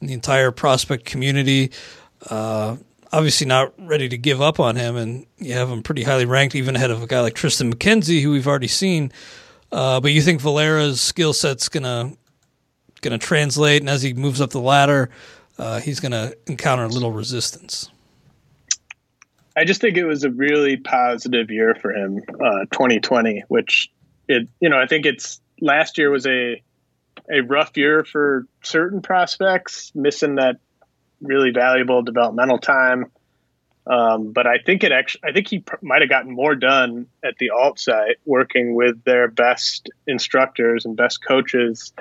in 0.00 0.06
the 0.06 0.14
entire 0.14 0.50
prospect 0.50 1.04
community. 1.04 1.70
Uh, 2.28 2.76
obviously 3.12 3.46
not 3.46 3.72
ready 3.78 4.08
to 4.08 4.16
give 4.16 4.40
up 4.40 4.58
on 4.58 4.76
him, 4.76 4.96
and 4.96 5.26
you 5.38 5.52
have 5.52 5.68
him 5.68 5.82
pretty 5.82 6.02
highly 6.02 6.24
ranked, 6.24 6.54
even 6.54 6.76
ahead 6.76 6.90
of 6.90 7.02
a 7.02 7.06
guy 7.06 7.20
like 7.20 7.34
Triston 7.34 7.72
McKenzie, 7.72 8.22
who 8.22 8.32
we've 8.32 8.46
already 8.46 8.68
seen. 8.68 9.12
Uh, 9.70 10.00
but 10.00 10.12
you 10.12 10.22
think 10.22 10.40
Valera's 10.40 11.00
skill 11.00 11.32
set's 11.32 11.68
gonna 11.68 12.12
gonna 13.00 13.18
translate, 13.18 13.82
and 13.82 13.90
as 13.90 14.02
he 14.02 14.14
moves 14.14 14.40
up 14.40 14.50
the 14.50 14.60
ladder, 14.60 15.10
uh, 15.58 15.80
he's 15.80 16.00
gonna 16.00 16.32
encounter 16.46 16.84
a 16.84 16.88
little 16.88 17.12
resistance. 17.12 17.90
I 19.56 19.64
just 19.64 19.80
think 19.80 19.98
it 19.98 20.06
was 20.06 20.24
a 20.24 20.30
really 20.30 20.78
positive 20.78 21.50
year 21.50 21.74
for 21.74 21.92
him, 21.92 22.22
uh, 22.40 22.64
2020, 22.70 23.44
which 23.48 23.90
it 24.32 24.48
you 24.60 24.68
know 24.68 24.80
I 24.80 24.86
think 24.86 25.06
it's 25.06 25.40
last 25.60 25.98
year 25.98 26.10
was 26.10 26.26
a 26.26 26.62
a 27.30 27.40
rough 27.40 27.76
year 27.76 28.04
for 28.04 28.46
certain 28.62 29.00
prospects, 29.00 29.92
missing 29.94 30.36
that 30.36 30.58
really 31.20 31.50
valuable 31.50 32.02
developmental 32.02 32.58
time. 32.58 33.10
Um, 33.86 34.32
but 34.32 34.46
I 34.46 34.58
think 34.58 34.84
it 34.84 34.92
actually, 34.92 35.22
I 35.28 35.32
think 35.32 35.48
he 35.48 35.58
pr- 35.60 35.76
might 35.82 36.02
have 36.02 36.10
gotten 36.10 36.32
more 36.32 36.54
done 36.54 37.06
at 37.24 37.36
the 37.38 37.50
alt 37.50 37.80
site 37.80 38.16
working 38.24 38.74
with 38.74 39.02
their 39.04 39.28
best 39.28 39.90
instructors 40.06 40.84
and 40.84 40.96
best 40.96 41.24
coaches 41.24 41.92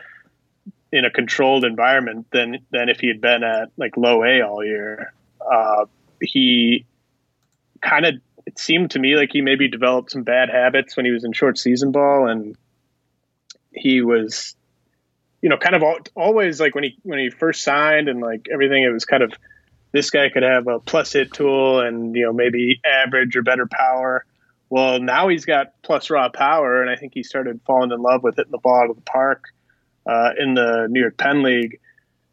in 0.92 1.06
a 1.06 1.10
controlled 1.10 1.66
environment 1.66 2.28
than 2.32 2.60
than 2.72 2.90
if 2.90 3.00
he 3.00 3.08
had 3.08 3.20
been 3.20 3.44
at 3.44 3.70
like 3.78 3.98
low 3.98 4.24
A 4.24 4.42
all 4.42 4.64
year. 4.64 5.14
Uh, 5.40 5.86
he 6.22 6.86
kind 7.82 8.06
of 8.06 8.16
it 8.52 8.60
seemed 8.60 8.91
to 8.91 8.99
me 8.99 9.16
like 9.16 9.30
he 9.32 9.41
maybe 9.41 9.70
developed 9.70 10.12
some 10.12 10.24
bad 10.24 10.49
habits 10.49 10.97
when 10.97 11.06
he 11.06 11.12
was 11.12 11.24
in 11.24 11.32
short 11.32 11.58
season 11.58 11.91
ball, 11.91 12.28
and 12.28 12.58
he 13.74 14.02
was, 14.02 14.56
you 15.41 15.49
know, 15.49 15.58
kind 15.58 15.76
of 15.76 15.84
all, 15.84 15.99
always 16.16 16.60
like 16.60 16.76
when 16.76 16.84
he 16.84 16.97
when 17.04 17.20
he 17.20 17.30
first 17.30 17.64
signed 17.64 18.10
and 18.10 18.20
like 18.20 18.47
everything. 18.52 18.84
It 18.84 18.89
was 18.89 19.06
kind 19.06 19.24
of 19.24 19.34
this 19.93 20.10
guy 20.10 20.30
could 20.30 20.43
have 20.43 20.68
a 20.68 20.80
plus 20.80 21.14
hit 21.14 21.32
tool 21.32 21.80
and 21.80 22.14
you 22.16 22.26
know 22.26 22.34
maybe 22.34 22.82
average 22.86 23.36
or 23.38 23.41
better 23.41 23.68
power. 23.68 24.26
Well, 24.70 24.99
now 24.99 25.30
he's 25.30 25.45
got 25.45 25.74
plus 25.82 26.10
raw 26.10 26.30
power, 26.30 26.82
and 26.82 26.89
I 26.89 26.95
think 26.97 27.14
he 27.14 27.24
started 27.24 27.62
falling 27.66 27.91
in 27.91 28.02
love 28.02 28.24
with 28.24 28.38
it 28.38 28.47
in 28.47 28.52
the 28.52 28.58
ball 28.58 28.84
out 28.84 28.89
of 28.89 28.95
the 28.97 29.02
park 29.02 29.45
uh, 30.06 30.32
in 30.38 30.56
the 30.56 30.88
New 30.89 30.99
York 30.99 31.18
Penn 31.18 31.43
League. 31.43 31.80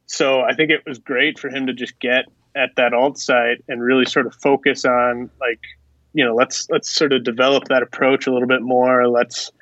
So 0.07 0.41
I 0.41 0.55
think 0.55 0.71
it 0.71 0.83
was 0.87 0.99
great 0.99 1.39
for 1.39 1.49
him 1.49 1.67
to 1.67 1.75
just 1.75 1.99
get 2.01 2.25
at 2.57 2.71
that 2.77 2.95
alt 2.95 3.19
site 3.19 3.63
and 3.69 3.83
really 3.83 4.07
sort 4.07 4.27
of 4.27 4.35
focus 4.35 4.85
on 4.85 5.31
like, 5.41 5.61
you 6.19 6.25
know, 6.25 6.35
let's 6.35 6.69
let's 6.69 6.91
sort 6.91 7.13
of 7.13 7.23
develop 7.23 7.67
that 7.69 7.85
approach 7.85 8.27
a 8.27 8.33
little 8.33 8.49
bit 8.49 8.61
more. 8.61 9.07
Let's 9.07 9.53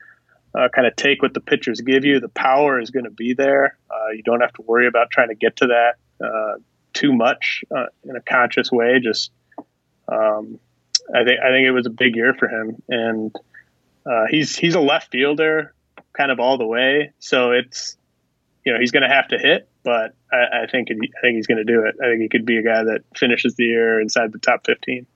uh, 0.55 0.69
kind 0.75 0.87
of 0.87 0.97
take 0.97 1.21
what 1.21 1.35
the 1.35 1.41
pitchers 1.41 1.83
give 1.83 2.07
you. 2.07 2.19
The 2.19 2.31
power 2.31 2.81
is 2.81 2.89
going 2.89 3.05
to 3.05 3.11
be 3.11 3.35
there. 3.35 3.77
Uh, 3.91 4.13
you 4.13 4.23
don't 4.23 4.41
have 4.41 4.55
to 4.55 4.63
worry 4.63 4.87
about 4.87 5.11
trying 5.11 5.29
to 5.29 5.35
get 5.35 5.57
to 5.57 5.67
that 5.67 6.27
uh, 6.27 6.55
too 6.95 7.13
much 7.13 7.63
uh, 7.71 7.89
in 8.05 8.17
a 8.17 8.23
conscious 8.23 8.73
way. 8.73 9.01
Just 9.01 9.33
um, 10.09 10.59
I 11.15 11.25
think 11.25 11.41
I 11.41 11.51
think 11.51 11.67
it 11.67 11.73
was 11.73 11.85
a 11.85 11.91
big 11.91 12.17
year 12.17 12.33
for 12.33 12.49
him, 12.49 12.83
and 12.89 13.37
uh, 14.07 14.25
he's 14.31 14.57
he's 14.57 14.77
a 14.77 14.81
left 14.81 15.13
fielder 15.13 15.75
kind 16.15 16.31
of 16.31 16.41
all 16.41 16.57
the 16.57 16.67
way. 16.67 17.13
So 17.19 17.51
it's 17.51 17.99
you 18.65 18.73
know 18.73 18.81
he's 18.81 18.93
going 18.93 19.03
to 19.03 19.15
have 19.15 19.29
to 19.29 19.37
hit, 19.37 19.69
but 19.85 20.15
I, 20.33 20.63
I 20.63 20.67
think 20.73 20.89
I 20.91 21.21
think 21.21 21.37
he's 21.37 21.49
going 21.49 21.59
to 21.59 21.71
do 21.71 21.85
it. 21.85 21.97
I 22.03 22.07
think 22.07 22.23
he 22.23 22.31
could 22.31 22.47
be 22.47 22.57
a 22.57 22.63
guy 22.63 22.83
that 22.83 23.03
finishes 23.15 23.57
the 23.57 23.65
year 23.65 24.01
inside 24.01 24.33
the 24.33 24.39
top 24.39 24.65
fifteen. 24.65 25.07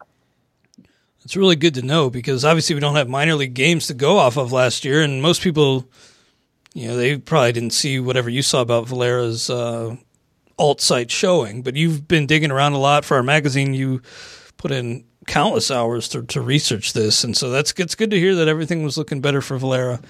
It's 1.25 1.37
really 1.37 1.57
good 1.57 1.75
to 1.75 1.83
know 1.83 2.09
because 2.09 2.45
obviously 2.45 2.75
we 2.75 2.81
don't 2.81 2.97
have 2.97 3.09
minor 3.09 3.35
league 3.35 3.55
games 3.55 3.87
to 3.89 3.95
go 3.95 4.19
off 4.19 4.37
of 4.39 4.53
last 4.53 4.85
year, 4.85 5.03
and 5.03 5.21
most 5.21 5.43
people, 5.43 5.87
you 6.73 6.89
know, 6.89 6.97
they 6.97 7.19
probably 7.19 7.53
didn't 7.53 7.73
see 7.75 8.01
whatever 8.01 8.31
you 8.31 8.43
saw 8.43 8.63
about 8.63 8.89
Valera's 8.89 9.51
uh, 9.51 9.97
alt 10.59 10.81
site 10.81 11.11
showing. 11.11 11.63
But 11.63 11.77
you've 11.77 12.09
been 12.09 12.27
digging 12.27 12.51
around 12.51 12.73
a 12.73 12.79
lot 12.79 13.05
for 13.05 13.17
our 13.17 13.23
magazine. 13.23 13.75
You 13.75 14.01
put 14.57 14.71
in 14.71 15.05
countless 15.27 15.71
hours 15.71 16.09
to, 16.09 16.23
to 16.23 16.41
research 16.41 16.95
this, 16.95 17.23
and 17.23 17.37
so 17.37 17.51
that's 17.51 17.73
it's 17.77 17.95
good 17.95 18.11
to 18.11 18.19
hear 18.19 18.35
that 18.37 18.49
everything 18.49 18.83
was 18.83 18.97
looking 18.97 19.21
better 19.21 19.43
for 19.43 19.59
Valera 19.59 20.01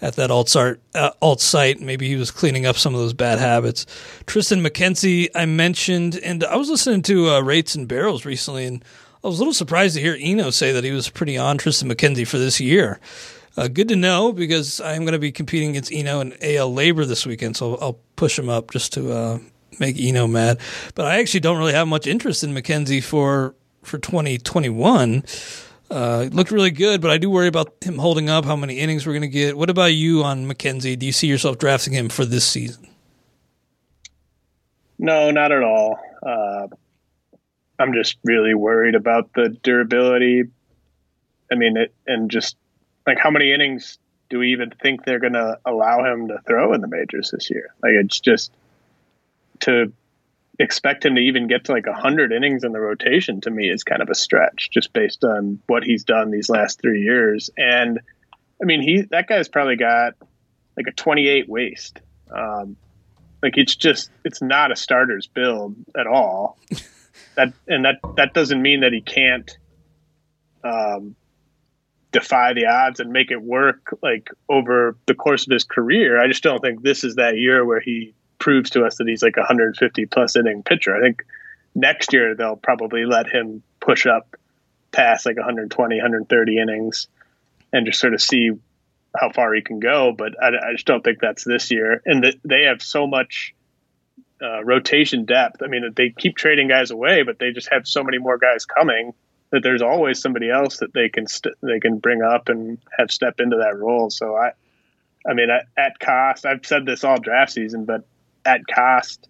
at 0.00 0.16
that 0.16 0.30
alt 0.30 0.48
site. 0.48 0.76
Uh, 0.94 1.10
alt 1.20 1.40
site. 1.40 1.80
Maybe 1.80 2.08
he 2.08 2.16
was 2.16 2.30
cleaning 2.30 2.66
up 2.66 2.76
some 2.76 2.94
of 2.94 3.00
those 3.00 3.14
bad 3.14 3.38
habits. 3.38 3.86
Triston 4.26 4.66
McKenzie, 4.66 5.28
I 5.34 5.46
mentioned, 5.46 6.16
and 6.16 6.44
I 6.44 6.56
was 6.56 6.68
listening 6.68 7.02
to 7.02 7.30
uh, 7.30 7.40
Rates 7.40 7.74
and 7.74 7.88
Barrels 7.88 8.24
recently, 8.24 8.66
and 8.66 8.84
I 9.24 9.28
was 9.28 9.38
a 9.38 9.40
little 9.40 9.54
surprised 9.54 9.94
to 9.94 10.00
hear 10.00 10.16
Eno 10.18 10.50
say 10.50 10.72
that 10.72 10.82
he 10.82 10.90
was 10.90 11.08
pretty 11.08 11.38
on 11.38 11.56
Triston 11.56 11.90
McKenzie 11.92 12.26
for 12.26 12.38
this 12.38 12.58
year. 12.60 12.98
Uh, 13.56 13.68
good 13.68 13.88
to 13.88 13.96
know 13.96 14.32
because 14.32 14.80
I'm 14.80 15.02
going 15.02 15.12
to 15.12 15.18
be 15.18 15.30
competing 15.30 15.70
against 15.70 15.92
Eno 15.92 16.20
and 16.20 16.36
AL 16.42 16.72
Labor 16.72 17.04
this 17.04 17.24
weekend, 17.24 17.56
so 17.56 17.76
I'll 17.76 18.00
push 18.16 18.38
him 18.38 18.48
up 18.48 18.72
just 18.72 18.92
to 18.94 19.12
uh, 19.12 19.38
make 19.78 19.96
Eno 20.00 20.26
mad. 20.26 20.58
But 20.94 21.06
I 21.06 21.20
actually 21.20 21.40
don't 21.40 21.58
really 21.58 21.74
have 21.74 21.86
much 21.86 22.06
interest 22.06 22.42
in 22.42 22.52
McKenzie 22.52 23.02
for 23.02 23.54
for 23.82 23.98
2021. 23.98 25.24
Uh, 25.90 26.28
looked 26.32 26.50
really 26.50 26.70
good, 26.70 27.00
but 27.00 27.10
I 27.10 27.18
do 27.18 27.28
worry 27.28 27.48
about 27.48 27.74
him 27.82 27.98
holding 27.98 28.30
up. 28.30 28.44
How 28.44 28.56
many 28.56 28.78
innings 28.78 29.06
we're 29.06 29.12
going 29.12 29.22
to 29.22 29.28
get? 29.28 29.56
What 29.56 29.68
about 29.68 29.92
you 29.92 30.24
on 30.24 30.46
McKenzie? 30.46 30.98
Do 30.98 31.04
you 31.04 31.12
see 31.12 31.26
yourself 31.26 31.58
drafting 31.58 31.92
him 31.92 32.08
for 32.08 32.24
this 32.24 32.46
season? 32.46 32.88
No, 34.98 35.30
not 35.30 35.52
at 35.52 35.62
all. 35.62 35.98
Uh, 36.22 36.68
I'm 37.82 37.92
just 37.92 38.16
really 38.22 38.54
worried 38.54 38.94
about 38.94 39.32
the 39.34 39.48
durability. 39.48 40.44
I 41.50 41.56
mean, 41.56 41.76
it, 41.76 41.92
and 42.06 42.30
just 42.30 42.56
like 43.06 43.18
how 43.18 43.30
many 43.30 43.52
innings 43.52 43.98
do 44.30 44.38
we 44.38 44.52
even 44.52 44.70
think 44.70 45.04
they're 45.04 45.18
going 45.18 45.32
to 45.32 45.58
allow 45.66 46.04
him 46.04 46.28
to 46.28 46.38
throw 46.46 46.72
in 46.72 46.80
the 46.80 46.86
majors 46.86 47.32
this 47.32 47.50
year? 47.50 47.74
Like, 47.82 47.92
it's 47.94 48.20
just 48.20 48.52
to 49.60 49.92
expect 50.58 51.04
him 51.04 51.16
to 51.16 51.20
even 51.20 51.48
get 51.48 51.64
to 51.64 51.72
like 51.72 51.86
100 51.86 52.32
innings 52.32 52.62
in 52.62 52.72
the 52.72 52.80
rotation 52.80 53.40
to 53.40 53.50
me 53.50 53.68
is 53.68 53.82
kind 53.82 54.00
of 54.00 54.08
a 54.08 54.14
stretch 54.14 54.70
just 54.70 54.92
based 54.92 55.24
on 55.24 55.60
what 55.66 55.82
he's 55.82 56.04
done 56.04 56.30
these 56.30 56.48
last 56.48 56.80
three 56.80 57.02
years. 57.02 57.50
And 57.56 58.00
I 58.60 58.64
mean, 58.64 58.80
he 58.80 59.02
that 59.10 59.26
guy's 59.26 59.48
probably 59.48 59.76
got 59.76 60.14
like 60.76 60.86
a 60.86 60.92
28 60.92 61.48
waist. 61.48 62.00
Um, 62.30 62.76
like 63.42 63.58
it's 63.58 63.74
just 63.74 64.10
it's 64.24 64.40
not 64.40 64.70
a 64.70 64.76
starter's 64.76 65.26
build 65.26 65.74
at 65.98 66.06
all. 66.06 66.58
that 67.34 67.52
and 67.66 67.84
that 67.84 67.96
that 68.16 68.34
doesn't 68.34 68.60
mean 68.60 68.80
that 68.80 68.92
he 68.92 69.00
can't 69.00 69.56
um, 70.64 71.16
defy 72.12 72.52
the 72.52 72.66
odds 72.66 73.00
and 73.00 73.10
make 73.10 73.30
it 73.30 73.40
work 73.40 73.96
like 74.02 74.30
over 74.48 74.96
the 75.06 75.14
course 75.14 75.46
of 75.46 75.52
his 75.52 75.64
career. 75.64 76.20
I 76.20 76.28
just 76.28 76.42
don't 76.42 76.60
think 76.60 76.82
this 76.82 77.04
is 77.04 77.16
that 77.16 77.36
year 77.36 77.64
where 77.64 77.80
he 77.80 78.14
proves 78.38 78.70
to 78.70 78.84
us 78.84 78.98
that 78.98 79.08
he's 79.08 79.22
like 79.22 79.36
a 79.36 79.40
150 79.40 80.06
plus 80.06 80.36
inning 80.36 80.62
pitcher. 80.62 80.94
I 80.94 81.00
think 81.00 81.22
next 81.74 82.12
year 82.12 82.34
they'll 82.34 82.56
probably 82.56 83.06
let 83.06 83.28
him 83.28 83.62
push 83.80 84.06
up 84.06 84.36
past 84.92 85.24
like 85.24 85.36
120, 85.36 85.96
130 85.96 86.58
innings 86.58 87.08
and 87.72 87.86
just 87.86 87.98
sort 87.98 88.14
of 88.14 88.20
see 88.20 88.50
how 89.16 89.30
far 89.30 89.54
he 89.54 89.62
can 89.62 89.80
go. 89.80 90.12
But 90.16 90.42
I, 90.42 90.48
I 90.48 90.72
just 90.72 90.86
don't 90.86 91.02
think 91.02 91.18
that's 91.20 91.44
this 91.44 91.70
year. 91.70 92.02
And 92.04 92.22
the, 92.22 92.34
they 92.44 92.64
have 92.64 92.82
so 92.82 93.06
much 93.06 93.54
uh, 94.42 94.64
rotation 94.64 95.24
depth. 95.24 95.62
I 95.62 95.68
mean, 95.68 95.92
they 95.94 96.10
keep 96.10 96.36
trading 96.36 96.68
guys 96.68 96.90
away, 96.90 97.22
but 97.22 97.38
they 97.38 97.52
just 97.52 97.68
have 97.70 97.86
so 97.86 98.02
many 98.02 98.18
more 98.18 98.38
guys 98.38 98.64
coming 98.64 99.14
that 99.50 99.62
there's 99.62 99.82
always 99.82 100.20
somebody 100.20 100.50
else 100.50 100.78
that 100.78 100.92
they 100.92 101.08
can 101.08 101.26
st- 101.26 101.54
they 101.62 101.78
can 101.78 101.98
bring 101.98 102.22
up 102.22 102.48
and 102.48 102.78
have 102.96 103.10
step 103.10 103.38
into 103.38 103.58
that 103.58 103.76
role. 103.76 104.10
So 104.10 104.34
I, 104.34 104.52
I 105.28 105.34
mean, 105.34 105.48
at, 105.50 105.66
at 105.76 105.98
cost, 105.98 106.46
I've 106.46 106.66
said 106.66 106.86
this 106.86 107.04
all 107.04 107.20
draft 107.20 107.52
season, 107.52 107.84
but 107.84 108.04
at 108.44 108.66
cost, 108.66 109.28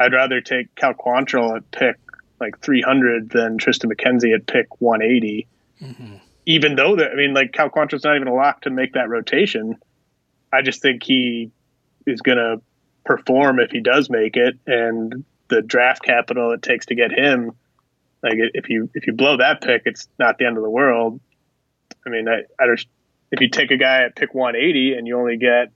I'd 0.00 0.14
rather 0.14 0.40
take 0.40 0.74
Cal 0.74 0.94
Quantrill 0.94 1.56
at 1.56 1.70
pick 1.70 1.96
like 2.40 2.58
300 2.60 3.28
than 3.28 3.58
Triston 3.58 3.92
McKenzie 3.92 4.34
at 4.34 4.46
pick 4.46 4.80
180. 4.80 5.46
Mm-hmm. 5.82 6.14
Even 6.46 6.74
though 6.74 6.96
that, 6.96 7.12
I 7.12 7.14
mean, 7.14 7.34
like 7.34 7.52
Cal 7.52 7.68
Quantrill's 7.68 8.04
not 8.04 8.16
even 8.16 8.28
a 8.28 8.34
lock 8.34 8.62
to 8.62 8.70
make 8.70 8.94
that 8.94 9.10
rotation. 9.10 9.76
I 10.50 10.62
just 10.62 10.80
think 10.80 11.04
he 11.04 11.52
is 12.06 12.22
going 12.22 12.38
to 12.38 12.62
perform 13.04 13.60
if 13.60 13.70
he 13.70 13.80
does 13.80 14.10
make 14.10 14.36
it, 14.36 14.58
and 14.66 15.24
the 15.48 15.62
draft 15.62 16.02
capital 16.02 16.52
it 16.52 16.62
takes 16.62 16.86
to 16.86 16.94
get 16.94 17.12
him. 17.12 17.52
Like 18.22 18.34
if 18.36 18.68
you 18.68 18.90
if 18.94 19.06
you 19.06 19.12
blow 19.12 19.38
that 19.38 19.62
pick, 19.62 19.82
it's 19.86 20.08
not 20.18 20.38
the 20.38 20.46
end 20.46 20.56
of 20.56 20.62
the 20.62 20.70
world. 20.70 21.20
I 22.06 22.10
mean, 22.10 22.28
I, 22.28 22.42
I 22.62 22.66
just 22.74 22.86
if 23.30 23.40
you 23.40 23.48
take 23.48 23.70
a 23.70 23.76
guy 23.76 24.02
at 24.02 24.16
pick 24.16 24.34
180 24.34 24.94
and 24.94 25.06
you 25.06 25.18
only 25.18 25.36
get 25.36 25.72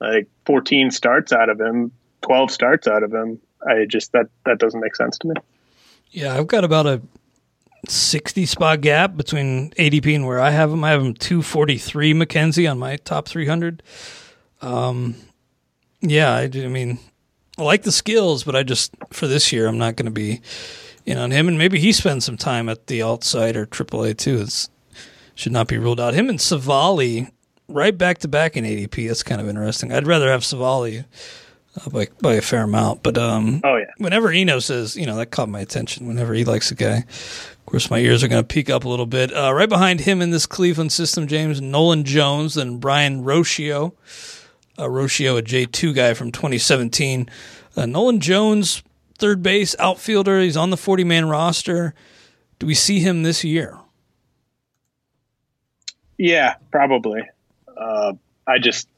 like 0.00 0.28
14 0.46 0.90
starts 0.90 1.32
out 1.32 1.48
of 1.48 1.60
him, 1.60 1.92
12 2.22 2.50
starts 2.50 2.88
out 2.88 3.02
of 3.02 3.12
him. 3.12 3.40
I 3.66 3.86
just 3.86 4.12
that 4.12 4.26
that 4.44 4.58
doesn't 4.58 4.80
make 4.80 4.96
sense 4.96 5.18
to 5.18 5.28
me. 5.28 5.34
Yeah, 6.10 6.36
I've 6.36 6.46
got 6.46 6.64
about 6.64 6.86
a 6.86 7.00
60 7.88 8.46
spot 8.46 8.80
gap 8.80 9.16
between 9.16 9.70
ADP 9.70 10.14
and 10.14 10.26
where 10.26 10.40
I 10.40 10.50
have 10.50 10.72
him. 10.72 10.84
I 10.84 10.90
have 10.90 11.02
him 11.02 11.14
243 11.14 12.14
McKenzie 12.14 12.70
on 12.70 12.78
my 12.78 12.96
top 12.96 13.26
300. 13.26 13.82
Um, 14.62 15.16
yeah, 16.10 16.32
I, 16.32 16.42
I 16.42 16.68
mean, 16.68 16.98
I 17.58 17.62
like 17.62 17.82
the 17.82 17.92
skills, 17.92 18.44
but 18.44 18.56
I 18.56 18.62
just 18.62 18.94
for 19.10 19.26
this 19.26 19.52
year 19.52 19.66
I'm 19.66 19.78
not 19.78 19.96
going 19.96 20.06
to 20.06 20.12
be 20.12 20.40
in 21.06 21.18
on 21.18 21.30
him, 21.30 21.48
and 21.48 21.58
maybe 21.58 21.78
he 21.78 21.92
spends 21.92 22.24
some 22.24 22.36
time 22.36 22.68
at 22.68 22.86
the 22.86 23.02
alt 23.02 23.24
site 23.24 23.56
or 23.56 23.66
AAA 23.66 24.16
too. 24.16 24.40
It 24.40 24.68
should 25.34 25.52
not 25.52 25.68
be 25.68 25.78
ruled 25.78 26.00
out. 26.00 26.14
Him 26.14 26.28
and 26.28 26.38
Civale 26.38 27.28
right 27.68 27.96
back 27.96 28.18
to 28.18 28.28
back 28.28 28.56
in 28.56 28.64
ADP. 28.64 29.08
That's 29.08 29.22
kind 29.22 29.40
of 29.40 29.48
interesting. 29.48 29.92
I'd 29.92 30.06
rather 30.06 30.30
have 30.30 30.42
Civale 30.42 31.04
uh, 31.76 31.90
by 31.90 32.08
by 32.20 32.34
a 32.34 32.42
fair 32.42 32.62
amount, 32.62 33.02
but 33.02 33.18
um, 33.18 33.60
oh 33.64 33.76
yeah. 33.76 33.90
Whenever 33.98 34.30
Eno 34.30 34.58
says, 34.58 34.96
you 34.96 35.06
know, 35.06 35.16
that 35.16 35.26
caught 35.26 35.48
my 35.48 35.60
attention. 35.60 36.06
Whenever 36.06 36.34
he 36.34 36.44
likes 36.44 36.70
a 36.70 36.74
guy, 36.74 36.98
of 36.98 37.66
course, 37.66 37.90
my 37.90 37.98
ears 37.98 38.22
are 38.22 38.28
going 38.28 38.42
to 38.42 38.46
peak 38.46 38.70
up 38.70 38.84
a 38.84 38.88
little 38.88 39.06
bit. 39.06 39.32
Uh, 39.32 39.52
right 39.54 39.68
behind 39.68 40.00
him 40.00 40.20
in 40.20 40.30
this 40.30 40.46
Cleveland 40.46 40.92
system, 40.92 41.26
James 41.26 41.60
Nolan 41.60 42.04
Jones 42.04 42.56
and 42.56 42.80
Brayan 42.80 43.24
Rocchio. 43.24 43.92
Uh, 44.78 44.84
Rocchio, 44.84 45.38
a 45.38 45.42
J 45.42 45.66
two 45.66 45.92
guy 45.92 46.14
from 46.14 46.32
2017. 46.32 47.28
Uh, 47.76 47.86
Nolan 47.86 48.20
Jones, 48.20 48.82
third 49.18 49.42
base 49.42 49.76
outfielder. 49.78 50.40
He's 50.40 50.56
on 50.56 50.70
the 50.70 50.76
40 50.76 51.04
man 51.04 51.28
roster. 51.28 51.94
Do 52.58 52.66
we 52.66 52.74
see 52.74 53.00
him 53.00 53.22
this 53.22 53.44
year? 53.44 53.78
Yeah, 56.18 56.54
probably 56.70 57.22
uh, 57.76 58.12
I 58.46 58.58
just 58.58 58.88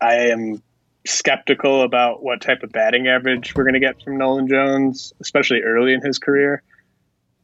I 0.00 0.14
am 0.28 0.62
skeptical 1.06 1.82
about 1.82 2.22
what 2.22 2.40
type 2.40 2.62
of 2.62 2.70
batting 2.70 3.08
average 3.08 3.54
we're 3.54 3.64
going 3.64 3.74
to 3.74 3.80
get 3.80 4.02
from 4.02 4.18
Nolan 4.18 4.48
Jones, 4.48 5.12
especially 5.20 5.62
early 5.62 5.94
in 5.94 6.02
his 6.02 6.18
career. 6.18 6.62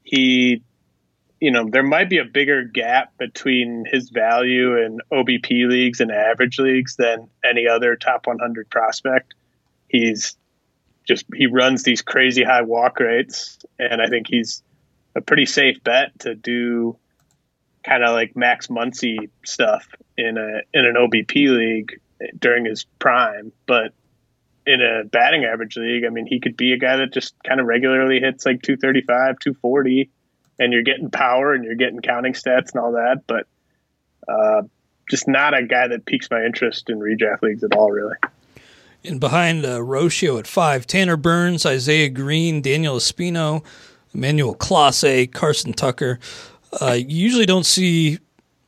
He, 0.03 0.63
you 1.45 1.51
know, 1.51 1.69
there 1.69 1.83
might 1.83 2.09
be 2.09 2.17
a 2.17 2.25
bigger 2.25 2.65
gap 2.65 3.19
between 3.19 3.85
his 3.85 4.09
value 4.09 4.79
in 4.83 4.99
OBP 5.13 5.69
leagues 5.69 6.01
and 6.01 6.11
average 6.11 6.59
leagues 6.59 6.97
than 6.97 7.29
any 7.45 7.69
other 7.69 7.97
top 7.97 8.27
100 8.27 8.71
prospect. 8.71 9.35
He's 9.87 10.39
just, 11.07 11.27
he 11.35 11.47
runs 11.47 11.83
these 11.83 12.01
crazy 12.01 12.43
high 12.43 12.63
walk 12.63 12.99
rates, 12.99 13.59
and 13.79 14.01
I 14.01 14.07
think 14.07 14.27
he's 14.27 14.63
a 15.15 15.21
pretty 15.21 15.45
safe 15.45 15.85
bet 15.85 16.19
to 16.21 16.35
do 16.35 16.97
kind 17.85 18.03
of 18.03 18.15
like 18.15 18.35
Max 18.35 18.69
Muncy 18.69 19.29
stuff 19.45 19.87
in 20.17 20.39
a 20.39 20.63
in 20.73 20.87
an 20.87 20.95
OBP 20.95 21.35
league 21.55 22.01
during 22.39 22.65
his 22.65 22.87
prime, 22.99 23.53
but 23.67 23.93
in 24.67 24.81
a 24.81 25.05
batting 25.05 25.45
average 25.45 25.77
league, 25.77 26.07
I 26.07 26.09
mean, 26.09 26.25
he 26.25 26.41
could 26.41 26.57
be 26.57 26.73
a 26.73 26.79
guy 26.79 26.97
that 26.97 27.13
just 27.13 27.35
kind 27.45 27.61
of 27.61 27.67
regularly 27.67 28.19
hits 28.19 28.47
like 28.47 28.63
235, 28.63 29.41
240, 29.41 30.11
and 30.59 30.73
you're 30.73 30.83
getting 30.83 31.11
power 31.11 31.53
and 31.53 31.65
you're 31.65 31.75
getting 31.75 32.01
counting 32.01 32.33
stats 32.33 32.73
and 32.73 32.83
all 32.83 32.93
that, 32.93 33.23
but 33.27 33.47
uh, 34.29 34.63
just 35.09 35.29
not 35.29 35.57
a 35.57 35.65
guy 35.65 35.89
that 35.89 36.07
piques 36.07 36.31
my 36.31 36.45
interest 36.45 36.89
in 36.89 36.99
redraft 36.99 37.43
leagues 37.43 37.65
at 37.65 37.75
all, 37.75 37.91
really. 37.91 38.17
And 39.05 39.21
behind 39.21 39.67
uh, 39.67 39.81
Rocchio 39.81 40.39
at 40.39 40.47
five, 40.47 40.87
Tanner 40.87 41.17
Burns, 41.17 41.67
Isaiah 41.67 42.09
Greene, 42.09 42.63
Daniel 42.63 42.97
Espino, 42.97 43.63
Emmanuel 44.15 44.55
Clase, 44.55 45.31
Carson 45.33 45.75
Tucker. 45.75 46.19
Uh, 46.81 46.93
you 46.93 47.19
usually 47.19 47.47
don't 47.47 47.67
see 47.67 48.19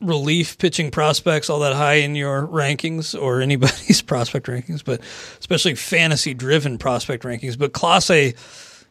relief 0.02 0.58
pitching 0.58 0.90
prospects 0.90 1.48
all 1.48 1.60
that 1.60 1.74
high 1.74 1.94
in 1.94 2.14
your 2.14 2.46
rankings 2.46 3.18
or 3.20 3.40
anybody's 3.40 4.02
prospect 4.06 4.46
rankings, 4.46 4.84
but 4.84 5.00
especially 5.38 5.74
fantasy 5.74 6.34
driven 6.34 6.76
prospect 6.76 7.24
rankings. 7.24 7.58
But 7.58 7.72
Clase, 7.72 8.34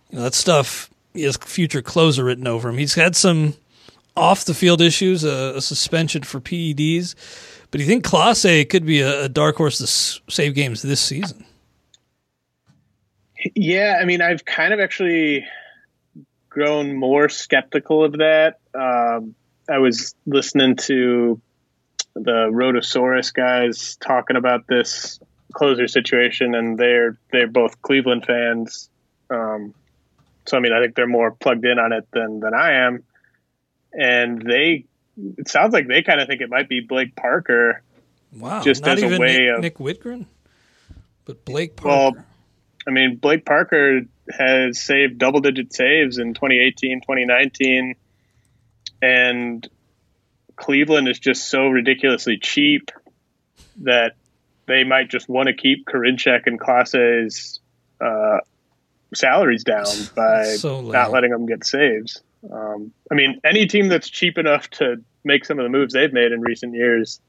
you 0.09 0.17
know, 0.17 0.23
that 0.23 0.33
stuff 0.33 0.89
has 1.23 1.37
future 1.37 1.81
closer 1.81 2.23
written 2.23 2.47
over 2.47 2.69
him. 2.69 2.77
He's 2.77 2.95
had 2.95 3.15
some 3.15 3.55
off 4.15 4.45
the 4.45 4.53
field 4.53 4.81
issues, 4.81 5.23
a, 5.23 5.53
a 5.55 5.61
suspension 5.61 6.23
for 6.23 6.39
PEDs, 6.39 7.15
but 7.71 7.79
do 7.79 7.83
you 7.83 7.89
think 7.89 8.05
Clase 8.05 8.69
could 8.69 8.85
be 8.85 9.01
a, 9.01 9.23
a 9.23 9.29
dark 9.29 9.57
horse 9.57 9.79
to 9.79 9.83
s- 9.83 10.21
save 10.29 10.55
games 10.55 10.81
this 10.81 11.01
season? 11.01 11.45
Yeah, 13.53 13.99
I 14.01 14.05
mean, 14.05 14.21
I've 14.21 14.45
kind 14.45 14.73
of 14.73 14.79
actually 14.79 15.45
grown 16.49 16.95
more 16.95 17.29
skeptical 17.29 18.03
of 18.03 18.13
that. 18.13 18.59
Um, 18.73 19.35
I 19.69 19.79
was 19.79 20.15
listening 20.25 20.77
to 20.77 21.41
the 22.15 22.49
Rotosaurus 22.49 23.31
guys 23.31 23.97
talking 23.97 24.37
about 24.37 24.67
this 24.67 25.19
closer 25.53 25.87
situation, 25.87 26.55
and 26.55 26.77
they're 26.77 27.17
they're 27.31 27.47
both 27.47 27.81
Cleveland 27.81 28.25
fans. 28.25 28.89
Um, 29.29 29.73
so 30.47 30.57
I 30.57 30.59
mean, 30.59 30.73
I 30.73 30.81
think 30.81 30.95
they're 30.95 31.07
more 31.07 31.31
plugged 31.31 31.65
in 31.65 31.79
on 31.79 31.93
it 31.93 32.07
than 32.11 32.39
than 32.39 32.53
I 32.53 32.85
am, 32.87 33.03
and 33.93 34.41
they 34.41 34.85
it 35.37 35.47
sounds 35.47 35.73
like 35.73 35.87
they 35.87 36.01
kind 36.03 36.19
of 36.19 36.27
think 36.27 36.41
it 36.41 36.49
might 36.49 36.67
be 36.69 36.81
Blake 36.81 37.15
Parker. 37.15 37.81
Wow, 38.33 38.61
Just 38.61 38.83
not 38.83 38.97
as 38.97 39.03
a 39.03 39.05
even 39.05 39.21
way 39.21 39.37
Nick, 39.37 39.55
of- 39.55 39.61
Nick 39.61 39.77
Wittgren, 39.77 40.25
but 41.23 41.45
Blake 41.45 41.79
Well, 41.83 42.11
Parker. 42.13 42.25
I 42.87 42.91
mean, 42.91 43.15
Blake 43.15 43.45
Parker 43.45 44.01
has 44.29 44.79
saved 44.79 45.17
double 45.17 45.39
digit 45.39 45.73
saves 45.73 46.17
in 46.17 46.33
2018, 46.33 47.01
2019. 47.01 47.95
And 49.01 49.67
Cleveland 50.55 51.07
is 51.07 51.19
just 51.19 51.47
so 51.47 51.67
ridiculously 51.67 52.37
cheap 52.37 52.91
that 53.81 54.15
they 54.67 54.83
might 54.83 55.09
just 55.09 55.29
want 55.29 55.47
to 55.47 55.53
keep 55.53 55.85
Karinchak 55.85 56.43
and 56.47 56.59
Clase's 56.59 57.59
uh, 58.01 58.39
salaries 59.15 59.63
down 59.63 59.85
by 60.15 60.43
So 60.43 60.81
not 60.81 61.11
letting 61.11 61.31
them 61.31 61.45
get 61.45 61.65
saves. 61.65 62.21
Um, 62.51 62.91
I 63.11 63.15
mean, 63.15 63.41
any 63.43 63.65
team 63.65 63.89
that's 63.89 64.09
cheap 64.09 64.37
enough 64.37 64.69
to 64.71 64.97
make 65.23 65.45
some 65.45 65.59
of 65.59 65.63
the 65.63 65.69
moves 65.69 65.93
they've 65.93 66.13
made 66.13 66.31
in 66.31 66.41
recent 66.41 66.75
years, 66.75 67.19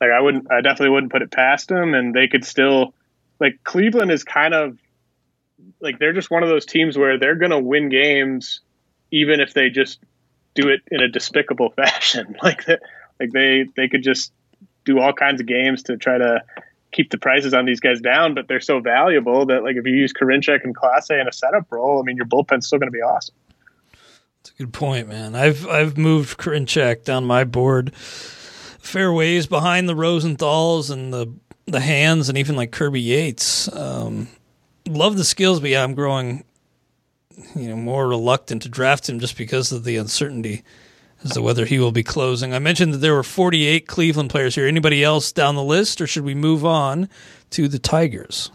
like 0.00 0.10
I 0.10 0.20
wouldn't, 0.20 0.50
I 0.50 0.60
definitely 0.60 0.90
wouldn't 0.90 1.12
put 1.12 1.22
it 1.22 1.30
past 1.30 1.68
them, 1.68 1.94
and 1.94 2.14
they 2.14 2.28
could 2.28 2.44
still, 2.44 2.94
like 3.40 3.58
Cleveland 3.64 4.10
is 4.10 4.24
kind 4.24 4.54
of 4.54 4.78
like 5.80 5.98
they're 5.98 6.12
just 6.12 6.30
one 6.30 6.42
of 6.42 6.48
those 6.48 6.66
teams 6.66 6.96
where 6.96 7.18
they're 7.18 7.34
going 7.34 7.50
to 7.50 7.58
win 7.58 7.88
games 7.88 8.60
even 9.10 9.40
if 9.40 9.54
they 9.54 9.70
just 9.70 9.98
do 10.54 10.68
it 10.68 10.80
in 10.90 11.00
a 11.00 11.08
despicable 11.08 11.70
fashion. 11.76 12.36
like 12.42 12.64
that, 12.66 12.80
like 13.18 13.32
they 13.32 13.66
they 13.76 13.88
could 13.88 14.02
just 14.02 14.32
do 14.84 15.00
all 15.00 15.12
kinds 15.12 15.40
of 15.40 15.46
games 15.46 15.84
to 15.84 15.96
try 15.96 16.18
to 16.18 16.42
keep 16.92 17.10
the 17.10 17.18
prices 17.18 17.54
on 17.54 17.66
these 17.66 17.80
guys 17.80 18.00
down, 18.00 18.34
but 18.34 18.48
they're 18.48 18.60
so 18.60 18.80
valuable 18.80 19.46
that 19.46 19.62
like 19.62 19.76
if 19.76 19.86
you 19.86 19.92
use 19.92 20.12
Karinchak 20.12 20.64
and 20.64 20.76
Clase 20.76 21.20
in 21.20 21.28
a 21.28 21.32
setup 21.32 21.70
role, 21.70 22.00
I 22.00 22.02
mean 22.02 22.16
your 22.16 22.26
bullpen's 22.26 22.66
still 22.66 22.78
going 22.78 22.88
to 22.88 22.96
be 22.96 23.02
awesome. 23.02 23.34
That's 24.38 24.50
a 24.50 24.62
good 24.62 24.72
point, 24.72 25.08
man. 25.08 25.34
I've 25.34 25.66
I've 25.66 25.98
moved 25.98 26.38
Karinchak 26.38 27.04
down 27.04 27.24
my 27.24 27.44
board 27.44 27.94
fair 27.94 29.12
ways 29.12 29.46
behind 29.46 29.88
the 29.88 29.94
Rosenthals 29.94 30.90
and 30.90 31.12
the 31.12 31.32
the 31.66 31.80
hands 31.80 32.30
and 32.30 32.38
even 32.38 32.56
like 32.56 32.72
Kirby 32.72 33.00
Yates. 33.00 33.70
Um, 33.74 34.28
love 34.88 35.18
the 35.18 35.24
skills, 35.24 35.60
but 35.60 35.70
yeah, 35.70 35.84
I'm 35.84 35.94
growing 35.94 36.44
you 37.54 37.68
know 37.68 37.76
more 37.76 38.08
reluctant 38.08 38.62
to 38.62 38.68
draft 38.68 39.08
him 39.08 39.20
just 39.20 39.36
because 39.36 39.70
of 39.72 39.84
the 39.84 39.96
uncertainty 39.96 40.62
as 41.24 41.32
to 41.32 41.42
whether 41.42 41.64
he 41.64 41.78
will 41.78 41.92
be 41.92 42.02
closing. 42.02 42.54
I 42.54 42.58
mentioned 42.58 42.94
that 42.94 42.98
there 42.98 43.14
were 43.14 43.22
48 43.22 43.86
Cleveland 43.86 44.30
players 44.30 44.54
here. 44.54 44.66
Anybody 44.66 45.02
else 45.02 45.32
down 45.32 45.54
the 45.54 45.64
list, 45.64 46.00
or 46.00 46.06
should 46.06 46.24
we 46.24 46.34
move 46.34 46.64
on 46.64 47.08
to 47.50 47.68
the 47.68 47.78
Tigers? 47.78 48.50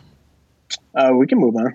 Uh, 0.95 1.11
we 1.14 1.28
can 1.28 1.39
move 1.39 1.55
on. 1.55 1.74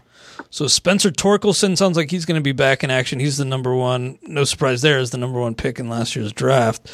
So 0.51 0.67
Spencer 0.67 1.11
Torkelson 1.11 1.77
sounds 1.77 1.97
like 1.97 2.11
he's 2.11 2.25
going 2.25 2.41
to 2.41 2.45
be 2.45 2.53
back 2.53 2.85
in 2.85 2.91
action. 2.91 3.21
He's 3.21 3.37
the 3.37 3.45
number 3.45 3.75
one. 3.75 4.19
No 4.23 4.45
surprise 4.45 4.83
there, 4.83 4.99
is 4.99 5.11
the 5.11 5.19
number 5.19 5.41
one 5.41 5.55
pick 5.55 5.79
in 5.79 5.89
last 5.89 6.17
year's 6.17 6.33
draft. 6.33 6.91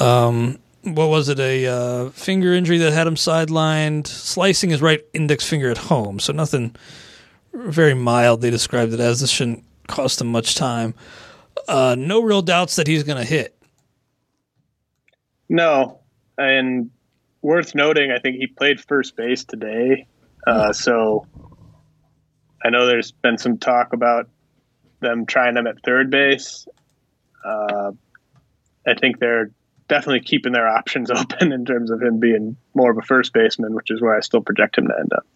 Um, 0.00 0.58
what 0.82 1.08
was 1.08 1.28
it? 1.28 1.38
A 1.38 1.66
uh, 1.66 2.10
finger 2.10 2.52
injury 2.52 2.78
that 2.78 2.92
had 2.92 3.06
him 3.06 3.14
sidelined, 3.14 4.06
slicing 4.06 4.70
his 4.70 4.82
right 4.82 5.04
index 5.14 5.48
finger 5.48 5.70
at 5.70 5.78
home. 5.78 6.18
So 6.18 6.32
nothing 6.32 6.74
very 7.54 7.94
mild. 7.94 8.40
They 8.40 8.50
described 8.50 8.92
it 8.92 9.00
as 9.00 9.20
this 9.20 9.30
shouldn't 9.30 9.64
cost 9.86 10.20
him 10.20 10.30
much 10.30 10.54
time. 10.54 10.94
Uh, 11.68 11.94
no 11.98 12.20
real 12.20 12.42
doubts 12.42 12.76
that 12.76 12.86
he's 12.86 13.02
going 13.02 13.18
to 13.18 13.24
hit. 13.24 13.56
No, 15.48 16.00
and 16.38 16.90
worth 17.42 17.74
noting, 17.74 18.10
I 18.10 18.18
think 18.18 18.36
he 18.36 18.46
played 18.46 18.80
first 18.80 19.16
base 19.16 19.44
today. 19.44 20.06
Uh, 20.46 20.72
so 20.72 21.26
I 22.64 22.70
know 22.70 22.86
there's 22.86 23.12
been 23.12 23.38
some 23.38 23.58
talk 23.58 23.92
about 23.92 24.28
them 25.00 25.26
trying 25.26 25.56
him 25.56 25.66
at 25.66 25.82
third 25.84 26.10
base. 26.10 26.66
Uh, 27.44 27.92
I 28.86 28.94
think 28.94 29.18
they're 29.18 29.50
definitely 29.88 30.20
keeping 30.20 30.52
their 30.52 30.68
options 30.68 31.10
open 31.10 31.52
in 31.52 31.64
terms 31.64 31.90
of 31.90 32.02
him 32.02 32.18
being 32.18 32.56
more 32.74 32.90
of 32.90 32.98
a 32.98 33.02
first 33.02 33.32
baseman, 33.32 33.74
which 33.74 33.90
is 33.90 34.00
where 34.00 34.16
I 34.16 34.20
still 34.20 34.40
project 34.40 34.78
him 34.78 34.88
to 34.88 34.94
end 34.98 35.12
up. 35.12 35.26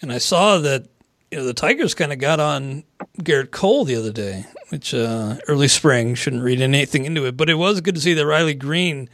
And 0.00 0.12
I 0.12 0.18
saw 0.18 0.58
that 0.58 0.86
you 1.30 1.38
know 1.38 1.44
the 1.44 1.54
Tigers 1.54 1.94
kind 1.94 2.12
of 2.12 2.18
got 2.18 2.40
on 2.40 2.84
Gerrit 3.18 3.50
Cole 3.50 3.84
the 3.84 3.96
other 3.96 4.12
day, 4.12 4.44
which 4.68 4.94
uh, 4.94 5.36
early 5.48 5.68
spring 5.68 6.14
shouldn't 6.14 6.42
read 6.42 6.60
anything 6.60 7.04
into 7.04 7.26
it, 7.26 7.36
but 7.36 7.50
it 7.50 7.54
was 7.54 7.80
good 7.80 7.94
to 7.94 8.00
see 8.00 8.14
that 8.14 8.26
Riley 8.26 8.54
Greene 8.54 9.08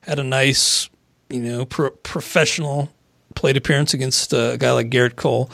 had 0.00 0.18
a 0.18 0.24
nice, 0.24 0.88
you 1.30 1.40
know, 1.40 1.64
pro- 1.64 1.90
professional 1.90 2.90
plate 3.34 3.56
appearance 3.56 3.94
against 3.94 4.32
a 4.32 4.56
guy 4.58 4.72
like 4.72 4.90
Gerrit 4.90 5.16
Cole. 5.16 5.50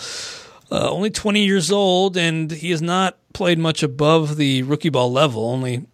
Uh, 0.71 0.91
only 0.91 1.11
20 1.11 1.45
years 1.45 1.71
old, 1.71 2.17
and 2.17 2.51
he 2.51 2.71
has 2.71 2.83
not 2.83 3.17
played 3.33 3.59
much 3.59 3.83
above 3.83 4.37
the 4.37 4.63
rookie 4.65 4.91
ball 4.91 5.11
level. 5.11 5.49
Only 5.49 5.87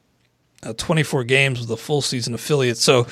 uh, 0.62 0.72
24 0.72 1.24
games 1.24 1.60
with 1.60 1.70
a 1.70 1.76
full 1.76 2.02
season 2.02 2.34
affiliate. 2.34 2.78
So 2.78 3.06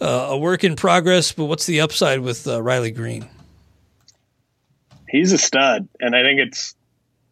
uh, 0.00 0.28
a 0.30 0.38
work 0.38 0.64
in 0.64 0.76
progress. 0.76 1.32
But 1.32 1.44
what's 1.46 1.66
the 1.66 1.80
upside 1.80 2.20
with 2.20 2.46
uh, 2.46 2.62
Riley 2.62 2.90
Greene? 2.90 3.28
He's 5.14 5.32
a 5.32 5.38
stud, 5.38 5.88
and 6.00 6.16
I 6.16 6.24
think 6.24 6.40
it's 6.40 6.74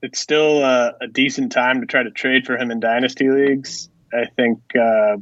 it's 0.03 0.20
still 0.20 0.62
a, 0.62 0.95
a 1.01 1.09
decent 1.09 1.51
time 1.51 1.80
to 1.80 1.87
try 1.89 2.05
to 2.05 2.12
trade 2.12 2.47
for 2.47 2.57
him 2.57 2.70
in 2.70 2.78
dynasty 2.78 3.28
leagues. 3.28 3.89
I 4.14 4.26
think 4.37 4.61
uh, 4.80 5.16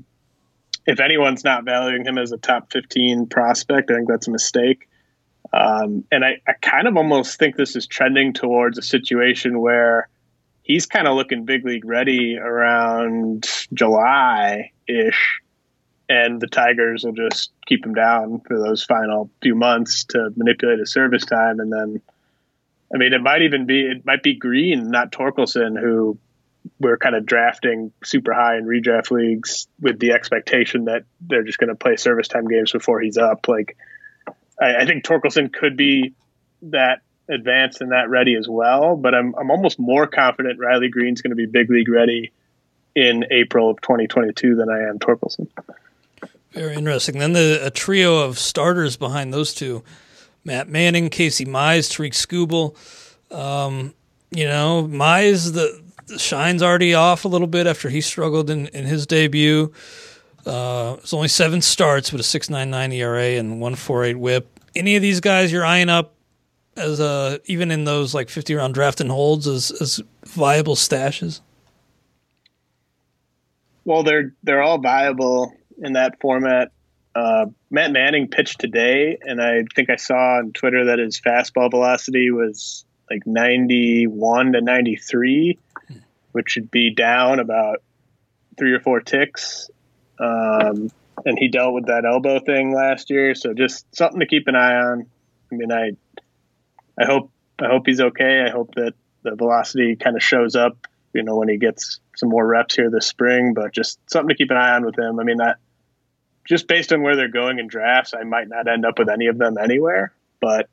if 0.87 1.01
anyone's 1.01 1.43
not 1.43 1.65
valuing 1.65 2.05
him 2.05 2.19
as 2.19 2.33
a 2.33 2.37
top 2.37 2.71
15 2.71 3.29
prospect, 3.29 3.91
I 3.91 3.95
think 3.95 4.09
that's 4.11 4.29
a 4.29 4.31
mistake. 4.31 4.91
Um, 5.55 6.05
and 6.13 6.23
I, 6.23 6.43
I 6.47 6.53
kind 6.61 6.87
of 6.87 6.99
almost 6.99 7.39
think 7.39 7.57
this 7.57 7.77
is 7.77 7.87
trending 7.87 8.35
towards 8.35 8.77
a 8.77 8.83
situation 8.83 9.63
where 9.63 10.11
he's 10.63 10.85
kind 10.85 11.09
of 11.09 11.15
looking 11.17 11.47
big 11.47 11.65
league 11.65 11.87
ready 11.87 12.37
around 12.37 13.49
July 13.73 14.73
ish. 14.87 15.41
And 16.11 16.43
the 16.43 16.47
Tigers 16.47 17.05
will 17.05 17.13
just 17.13 17.53
keep 17.65 17.87
him 17.87 17.95
down 17.95 18.43
for 18.47 18.59
those 18.59 18.85
final 18.85 19.31
few 19.41 19.55
months 19.55 20.05
to 20.11 20.29
manipulate 20.37 20.79
his 20.79 20.93
service 20.93 21.25
time. 21.25 21.59
And 21.59 21.73
then, 21.73 22.03
I 22.93 22.99
mean, 22.99 23.13
it 23.13 23.23
might 23.23 23.43
even 23.43 23.67
be, 23.67 23.83
it 23.83 24.05
might 24.05 24.23
be 24.23 24.35
Greene, 24.35 24.91
not 24.91 25.13
Torkelson, 25.13 25.81
who 25.81 26.19
we're 26.79 26.99
kind 26.99 27.15
of 27.15 27.25
drafting 27.25 27.93
super 28.05 28.33
high 28.33 28.57
in 28.57 28.67
redraft 28.67 29.11
leagues 29.11 29.69
with 29.81 29.99
the 29.99 30.13
expectation 30.13 30.87
that 30.87 31.05
they're 31.21 31.45
just 31.45 31.59
going 31.59 31.69
to 31.69 31.75
play 31.75 31.97
service 31.97 32.29
time 32.29 32.49
games 32.49 32.73
before 32.73 33.01
he's 33.01 33.17
up. 33.17 33.49
Like, 33.49 33.77
I, 34.61 34.77
I 34.77 34.87
think 34.87 35.05
Torkelson 35.05 35.53
could 35.53 35.77
be 35.77 36.15
that 36.63 37.03
advanced 37.31 37.81
and 37.81 37.93
that 37.93 38.11
ready 38.11 38.35
as 38.35 38.49
well. 38.49 38.97
But 38.97 39.15
I'm 39.15 39.35
I'm 39.35 39.51
almost 39.51 39.79
more 39.79 40.07
confident 40.07 40.59
Riley 40.59 40.89
Greene's 40.89 41.23
going 41.23 41.31
to 41.31 41.37
be 41.37 41.47
big 41.47 41.71
league 41.71 41.89
ready 41.89 42.33
in 42.95 43.25
April 43.31 43.71
of 43.71 43.81
2022 43.81 44.57
than 44.57 44.69
I 44.69 44.89
am 44.89 44.99
Torkelson. 44.99 45.49
Very 46.53 46.75
interesting. 46.75 47.19
Then 47.19 47.33
the 47.33 47.61
a 47.65 47.71
trio 47.71 48.19
of 48.19 48.39
starters 48.39 48.97
behind 48.97 49.33
those 49.33 49.55
two: 49.55 49.85
Matt 50.45 50.69
Manning, 50.69 51.11
Casey 51.11 51.45
Mize, 51.45 51.91
Tarik 51.91 52.13
Skubal. 52.13 52.77
Um, 53.35 53.95
you 54.31 54.47
know, 54.47 54.89
Mize 54.91 55.53
the, 55.53 55.83
the, 56.07 56.19
shine's 56.19 56.63
already 56.63 56.95
off 56.95 57.25
a 57.25 57.29
little 57.29 57.47
bit 57.47 57.67
after 57.67 57.89
he 57.89 58.01
struggled 58.01 58.51
in, 58.51 58.67
in 58.69 58.85
his 58.85 59.07
debut. 59.07 59.73
Uh, 60.47 60.97
it's 60.99 61.13
only 61.13 61.29
seven 61.29 61.61
starts 61.61 62.13
with 62.13 62.21
a 62.21 62.25
six 62.25 62.49
nine 62.49 62.71
nine 62.71 62.93
ERA 62.93 63.37
and 63.39 63.61
one 63.61 63.75
four 63.75 64.05
eight 64.05 64.19
WHIP. 64.19 64.49
Any 64.75 64.97
of 64.97 65.03
these 65.03 65.21
guys 65.21 65.53
you're 65.53 65.65
eyeing 65.65 65.89
up 65.89 66.15
as 66.77 67.01
a 67.01 67.41
even 67.45 67.71
in 67.71 67.85
those 67.85 68.15
like 68.15 68.31
fifty 68.31 68.55
round 68.55 68.75
draft 68.75 69.01
and 69.01 69.11
holds 69.11 69.47
as 69.47 69.71
as 69.81 70.01
viable 70.25 70.77
stashes? 70.77 71.41
Well, 73.85 74.03
they're 74.03 74.33
they're 74.43 74.63
all 74.63 74.79
viable 74.79 75.53
in 75.83 75.93
that 75.95 76.21
format. 76.21 76.73
Uh, 77.15 77.47
Matt 77.71 77.93
Manning 77.93 78.29
pitched 78.29 78.61
today, 78.61 79.19
and 79.21 79.43
I 79.43 79.65
think 79.75 79.91
I 79.91 79.97
saw 79.97 80.39
on 80.39 80.53
Twitter 80.53 80.87
that 80.87 80.99
his 80.99 81.21
fastball 81.21 81.71
velocity 81.71 82.31
was 82.31 82.85
like 83.11 83.27
91 83.27 84.53
to 84.53 84.61
93, 84.61 85.59
which 86.33 86.51
should 86.51 86.71
be 86.71 86.95
down 86.95 87.41
about 87.41 87.83
three 88.57 88.73
or 88.73 88.81
four 88.81 89.01
ticks. 89.01 89.71
Um, 90.21 90.91
and 91.25 91.39
he 91.39 91.49
dealt 91.49 91.75
with 91.75 91.87
that 91.87 92.05
elbow 92.05 92.39
thing 92.41 92.73
last 92.73 93.11
year, 93.11 93.35
so 93.35 93.53
just 93.55 93.85
something 93.95 94.21
to 94.21 94.27
keep 94.27 94.47
an 94.47 94.55
eye 94.55 94.75
on. 94.75 95.07
I 95.53 95.55
mean, 95.55 95.73
I 95.73 95.93
I 96.99 97.07
hope 97.07 97.31
I 97.59 97.67
hope 97.67 97.87
he's 97.87 98.01
okay. 98.01 98.45
I 98.47 98.51
hope 98.51 98.75
that 98.77 98.95
the 99.23 99.35
velocity 99.35 99.97
kind 99.97 100.17
of 100.17 100.23
shows 100.23 100.55
up, 100.57 100.87
you 101.13 101.23
know, 101.23 101.37
when 101.37 101.49
he 101.49 101.59
gets 101.59 102.01
some 102.17 102.29
more 102.29 102.47
reps 102.47 102.77
here 102.77 102.91
this 102.91 103.07
spring. 103.07 103.53
But 103.55 103.73
just 103.73 103.99
something 104.11 104.29
to 104.29 104.35
keep 104.35 104.51
an 104.51 104.57
eye 104.57 104.75
on 104.75 104.85
with 104.85 104.99
him. 104.99 105.19
I 105.19 105.25
mean, 105.25 105.39
that 105.39 105.57
just 106.45 106.67
based 106.69 106.93
on 106.93 107.03
where 107.03 107.17
they're 107.17 107.29
going 107.29 107.59
in 107.59 107.67
drafts, 107.67 108.15
I 108.15 108.25
might 108.25 108.49
not 108.49 108.69
end 108.69 108.85
up 108.85 108.99
with 108.99 109.09
any 109.09 109.27
of 109.27 109.39
them 109.39 109.59
anywhere. 109.59 110.13
But 110.41 110.69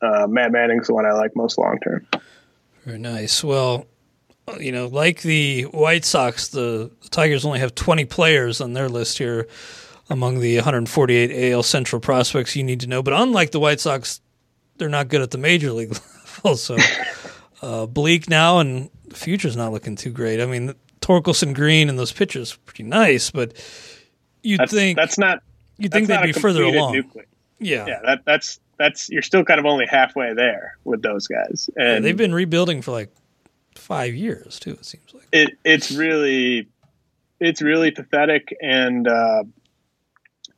uh, 0.00 0.26
Matt 0.28 0.52
Manning's 0.52 0.86
the 0.86 0.94
one 0.94 1.06
I 1.06 1.12
like 1.12 1.34
most 1.34 1.58
long 1.58 1.78
term. 1.80 2.06
Very 2.84 2.98
nice. 2.98 3.42
Well, 3.42 3.86
you 4.58 4.72
know, 4.72 4.86
like 4.86 5.22
the 5.22 5.62
White 5.64 6.04
Sox, 6.04 6.48
the, 6.48 6.90
the 7.02 7.08
Tigers 7.08 7.44
only 7.44 7.58
have 7.60 7.74
20 7.74 8.04
players 8.06 8.60
on 8.60 8.72
their 8.72 8.88
list 8.88 9.18
here 9.18 9.46
among 10.10 10.40
the 10.40 10.56
148 10.56 11.52
AL 11.52 11.62
Central 11.62 12.00
prospects 12.00 12.56
you 12.56 12.64
need 12.64 12.80
to 12.80 12.86
know. 12.86 13.02
But 13.02 13.14
unlike 13.14 13.50
the 13.50 13.60
White 13.60 13.80
Sox, 13.80 14.20
they're 14.78 14.88
not 14.88 15.08
good 15.08 15.20
at 15.20 15.30
the 15.30 15.38
major 15.38 15.72
league 15.72 15.90
level. 16.44 16.56
So 16.56 16.76
uh, 17.62 17.86
bleak 17.86 18.28
now, 18.30 18.60
and 18.60 18.90
the 19.08 19.16
future's 19.16 19.56
not 19.56 19.72
looking 19.72 19.96
too 19.96 20.10
great. 20.10 20.40
I 20.40 20.46
mean, 20.46 20.74
Torkelson 21.00 21.54
Greene 21.54 21.88
and 21.88 21.98
those 21.98 22.12
pitchers 22.12 22.54
are 22.54 22.58
pretty 22.64 22.84
nice, 22.84 23.30
but 23.30 23.52
you'd 24.48 24.60
that's, 24.60 24.72
think 24.72 24.96
that's 24.96 25.18
not. 25.18 25.42
You'd 25.76 25.92
think 25.92 26.08
they'd 26.08 26.22
be 26.22 26.32
further 26.32 26.64
along. 26.64 26.92
Nuclear. 26.92 27.26
Yeah, 27.60 27.86
yeah. 27.86 28.00
That, 28.04 28.24
that's 28.24 28.60
that's 28.78 29.10
you're 29.10 29.22
still 29.22 29.44
kind 29.44 29.60
of 29.60 29.66
only 29.66 29.86
halfway 29.86 30.32
there 30.34 30.78
with 30.84 31.02
those 31.02 31.26
guys, 31.26 31.68
and 31.76 31.86
yeah, 31.86 32.00
they've 32.00 32.16
been 32.16 32.34
rebuilding 32.34 32.82
for 32.82 32.92
like 32.92 33.12
five 33.74 34.14
years 34.14 34.58
too. 34.58 34.72
It 34.72 34.84
seems 34.84 35.12
like 35.12 35.24
it. 35.32 35.58
It's 35.64 35.90
really, 35.90 36.68
it's 37.40 37.60
really 37.60 37.90
pathetic, 37.90 38.56
and 38.60 39.06
uh, 39.06 39.44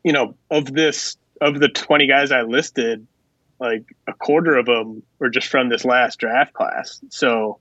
you 0.04 0.12
know, 0.12 0.36
of 0.50 0.72
this 0.72 1.16
of 1.40 1.58
the 1.58 1.68
twenty 1.68 2.06
guys 2.06 2.30
I 2.30 2.42
listed, 2.42 3.06
like 3.58 3.84
a 4.06 4.12
quarter 4.12 4.56
of 4.56 4.66
them 4.66 5.02
were 5.18 5.30
just 5.30 5.48
from 5.48 5.68
this 5.68 5.84
last 5.84 6.18
draft 6.20 6.52
class. 6.52 7.00
So, 7.08 7.58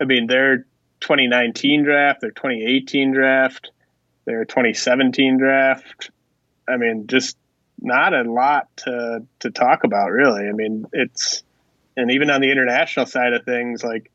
I 0.00 0.04
mean, 0.04 0.26
their 0.26 0.66
2019 1.00 1.84
draft, 1.84 2.20
their 2.20 2.32
2018 2.32 3.12
draft, 3.12 3.70
their 4.28 4.44
2017 4.44 5.38
draft. 5.38 6.10
I 6.68 6.76
mean, 6.76 7.06
just 7.06 7.38
not 7.80 8.12
a 8.12 8.30
lot 8.30 8.68
to 8.84 9.26
to 9.40 9.50
talk 9.50 9.84
about, 9.84 10.10
really. 10.10 10.46
I 10.46 10.52
mean, 10.52 10.84
it's 10.92 11.42
and 11.96 12.10
even 12.10 12.28
on 12.30 12.42
the 12.42 12.52
international 12.52 13.06
side 13.06 13.32
of 13.32 13.44
things, 13.44 13.82
like 13.82 14.10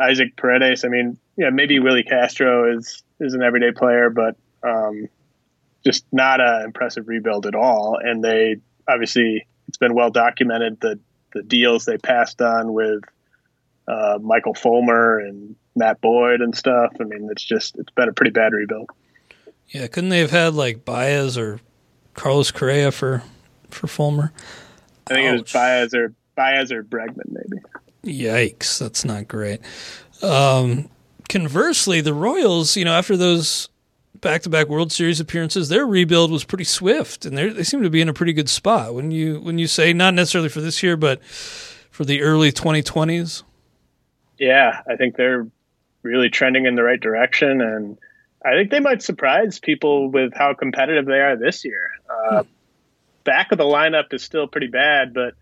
Isaac 0.00 0.36
Paredes. 0.36 0.84
I 0.84 0.88
mean, 0.88 1.18
yeah, 1.36 1.50
maybe 1.50 1.80
Willi 1.80 2.04
Castro 2.04 2.76
is 2.76 3.02
is 3.18 3.34
an 3.34 3.42
everyday 3.42 3.72
player, 3.72 4.08
but 4.08 4.36
um, 4.62 5.08
just 5.84 6.04
not 6.12 6.40
an 6.40 6.62
impressive 6.62 7.08
rebuild 7.08 7.46
at 7.46 7.56
all. 7.56 7.98
And 8.00 8.22
they 8.22 8.56
obviously 8.88 9.48
it's 9.66 9.78
been 9.78 9.94
well 9.94 10.10
documented 10.10 10.80
the 10.80 11.00
the 11.32 11.42
deals 11.42 11.86
they 11.86 11.98
passed 11.98 12.40
on 12.40 12.72
with 12.72 13.02
uh, 13.88 14.18
Michael 14.22 14.54
Fulmer 14.54 15.18
and 15.18 15.56
Matt 15.80 16.00
Boyd 16.00 16.42
and 16.42 16.56
stuff. 16.56 16.92
I 17.00 17.04
mean, 17.04 17.28
it's 17.32 17.42
just 17.42 17.76
it's 17.78 17.90
been 17.90 18.08
a 18.08 18.12
pretty 18.12 18.30
bad 18.30 18.52
rebuild. 18.52 18.90
Yeah, 19.68 19.86
couldn't 19.86 20.10
they 20.10 20.20
have 20.20 20.30
had 20.30 20.54
like 20.54 20.84
Baez 20.84 21.38
or 21.38 21.58
Carlos 22.14 22.50
Correa 22.50 22.92
for 22.92 23.22
for 23.70 23.86
Fulmer? 23.86 24.32
I 25.10 25.14
think 25.14 25.26
Ouch. 25.28 25.34
it 25.34 25.42
was 25.42 25.52
Baez 25.52 25.94
or 25.94 26.14
Baez 26.36 26.70
or 26.70 26.84
Bregman, 26.84 27.28
maybe. 27.28 27.62
Yikes, 28.04 28.78
that's 28.78 29.04
not 29.04 29.26
great. 29.26 29.60
Um, 30.22 30.88
conversely, 31.28 32.00
the 32.00 32.14
Royals, 32.14 32.76
you 32.76 32.84
know, 32.84 32.92
after 32.92 33.16
those 33.16 33.68
back-to-back 34.20 34.68
World 34.68 34.92
Series 34.92 35.18
appearances, 35.18 35.68
their 35.68 35.86
rebuild 35.86 36.30
was 36.30 36.44
pretty 36.44 36.64
swift, 36.64 37.24
and 37.24 37.36
they 37.36 37.62
seem 37.62 37.82
to 37.82 37.90
be 37.90 38.00
in 38.00 38.08
a 38.08 38.14
pretty 38.14 38.32
good 38.32 38.48
spot. 38.48 38.94
When 38.94 39.10
you 39.10 39.40
when 39.40 39.58
you 39.58 39.66
say 39.66 39.92
not 39.92 40.14
necessarily 40.14 40.50
for 40.50 40.60
this 40.60 40.82
year, 40.82 40.96
but 40.96 41.22
for 41.24 42.04
the 42.04 42.22
early 42.22 42.52
2020s. 42.52 43.42
Yeah, 44.38 44.80
I 44.88 44.96
think 44.96 45.16
they're 45.16 45.46
really 46.02 46.30
trending 46.30 46.66
in 46.66 46.74
the 46.74 46.82
right 46.82 47.00
direction, 47.00 47.60
and 47.60 47.98
I 48.44 48.52
think 48.52 48.70
they 48.70 48.80
might 48.80 49.02
surprise 49.02 49.58
people 49.58 50.10
with 50.10 50.32
how 50.34 50.54
competitive 50.54 51.06
they 51.06 51.20
are 51.20 51.36
this 51.36 51.64
year. 51.64 51.90
Uh, 52.08 52.42
hmm. 52.42 52.48
Back 53.24 53.52
of 53.52 53.58
the 53.58 53.64
lineup 53.64 54.12
is 54.14 54.22
still 54.22 54.46
pretty 54.46 54.68
bad, 54.68 55.12
but 55.12 55.34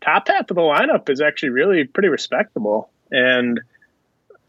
top 0.00 0.28
half 0.28 0.50
of 0.50 0.54
the 0.54 0.62
lineup 0.62 1.10
is 1.10 1.20
actually 1.20 1.50
really 1.50 1.84
pretty 1.84 2.08
respectable, 2.08 2.90
and 3.10 3.60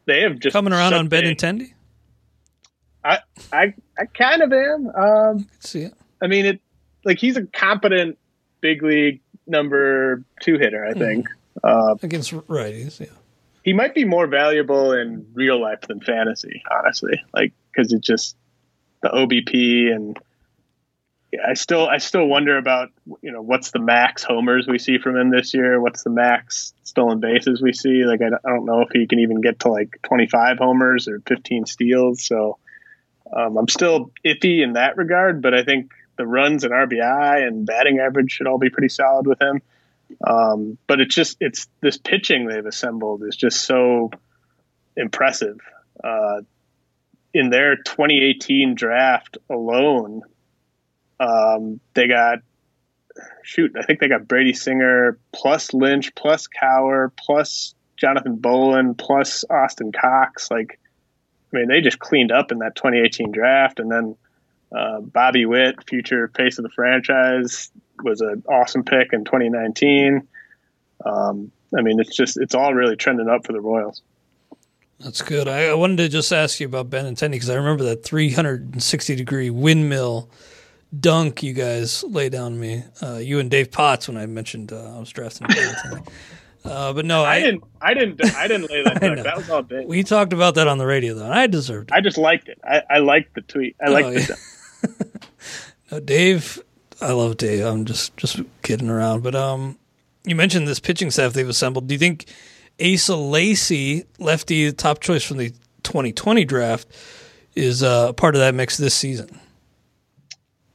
they 0.05 0.21
have 0.21 0.39
just 0.39 0.53
coming 0.53 0.73
around 0.73 0.93
on 0.93 1.09
Benintendi. 1.09 1.73
I, 3.03 3.19
I, 3.53 3.73
I 3.97 4.05
kind 4.05 4.41
of 4.41 4.51
am. 4.51 4.87
Um, 4.89 5.47
see 5.59 5.83
it. 5.83 5.93
I 6.21 6.27
mean, 6.27 6.45
it 6.45 6.61
like 7.05 7.19
he's 7.19 7.37
a 7.37 7.45
competent 7.45 8.17
big 8.61 8.83
league 8.83 9.21
number 9.45 10.23
two 10.41 10.57
hitter. 10.57 10.85
I 10.85 10.93
think 10.93 11.27
mm. 11.63 11.91
uh, 11.91 11.95
against 12.01 12.31
righties. 12.31 12.99
Yeah, 12.99 13.07
he 13.67 13.73
might 13.73 13.93
be 13.93 14.05
more 14.05 14.27
valuable 14.27 14.93
in 14.93 15.27
real 15.33 15.59
life 15.59 15.81
than 15.89 15.99
fantasy, 15.99 16.63
honestly. 16.71 17.21
Like 17.33 17.51
because 17.69 17.91
it 17.91 17.99
just 17.99 18.37
the 19.01 19.09
OBP 19.09 19.93
and 19.93 20.17
I 21.45 21.53
still 21.55 21.85
I 21.85 21.97
still 21.97 22.27
wonder 22.27 22.57
about 22.57 22.91
you 23.19 23.29
know 23.29 23.41
what's 23.41 23.71
the 23.71 23.79
max 23.79 24.23
homers 24.23 24.67
we 24.69 24.79
see 24.79 24.99
from 24.99 25.17
him 25.17 25.31
this 25.31 25.53
year? 25.53 25.81
What's 25.81 26.03
the 26.03 26.09
max 26.09 26.73
stolen 26.83 27.19
bases 27.19 27.61
we 27.61 27.73
see? 27.73 28.05
Like 28.05 28.21
I, 28.21 28.27
I 28.27 28.53
don't 28.53 28.63
know 28.63 28.83
if 28.83 28.89
he 28.93 29.05
can 29.05 29.19
even 29.19 29.41
get 29.41 29.59
to 29.59 29.67
like 29.67 29.99
25 30.03 30.59
homers 30.59 31.09
or 31.09 31.19
15 31.27 31.65
steals. 31.65 32.23
So 32.23 32.59
um, 33.35 33.57
I'm 33.57 33.67
still 33.67 34.13
iffy 34.25 34.63
in 34.63 34.73
that 34.73 34.95
regard, 34.95 35.41
but 35.41 35.53
I 35.53 35.63
think 35.63 35.91
the 36.17 36.25
runs 36.25 36.63
and 36.63 36.71
RBI 36.71 37.45
and 37.45 37.65
batting 37.65 37.99
average 37.99 38.31
should 38.31 38.47
all 38.47 38.59
be 38.59 38.69
pretty 38.69 38.87
solid 38.87 39.27
with 39.27 39.41
him. 39.41 39.61
Um, 40.25 40.77
but 40.87 40.99
it's 40.99 41.13
just 41.13 41.37
it's 41.39 41.67
this 41.81 41.97
pitching 41.97 42.47
they've 42.47 42.65
assembled 42.65 43.23
is 43.23 43.35
just 43.35 43.63
so 43.63 44.11
impressive. 44.95 45.59
Uh, 46.03 46.41
in 47.33 47.49
their 47.49 47.75
2018 47.75 48.75
draft 48.75 49.37
alone, 49.49 50.21
um, 51.19 51.79
they 51.93 52.07
got 52.07 52.39
shoot, 53.43 53.75
I 53.77 53.83
think 53.83 53.99
they 53.99 54.07
got 54.07 54.27
Brady 54.27 54.53
Singer 54.53 55.17
plus 55.31 55.73
Lynch 55.73 56.13
plus 56.15 56.47
Kowar 56.47 57.11
plus 57.15 57.75
Jonathan 57.95 58.35
Bowlan 58.35 58.95
plus 58.95 59.43
Austin 59.49 59.91
Cox. 59.91 60.51
Like, 60.51 60.79
I 61.53 61.57
mean, 61.57 61.67
they 61.67 61.81
just 61.81 61.99
cleaned 61.99 62.31
up 62.31 62.51
in 62.51 62.59
that 62.59 62.75
2018 62.75 63.31
draft, 63.31 63.79
and 63.79 63.91
then 63.91 64.15
uh, 64.75 64.99
Bobby 64.99 65.45
Witt, 65.45 65.87
future 65.87 66.29
face 66.35 66.59
of 66.59 66.63
the 66.63 66.69
franchise, 66.69 67.71
was 68.03 68.21
an 68.21 68.43
awesome 68.49 68.83
pick 68.83 69.13
in 69.13 69.25
2019. 69.25 70.27
Um, 71.05 71.51
I 71.77 71.81
mean, 71.81 71.99
it's 71.99 72.15
just 72.15 72.37
it's 72.37 72.55
all 72.55 72.73
really 72.73 72.95
trending 72.95 73.27
up 73.27 73.45
for 73.45 73.53
the 73.53 73.61
Royals. 73.61 74.01
That's 74.99 75.21
good. 75.21 75.47
I, 75.47 75.67
I 75.67 75.73
wanted 75.75 75.97
to 75.97 76.09
just 76.09 76.31
ask 76.33 76.59
you 76.59 76.65
about 76.65 76.89
Benintendi 76.89 77.31
because 77.31 77.49
I 77.49 77.55
remember 77.55 77.83
that 77.85 78.03
360 78.03 79.15
degree 79.15 79.49
windmill 79.49 80.29
dunk 80.97 81.43
you 81.43 81.53
guys 81.53 82.03
lay 82.03 82.29
down 82.29 82.59
me. 82.59 82.83
Uh, 83.01 83.17
you 83.17 83.39
and 83.39 83.51
Dave 83.51 83.71
Potts 83.71 84.07
when 84.07 84.17
I 84.17 84.25
mentioned 84.25 84.73
uh, 84.73 84.95
I 84.95 84.99
was 84.99 85.09
drafting 85.09 85.47
Benintendi. 85.47 86.07
Uh, 86.65 86.93
but 86.93 87.05
no, 87.05 87.23
I, 87.23 87.35
I, 87.35 87.39
didn't. 87.41 87.63
I 87.81 87.93
didn't. 87.93 88.35
I 88.35 88.47
didn't 88.47 88.69
lay 88.69 88.83
that 88.83 88.99
dunk. 89.01 89.23
That 89.23 89.37
was 89.37 89.49
all 89.49 89.61
big. 89.61 89.87
We 89.87 90.03
talked 90.03 90.33
about 90.33 90.55
that 90.55 90.67
on 90.67 90.77
the 90.77 90.85
radio 90.85 91.13
though. 91.13 91.29
I 91.31 91.47
deserved 91.47 91.91
it. 91.91 91.93
I 91.93 92.01
just 92.01 92.17
liked 92.17 92.49
it. 92.49 92.59
I, 92.63 92.81
I 92.89 92.97
liked 92.99 93.35
the 93.35 93.41
tweet. 93.41 93.75
I 93.85 93.89
liked 93.89 94.07
oh, 94.07 94.35
the 94.81 95.07
no, 95.91 95.99
Dave. 95.99 96.61
I 96.99 97.11
love 97.11 97.37
Dave. 97.37 97.65
I'm 97.65 97.85
just 97.85 98.15
just 98.17 98.39
kidding 98.63 98.89
around, 98.89 99.23
but 99.23 99.35
um, 99.35 99.77
you 100.25 100.35
mentioned 100.35 100.67
this 100.67 100.79
pitching 100.79 101.11
staff 101.11 101.33
they've 101.33 101.47
assembled. 101.47 101.87
Do 101.87 101.93
you 101.93 101.99
think 101.99 102.25
Asa 102.81 103.15
Lacy, 103.15 104.05
lefty, 104.19 104.71
top 104.71 104.99
choice 104.99 105.23
from 105.23 105.37
the 105.37 105.51
2020 105.83 106.45
draft, 106.45 106.87
is 107.55 107.83
uh, 107.83 108.13
part 108.13 108.35
of 108.35 108.41
that 108.41 108.55
mix 108.55 108.77
this 108.77 108.95
season? 108.95 109.39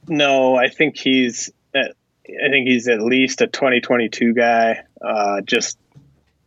No, 0.07 0.55
I 0.55 0.69
think 0.69 0.97
he's. 0.97 1.51
At, 1.73 1.93
I 2.27 2.49
think 2.49 2.67
he's 2.67 2.87
at 2.87 3.01
least 3.01 3.41
a 3.41 3.47
2022 3.47 4.33
guy. 4.33 4.83
Uh, 5.01 5.41
just 5.41 5.77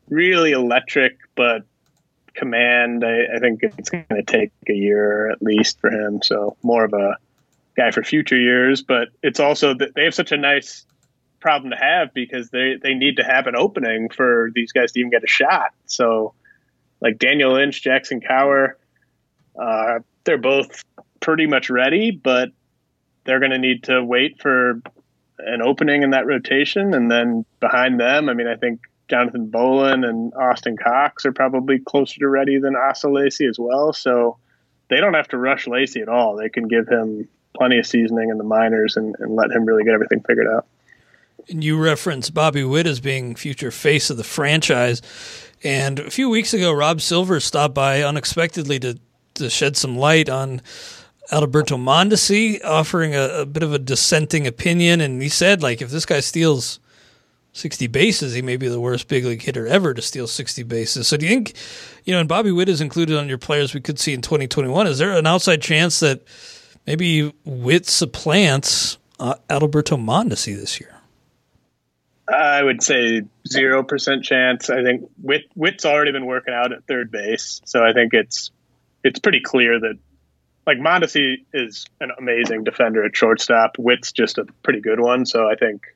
really 0.09 0.53
electric, 0.53 1.19
but 1.35 1.65
command. 2.35 3.05
I, 3.05 3.37
I 3.37 3.39
think 3.41 3.61
it's 3.63 3.91
going 3.91 4.07
to 4.11 4.23
take 4.23 4.53
a 4.69 4.73
year 4.73 5.31
at 5.31 5.43
least 5.43 5.81
for 5.81 5.91
him. 5.91 6.23
So 6.23 6.57
more 6.63 6.85
of 6.85 6.93
a 6.95 7.19
guy 7.77 7.91
for 7.91 8.03
future 8.03 8.39
years. 8.39 8.83
But 8.83 9.09
it's 9.23 9.41
also 9.41 9.75
that 9.75 9.95
they 9.95 10.05
have 10.05 10.15
such 10.15 10.33
a 10.33 10.37
nice 10.37 10.87
problem 11.41 11.71
to 11.71 11.77
have 11.77 12.13
because 12.15 12.51
they 12.51 12.77
they 12.83 12.95
need 12.95 13.17
to 13.17 13.23
have 13.23 13.47
an 13.47 13.57
opening 13.57 14.09
for 14.09 14.51
these 14.55 14.73
guys 14.73 14.93
to 14.93 15.01
even 15.01 15.11
get 15.11 15.23
a 15.23 15.29
shot. 15.29 15.73
So 15.87 16.35
like 17.01 17.19
Daniel 17.19 17.55
Lynch, 17.55 17.83
Jackson 17.83 18.21
Kowar, 18.21 18.73
uh, 19.61 20.01
they're 20.25 20.39
both 20.39 20.83
pretty 21.21 21.47
much 21.47 21.71
ready, 21.71 22.11
but 22.11 22.51
they're 23.25 23.41
going 23.41 23.53
to 23.53 23.59
need 23.59 23.85
to 23.85 24.03
wait 24.03 24.41
for 24.41 24.81
an 25.39 25.63
opening 25.63 26.03
in 26.03 26.11
that 26.11 26.27
rotation, 26.27 26.95
and 26.95 27.11
then 27.11 27.45
behind 27.61 28.01
them, 28.01 28.29
I 28.29 28.35
mean, 28.35 28.47
I 28.47 28.57
think 28.57 28.81
Jonathan 29.09 29.49
Bowlan 29.49 30.05
and 30.05 30.33
Austin 30.35 30.77
Cox 30.77 31.27
are 31.27 31.33
probably 31.33 31.79
closer 31.79 32.19
to 32.21 32.29
ready 32.29 32.59
than 32.59 32.75
Asa 32.75 33.09
Lacy 33.09 33.47
as 33.47 33.59
well. 33.59 33.93
So 33.93 34.39
they 34.89 34.97
don't 34.97 35.15
have 35.15 35.29
to 35.29 35.39
rush 35.39 35.67
Lacy 35.67 36.01
at 36.01 36.09
all. 36.09 36.37
They 36.37 36.49
can 36.49 36.69
give 36.69 36.89
him 36.89 37.29
plenty 37.57 37.79
of 37.79 37.87
seasoning 37.87 38.31
in 38.31 38.39
the 38.39 38.45
minors 38.45 38.97
and, 38.97 39.17
and 39.19 39.35
let 39.35 39.51
him 39.51 39.65
really 39.65 39.85
get 39.85 39.95
everything 39.95 40.21
figured 40.23 40.47
out. 40.47 40.67
And 41.49 41.63
you 41.63 41.81
reference 41.81 42.31
Bobby 42.31 42.65
Witt 42.65 42.87
as 42.87 43.01
being 43.01 43.35
future 43.35 43.71
face 43.71 44.11
of 44.11 44.17
the 44.17 44.25
franchise. 44.25 45.01
And 45.63 46.01
a 46.01 46.11
few 46.11 46.29
weeks 46.29 46.53
ago, 46.53 46.73
Rob 46.73 47.01
Silver 47.01 47.41
stopped 47.41 47.75
by 47.75 48.03
unexpectedly 48.03 48.79
to, 48.81 48.99
to 49.35 49.49
shed 49.49 49.77
some 49.77 49.97
light 49.97 50.29
on 50.29 50.61
Alberto 51.31 51.77
Mondesi, 51.77 52.65
offering 52.65 53.15
a, 53.15 53.41
a 53.41 53.47
bit 53.47 53.63
of 53.63 53.73
a 53.73 53.79
dissenting 53.79 54.47
opinion. 54.47 55.01
And 55.01 55.23
he 55.23 55.29
said, 55.29 55.63
like, 55.63 55.81
if 55.81 55.91
this 55.91 56.07
guy 56.07 56.21
steals 56.21 56.81
60 57.53 57.87
bases, 57.87 58.35
he 58.35 58.43
may 58.43 58.57
be 58.57 58.69
the 58.69 58.81
worst 58.81 59.09
big 59.09 59.25
league 59.25 59.43
hitter 59.43 59.67
ever 59.67 59.95
to 59.95 60.03
steal 60.03 60.27
60 60.27 60.63
bases. 60.65 61.09
So 61.09 61.17
do 61.17 61.27
you 61.27 61.31
think, 61.31 61.55
you 62.05 62.13
know, 62.13 62.21
and 62.21 62.29
Bobby 62.29 62.53
Witt 62.53 62.69
is 62.69 62.81
included 62.81 63.17
on 63.17 63.29
your 63.29 63.39
players 63.39 63.73
we 63.73 63.81
could 63.81 63.99
see 63.99 64.13
in 64.13 64.21
2021. 64.21 64.87
Is 64.87 64.99
there 64.99 65.13
an 65.13 65.27
outside 65.27 65.63
chance 65.63 66.01
that 66.01 66.23
maybe 66.87 67.33
Witt 67.45 67.87
supplants 67.87 68.99
uh, 69.19 69.35
Alberto 69.51 69.97
Mondesi 69.97 70.57
this 70.57 70.81
year? 70.81 70.95
I 72.29 72.63
would 72.63 72.83
say 72.83 73.23
zero 73.47 73.85
percent 73.85 74.25
chance. 74.25 74.69
I 74.69 74.83
think 74.83 75.09
Witt, 75.23 75.45
Witt's 75.55 75.85
already 75.85 76.13
been 76.13 76.27
working 76.27 76.55
out 76.55 76.73
at 76.73 76.85
third 76.85 77.11
base, 77.11 77.61
so 77.65 77.85
I 77.85 77.93
think 77.93 78.15
it's 78.15 78.51
it's 79.05 79.21
pretty 79.21 79.41
clear 79.41 79.79
that 79.79 79.99
like 80.67 80.79
Mondesi 80.79 81.45
is 81.53 81.87
an 82.01 82.11
amazing 82.19 82.65
defender 82.65 83.05
at 83.05 83.17
shortstop. 83.17 83.79
Witt's 83.79 84.11
just 84.11 84.39
a 84.39 84.47
pretty 84.65 84.81
good 84.81 84.99
one, 84.99 85.25
so 85.25 85.49
I 85.49 85.55
think 85.55 85.87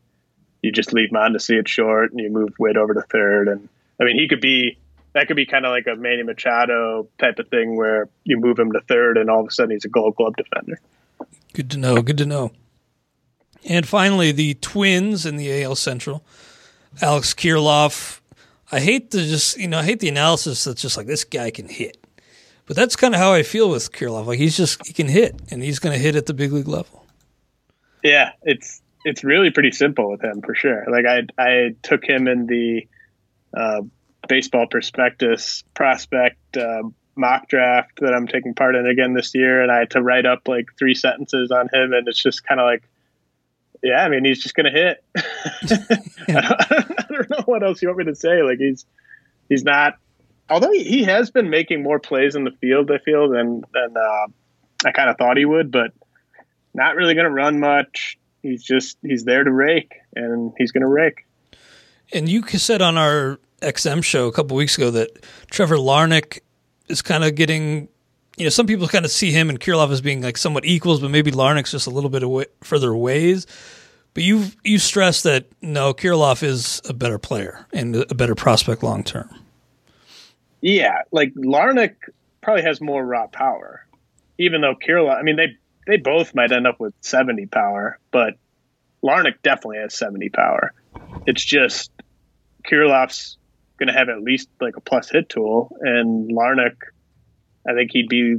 you 0.63 0.71
just 0.71 0.93
leave 0.93 1.11
Mondesi 1.11 1.59
at 1.59 1.69
short 1.69 2.13
and 2.13 2.21
you 2.21 2.31
move 2.31 2.55
Witt 2.59 2.77
over 2.77 2.95
to 2.95 3.03
third. 3.03 3.49
And 3.49 3.69
I 4.01 4.05
mean, 4.05 4.17
he 4.17 4.29
could 4.29 4.41
be 4.41 4.79
that 5.13 5.27
could 5.27 5.37
be 5.37 5.47
kind 5.47 5.67
of 5.67 5.71
like 5.71 5.87
a 5.87 5.97
Manny 5.97 6.23
Machado 6.23 7.09
type 7.19 7.39
of 7.39 7.49
thing 7.49 7.77
where 7.77 8.09
you 8.25 8.39
move 8.39 8.59
him 8.59 8.73
to 8.73 8.81
third 8.81 9.19
and 9.19 9.29
all 9.29 9.41
of 9.41 9.49
a 9.49 9.51
sudden 9.51 9.73
he's 9.73 9.85
a 9.85 9.89
Gold 9.89 10.17
Glove 10.17 10.35
defender. 10.37 10.81
Good 11.53 11.71
to 11.71 11.79
know. 11.79 12.01
Good 12.03 12.19
to 12.19 12.27
know. 12.27 12.53
And 13.65 13.87
finally, 13.87 14.33
the 14.33 14.55
Twins 14.55 15.27
in 15.27 15.37
the 15.37 15.63
AL 15.63 15.77
Central. 15.77 16.25
Alex 17.03 17.35
Kirilloff. 17.35 18.21
I 18.73 18.81
hate 18.81 19.11
the 19.11 19.19
just 19.19 19.59
you 19.59 19.69
know 19.69 19.79
I 19.79 19.85
hate 19.85 20.01
the 20.01 20.09
analysis 20.09 20.65
that's 20.65 20.81
just 20.81 20.97
like 20.97 21.07
this 21.07 21.25
guy 21.25 21.51
can 21.51 21.69
hit, 21.69 21.97
but 22.67 22.77
that's 22.77 22.97
kind 22.97 23.15
of 23.15 23.21
how 23.21 23.33
I 23.33 23.43
feel 23.43 23.69
with 23.69 23.93
Kirilloff. 23.93 24.27
Like 24.27 24.39
he's 24.39 24.57
just 24.57 24.87
he 24.87 24.93
can 24.93 25.09
hit, 25.09 25.41
and 25.51 25.63
he's 25.63 25.79
going 25.79 25.93
to 25.93 25.99
hit 25.99 26.15
at 26.15 26.27
the 26.27 26.35
big 26.35 26.53
league 26.53 26.69
level. 26.69 27.05
Yeah, 28.03 28.33
it's 28.43 28.81
it's 29.05 29.25
really 29.25 29.51
pretty 29.51 29.73
simple 29.73 30.11
with 30.11 30.23
him 30.23 30.41
for 30.43 30.55
sure. 30.55 30.85
Like 30.89 31.05
I 31.05 31.23
I 31.37 31.75
took 31.83 32.05
him 32.05 32.29
in 32.29 32.47
the 32.47 32.87
uh, 33.57 33.83
baseball 34.31 34.67
prospectus 34.67 35.65
prospect 35.75 36.57
uh, 36.57 36.83
mock 37.17 37.49
draft 37.49 37.99
that 38.01 38.15
I'm 38.15 38.29
taking 38.29 38.55
part 38.55 38.77
in 38.77 38.87
again 38.87 39.13
this 39.13 39.35
year, 39.35 39.61
and 39.61 39.71
I 39.71 39.81
had 39.81 39.91
to 39.91 40.03
write 40.03 40.25
up 40.25 40.47
like 40.47 40.67
three 40.79 40.95
sentences 40.95 41.51
on 41.51 41.69
him, 41.73 41.93
and 41.93 42.07
it's 42.09 42.23
just 42.23 42.47
kind 42.47 42.61
of 42.61 42.65
like, 42.65 42.89
yeah, 43.83 44.05
I 44.05 44.09
mean, 44.09 44.25
he's 44.25 44.41
just 44.41 44.55
gonna 44.55 44.71
hit. 44.71 45.05
I, 45.17 45.23
don't, 46.29 46.99
I 46.99 47.05
don't 47.11 47.31
know 47.31 47.43
what 47.45 47.63
else 47.63 47.83
you 47.83 47.89
want 47.89 47.99
me 47.99 48.05
to 48.05 48.15
say. 48.15 48.43
Like 48.43 48.59
he's 48.59 48.87
he's 49.49 49.65
not. 49.65 49.95
Although 50.49 50.73
he, 50.73 50.85
he 50.85 51.05
has 51.05 51.31
been 51.31 51.51
making 51.51 51.83
more 51.83 51.99
plays 51.99 52.35
in 52.35 52.45
the 52.45 52.53
field, 52.61 52.91
I 52.91 52.99
feel 52.99 53.29
than 53.29 53.65
than 53.75 53.97
uh, 53.97 54.27
I 54.85 54.93
kind 54.93 55.11
of 55.11 55.19
thought 55.19 55.37
he 55.37 55.45
would, 55.45 55.71
but 55.71 55.93
not 56.73 56.95
really 56.95 57.15
going 57.15 57.27
to 57.27 57.33
run 57.33 57.59
much 57.59 58.17
he's 58.43 58.63
just 58.63 58.99
he's 59.03 59.25
there 59.25 59.45
to 59.45 59.53
rake, 59.53 59.95
and 60.15 60.53
he's 60.59 60.73
going 60.73 60.83
to 60.83 60.89
rake. 60.89 61.27
And 62.13 62.29
you 62.29 62.43
said 62.43 62.83
on 62.83 62.99
our 62.99 63.39
XM 63.61 64.03
show 64.03 64.27
a 64.27 64.33
couple 64.33 64.57
weeks 64.57 64.77
ago 64.77 64.91
that 64.91 65.25
Trevor 65.51 65.77
Larnach 65.77 66.41
is 66.89 67.03
kind 67.03 67.25
of 67.25 67.35
getting. 67.35 67.89
You 68.37 68.47
know, 68.47 68.51
some 68.51 68.67
people 68.67 68.89
kind 68.89 69.05
of 69.05 69.11
see 69.11 69.33
him 69.33 69.51
and 69.51 69.61
Kirilloff 69.61 69.91
as 69.91 70.01
being 70.01 70.23
like 70.23 70.39
somewhat 70.39 70.65
equals, 70.65 71.01
but 71.01 71.11
maybe 71.11 71.31
Larnach's 71.31 71.73
just 71.73 71.87
a 71.87 71.91
little 71.91 72.09
bit 72.09 72.23
away, 72.23 72.47
further 72.63 72.95
ways. 72.95 73.47
But 74.15 74.23
you 74.23 74.47
you 74.65 74.79
stress 74.79 75.23
that 75.23 75.47
no, 75.61 75.93
Kirilloff 75.93 76.43
is 76.43 76.81
a 76.89 76.95
better 76.95 77.19
player 77.19 77.67
and 77.73 77.97
a 77.97 78.15
better 78.15 78.35
prospect 78.35 78.83
long 78.83 79.05
term. 79.05 79.29
Yeah, 80.61 81.03
like 81.13 81.35
Larnach 81.35 81.95
probably 82.41 82.63
has 82.63 82.81
more 82.81 83.05
raw 83.05 83.27
power, 83.27 83.87
even 84.39 84.61
though 84.61 84.75
Kirilloff. 84.75 85.19
I 85.19 85.23
mean, 85.23 85.37
they 85.37 85.59
they 85.87 85.97
both 85.97 86.35
might 86.35 86.53
end 86.53 86.67
up 86.67 86.81
with 86.81 86.95
70 87.01 87.47
power, 87.47 87.99
but 88.11 88.35
Larnach 89.03 89.43
definitely 89.43 89.79
has 89.79 89.95
70 89.95 90.29
power. 90.31 90.73
It's 91.27 91.45
just 91.45 91.91
Kirilloff's 92.65 93.39
going 93.81 93.89
to 93.89 93.99
have 93.99 94.09
at 94.09 94.23
least 94.23 94.49
like 94.61 94.77
a 94.77 94.81
plus 94.81 95.11
hit 95.11 95.29
tool, 95.29 95.77
and 95.81 96.31
Larnach, 96.31 96.77
I 97.69 97.75
think 97.75 97.91
he'd 97.93 98.09
be 98.09 98.37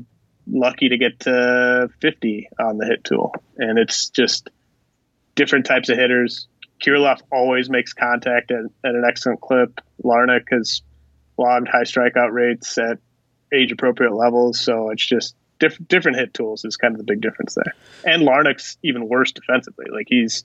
lucky 0.47 0.89
to 0.89 0.97
get 0.97 1.19
to 1.21 1.89
50 1.99 2.49
on 2.59 2.77
the 2.77 2.85
hit 2.85 3.03
tool. 3.03 3.33
And 3.57 3.77
it's 3.77 4.09
just 4.09 4.49
different 5.35 5.65
types 5.65 5.89
of 5.89 5.97
hitters. 5.97 6.47
Kirilloff 6.83 7.21
always 7.31 7.69
makes 7.69 7.93
contact 7.93 8.51
at, 8.51 8.63
at 8.83 8.95
an 8.95 9.03
excellent 9.07 9.41
clip. 9.41 9.81
Larnach 10.03 10.45
has 10.51 10.81
logged 11.37 11.67
high 11.67 11.83
strikeout 11.83 12.31
rates 12.31 12.77
at 12.77 12.99
age 13.53 13.71
appropriate 13.71 14.13
levels. 14.13 14.59
So 14.59 14.89
it's 14.89 15.05
just 15.05 15.35
diff- 15.59 15.87
different 15.87 16.17
hit 16.17 16.33
tools 16.33 16.65
is 16.65 16.77
kind 16.77 16.93
of 16.93 16.97
the 16.97 17.03
big 17.03 17.21
difference 17.21 17.55
there. 17.55 17.73
And 18.05 18.23
Larnach's 18.23 18.77
even 18.83 19.07
worse 19.07 19.31
defensively. 19.31 19.85
Like 19.91 20.07
he's 20.07 20.43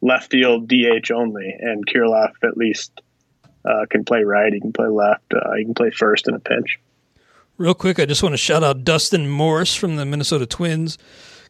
left 0.00 0.30
field 0.30 0.68
DH 0.68 1.10
only, 1.10 1.54
and 1.58 1.86
Kirilloff 1.86 2.32
at 2.42 2.56
least 2.56 3.00
uh, 3.66 3.86
can 3.90 4.04
play 4.04 4.22
right. 4.22 4.52
He 4.52 4.60
can 4.60 4.72
play 4.72 4.88
left. 4.88 5.32
Uh, 5.32 5.54
he 5.56 5.64
can 5.64 5.74
play 5.74 5.90
first 5.90 6.28
in 6.28 6.34
a 6.34 6.38
pinch. 6.38 6.78
Real 7.58 7.74
quick, 7.74 7.98
I 7.98 8.06
just 8.06 8.22
want 8.22 8.34
to 8.34 8.38
shout 8.38 8.62
out 8.62 8.84
Dustin 8.84 9.28
Morse 9.28 9.74
from 9.74 9.96
the 9.96 10.04
Minnesota 10.04 10.46
Twins 10.46 10.98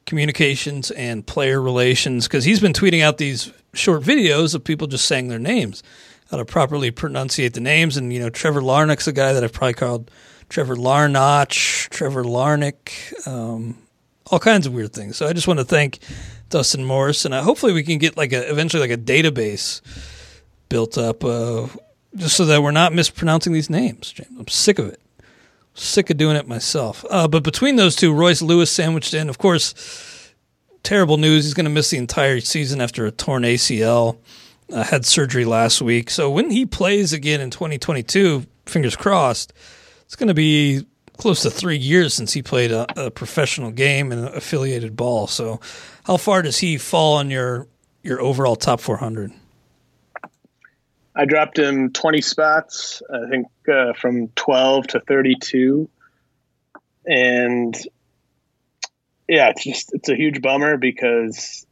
communications 0.06 0.92
and 0.92 1.26
player 1.26 1.60
relations 1.60 2.28
because 2.28 2.44
he's 2.44 2.60
been 2.60 2.72
tweeting 2.72 3.02
out 3.02 3.18
these 3.18 3.52
short 3.74 4.02
videos 4.02 4.54
of 4.54 4.62
people 4.62 4.86
just 4.86 5.04
saying 5.04 5.28
their 5.28 5.38
names, 5.38 5.82
how 6.30 6.36
to 6.36 6.44
properly 6.44 6.92
pronunciate 6.92 7.54
the 7.54 7.60
names. 7.60 7.96
And, 7.96 8.12
you 8.12 8.20
know, 8.20 8.30
Trevor 8.30 8.60
Larnach's 8.60 9.08
a 9.08 9.12
guy 9.12 9.32
that 9.32 9.42
I've 9.42 9.52
probably 9.52 9.74
called 9.74 10.10
Trevor 10.48 10.76
Larnach, 10.76 11.88
Trevor 11.90 12.22
Larnick, 12.22 13.26
um, 13.26 13.76
all 14.30 14.38
kinds 14.38 14.66
of 14.66 14.72
weird 14.72 14.92
things. 14.92 15.16
So 15.16 15.26
I 15.26 15.32
just 15.32 15.48
want 15.48 15.58
to 15.58 15.64
thank 15.64 15.98
Dustin 16.50 16.84
Morris, 16.84 17.24
and 17.24 17.34
uh, 17.34 17.42
hopefully 17.42 17.72
we 17.72 17.82
can 17.82 17.98
get 17.98 18.16
like 18.16 18.32
a 18.32 18.48
eventually 18.50 18.80
like 18.80 18.96
a 18.96 19.00
database 19.00 19.80
built 20.68 20.96
up, 20.98 21.24
uh, 21.24 21.66
just 22.16 22.36
so 22.36 22.44
that 22.46 22.62
we're 22.62 22.70
not 22.70 22.92
mispronouncing 22.92 23.52
these 23.52 23.70
names. 23.70 24.12
James. 24.12 24.30
I'm 24.38 24.48
sick 24.48 24.78
of 24.78 24.88
it. 24.88 25.00
Sick 25.74 26.10
of 26.10 26.16
doing 26.16 26.36
it 26.36 26.48
myself. 26.48 27.04
Uh, 27.10 27.28
but 27.28 27.42
between 27.42 27.76
those 27.76 27.96
two, 27.96 28.12
Royce 28.12 28.42
Lewis 28.42 28.70
sandwiched 28.70 29.14
in, 29.14 29.28
of 29.28 29.38
course. 29.38 30.32
Terrible 30.82 31.16
news. 31.16 31.44
He's 31.44 31.54
going 31.54 31.64
to 31.64 31.70
miss 31.70 31.90
the 31.90 31.98
entire 31.98 32.40
season 32.40 32.80
after 32.80 33.06
a 33.06 33.10
torn 33.10 33.42
ACL. 33.42 34.18
Uh, 34.72 34.82
had 34.82 35.06
surgery 35.06 35.44
last 35.44 35.80
week. 35.80 36.10
So 36.10 36.28
when 36.28 36.50
he 36.50 36.66
plays 36.66 37.12
again 37.12 37.40
in 37.40 37.50
2022, 37.50 38.44
fingers 38.66 38.96
crossed, 38.96 39.52
it's 40.06 40.16
going 40.16 40.26
to 40.28 40.34
be 40.34 40.84
close 41.16 41.42
to 41.42 41.50
three 41.50 41.76
years 41.76 42.14
since 42.14 42.32
he 42.32 42.42
played 42.42 42.72
a, 42.72 43.06
a, 43.06 43.10
professional 43.10 43.70
game 43.70 44.12
and 44.12 44.26
affiliated 44.26 44.96
ball. 44.96 45.26
So, 45.26 45.60
how 46.04 46.16
far 46.16 46.42
does 46.42 46.58
he 46.58 46.78
fall 46.78 47.16
on 47.16 47.30
your 47.30 47.66
your 48.02 48.20
overall 48.20 48.56
top 48.56 48.80
400? 48.80 49.32
I 51.16 51.24
dropped 51.24 51.58
him 51.58 51.92
20 51.92 52.20
spots, 52.20 53.02
I 53.12 53.28
think 53.30 53.46
uh, 53.72 53.94
from 53.94 54.28
12 54.36 54.86
to 54.88 55.00
32. 55.00 55.88
And 57.06 57.74
yeah, 59.28 59.48
it's 59.48 59.64
just 59.64 59.94
it's 59.94 60.08
a 60.08 60.14
huge 60.14 60.42
bummer 60.42 60.76
because 60.76 61.66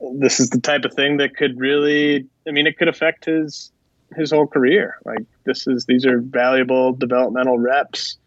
this 0.00 0.40
is 0.40 0.50
the 0.50 0.60
type 0.60 0.84
of 0.84 0.92
thing 0.92 1.16
that 1.18 1.36
could 1.36 1.58
really, 1.58 2.26
I 2.46 2.50
mean, 2.50 2.66
it 2.66 2.76
could 2.76 2.88
affect 2.88 3.24
his 3.24 3.72
his 4.14 4.30
whole 4.30 4.46
career. 4.46 4.98
Like 5.04 5.24
this 5.44 5.66
is 5.66 5.86
these 5.86 6.04
are 6.04 6.20
valuable 6.20 6.92
developmental 6.92 7.58
reps. 7.58 8.18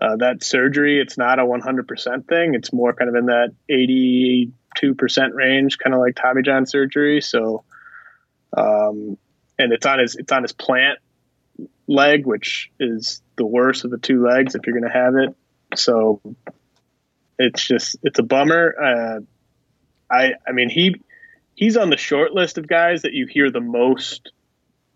Uh, 0.00 0.16
that 0.16 0.42
surgery, 0.42 0.98
it's 1.00 1.18
not 1.18 1.38
a 1.38 1.42
100% 1.42 2.26
thing. 2.26 2.54
It's 2.54 2.72
more 2.72 2.94
kind 2.94 3.10
of 3.10 3.14
in 3.14 3.26
that 3.26 3.52
82% 3.70 5.34
range, 5.34 5.78
kind 5.78 5.94
of 5.94 6.00
like 6.00 6.16
Tommy 6.16 6.40
John 6.42 6.64
surgery. 6.64 7.20
So, 7.20 7.62
um, 8.56 9.18
and 9.58 9.72
it's 9.72 9.86
on 9.86 9.98
his 9.98 10.16
it's 10.16 10.32
on 10.32 10.42
his 10.42 10.52
plant 10.52 10.98
leg, 11.86 12.26
which 12.26 12.70
is 12.80 13.22
the 13.36 13.46
worst 13.46 13.84
of 13.84 13.90
the 13.90 13.98
two 13.98 14.24
legs 14.24 14.54
if 14.54 14.66
you're 14.66 14.78
going 14.78 14.90
to 14.90 14.98
have 14.98 15.14
it. 15.16 15.36
So, 15.76 16.20
it's 17.38 17.66
just 17.66 17.96
it's 18.02 18.18
a 18.18 18.22
bummer. 18.22 18.74
Uh, 18.78 19.20
I 20.10 20.34
I 20.46 20.52
mean 20.52 20.68
he 20.68 21.00
he's 21.54 21.76
on 21.76 21.90
the 21.90 21.96
short 21.96 22.32
list 22.32 22.58
of 22.58 22.66
guys 22.66 23.02
that 23.02 23.12
you 23.12 23.26
hear 23.26 23.50
the 23.50 23.60
most 23.60 24.32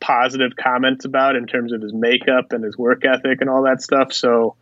positive 0.00 0.54
comments 0.56 1.04
about 1.04 1.36
in 1.36 1.46
terms 1.46 1.72
of 1.72 1.80
his 1.80 1.92
makeup 1.92 2.52
and 2.52 2.62
his 2.62 2.76
work 2.76 3.04
ethic 3.04 3.40
and 3.40 3.48
all 3.48 3.62
that 3.62 3.82
stuff. 3.82 4.12
So 4.12 4.56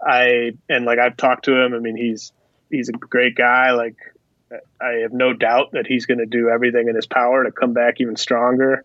I 0.00 0.52
and 0.68 0.84
like 0.84 0.98
I've 0.98 1.16
talked 1.16 1.46
to 1.46 1.60
him. 1.60 1.74
I 1.74 1.78
mean, 1.78 1.96
he's 1.96 2.32
he's 2.70 2.88
a 2.88 2.92
great 2.92 3.34
guy. 3.34 3.72
Like 3.72 3.96
I 4.80 5.00
have 5.02 5.12
no 5.12 5.32
doubt 5.32 5.72
that 5.72 5.86
he's 5.86 6.06
going 6.06 6.18
to 6.18 6.26
do 6.26 6.48
everything 6.48 6.88
in 6.88 6.94
his 6.94 7.06
power 7.06 7.44
to 7.44 7.52
come 7.52 7.72
back 7.72 8.00
even 8.00 8.16
stronger. 8.16 8.84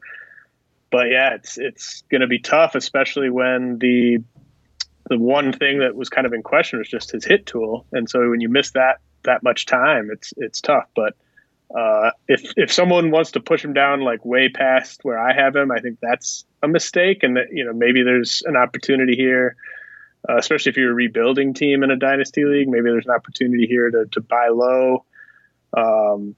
But 0.93 1.09
yeah, 1.09 1.33
it's 1.33 1.57
it's 1.57 2.03
going 2.11 2.21
to 2.21 2.27
be 2.27 2.37
tough, 2.37 2.75
especially 2.75 3.31
when 3.31 3.79
the 3.79 4.19
the 5.09 5.17
one 5.17 5.51
thing 5.51 5.79
that 5.79 5.95
was 5.95 6.07
kind 6.07 6.27
of 6.27 6.33
in 6.33 6.43
question 6.43 6.77
was 6.77 6.87
just 6.87 7.09
his 7.09 7.25
hit 7.25 7.47
tool, 7.47 7.87
and 7.91 8.07
so 8.07 8.29
when 8.29 8.41
you 8.41 8.47
miss 8.47 8.69
that 8.73 8.99
that 9.23 9.41
much 9.41 9.65
time, 9.65 10.09
it's 10.13 10.35
it's 10.37 10.61
tough. 10.61 10.85
But 10.95 11.15
uh, 11.75 12.11
if 12.27 12.53
if 12.57 12.71
someone 12.71 13.09
wants 13.09 13.31
to 13.31 13.39
push 13.39 13.65
him 13.65 13.73
down 13.73 14.01
like 14.01 14.23
way 14.23 14.49
past 14.49 15.03
where 15.03 15.17
I 15.17 15.33
have 15.33 15.55
him, 15.55 15.71
I 15.71 15.79
think 15.79 15.97
that's 15.99 16.45
a 16.61 16.67
mistake, 16.67 17.23
and 17.23 17.37
that 17.37 17.47
you 17.51 17.65
know 17.65 17.73
maybe 17.73 18.03
there's 18.03 18.43
an 18.45 18.55
opportunity 18.55 19.15
here, 19.15 19.55
uh, 20.29 20.37
especially 20.37 20.69
if 20.69 20.77
you're 20.77 20.91
a 20.91 20.93
rebuilding 20.93 21.55
team 21.55 21.81
in 21.81 21.89
a 21.89 21.97
dynasty 21.97 22.45
league. 22.45 22.69
Maybe 22.69 22.91
there's 22.91 23.07
an 23.07 23.15
opportunity 23.15 23.65
here 23.65 23.89
to 23.89 24.05
to 24.11 24.21
buy 24.21 24.49
low, 24.49 25.05
um, 25.75 26.35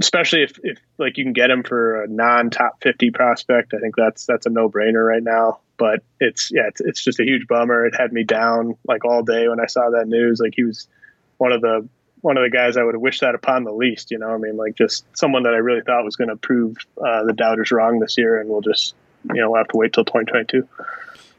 especially 0.00 0.42
if 0.42 0.58
if 0.62 0.78
like 0.98 1.18
you 1.18 1.24
can 1.24 1.32
get 1.32 1.50
him 1.50 1.62
for 1.62 2.02
a 2.02 2.08
non 2.08 2.50
top 2.50 2.82
fifty 2.82 3.10
prospect. 3.10 3.74
I 3.74 3.78
think 3.78 3.94
that's 3.96 4.26
that's 4.26 4.46
a 4.46 4.50
no 4.50 4.68
brainer 4.68 5.06
right 5.06 5.22
now. 5.22 5.60
But 5.76 6.02
it's 6.18 6.50
yeah, 6.50 6.68
it's 6.68 6.80
it's 6.80 7.04
just 7.04 7.20
a 7.20 7.24
huge 7.24 7.46
bummer. 7.46 7.86
It 7.86 7.94
had 7.96 8.12
me 8.12 8.24
down 8.24 8.76
like 8.86 9.04
all 9.04 9.22
day 9.22 9.48
when 9.48 9.60
I 9.60 9.66
saw 9.66 9.90
that 9.90 10.08
news. 10.08 10.40
Like 10.40 10.54
he 10.56 10.64
was 10.64 10.88
one 11.38 11.52
of 11.52 11.60
the 11.60 11.88
one 12.22 12.36
of 12.36 12.42
the 12.42 12.50
guys 12.50 12.76
I 12.76 12.82
would 12.82 12.94
have 12.94 13.00
wished 13.00 13.20
that 13.20 13.34
upon 13.34 13.64
the 13.64 13.72
least. 13.72 14.10
You 14.10 14.18
know, 14.18 14.30
I 14.30 14.38
mean, 14.38 14.56
like 14.56 14.74
just 14.74 15.04
someone 15.16 15.44
that 15.44 15.54
I 15.54 15.58
really 15.58 15.82
thought 15.82 16.04
was 16.04 16.16
going 16.16 16.28
to 16.28 16.36
prove 16.36 16.76
uh, 16.98 17.24
the 17.24 17.32
doubters 17.32 17.70
wrong 17.70 18.00
this 18.00 18.16
year, 18.18 18.40
and 18.40 18.48
we'll 18.48 18.60
just 18.62 18.94
you 19.34 19.40
know 19.40 19.50
we'll 19.50 19.60
have 19.60 19.68
to 19.68 19.76
wait 19.76 19.92
till 19.92 20.04
2022. 20.04 20.66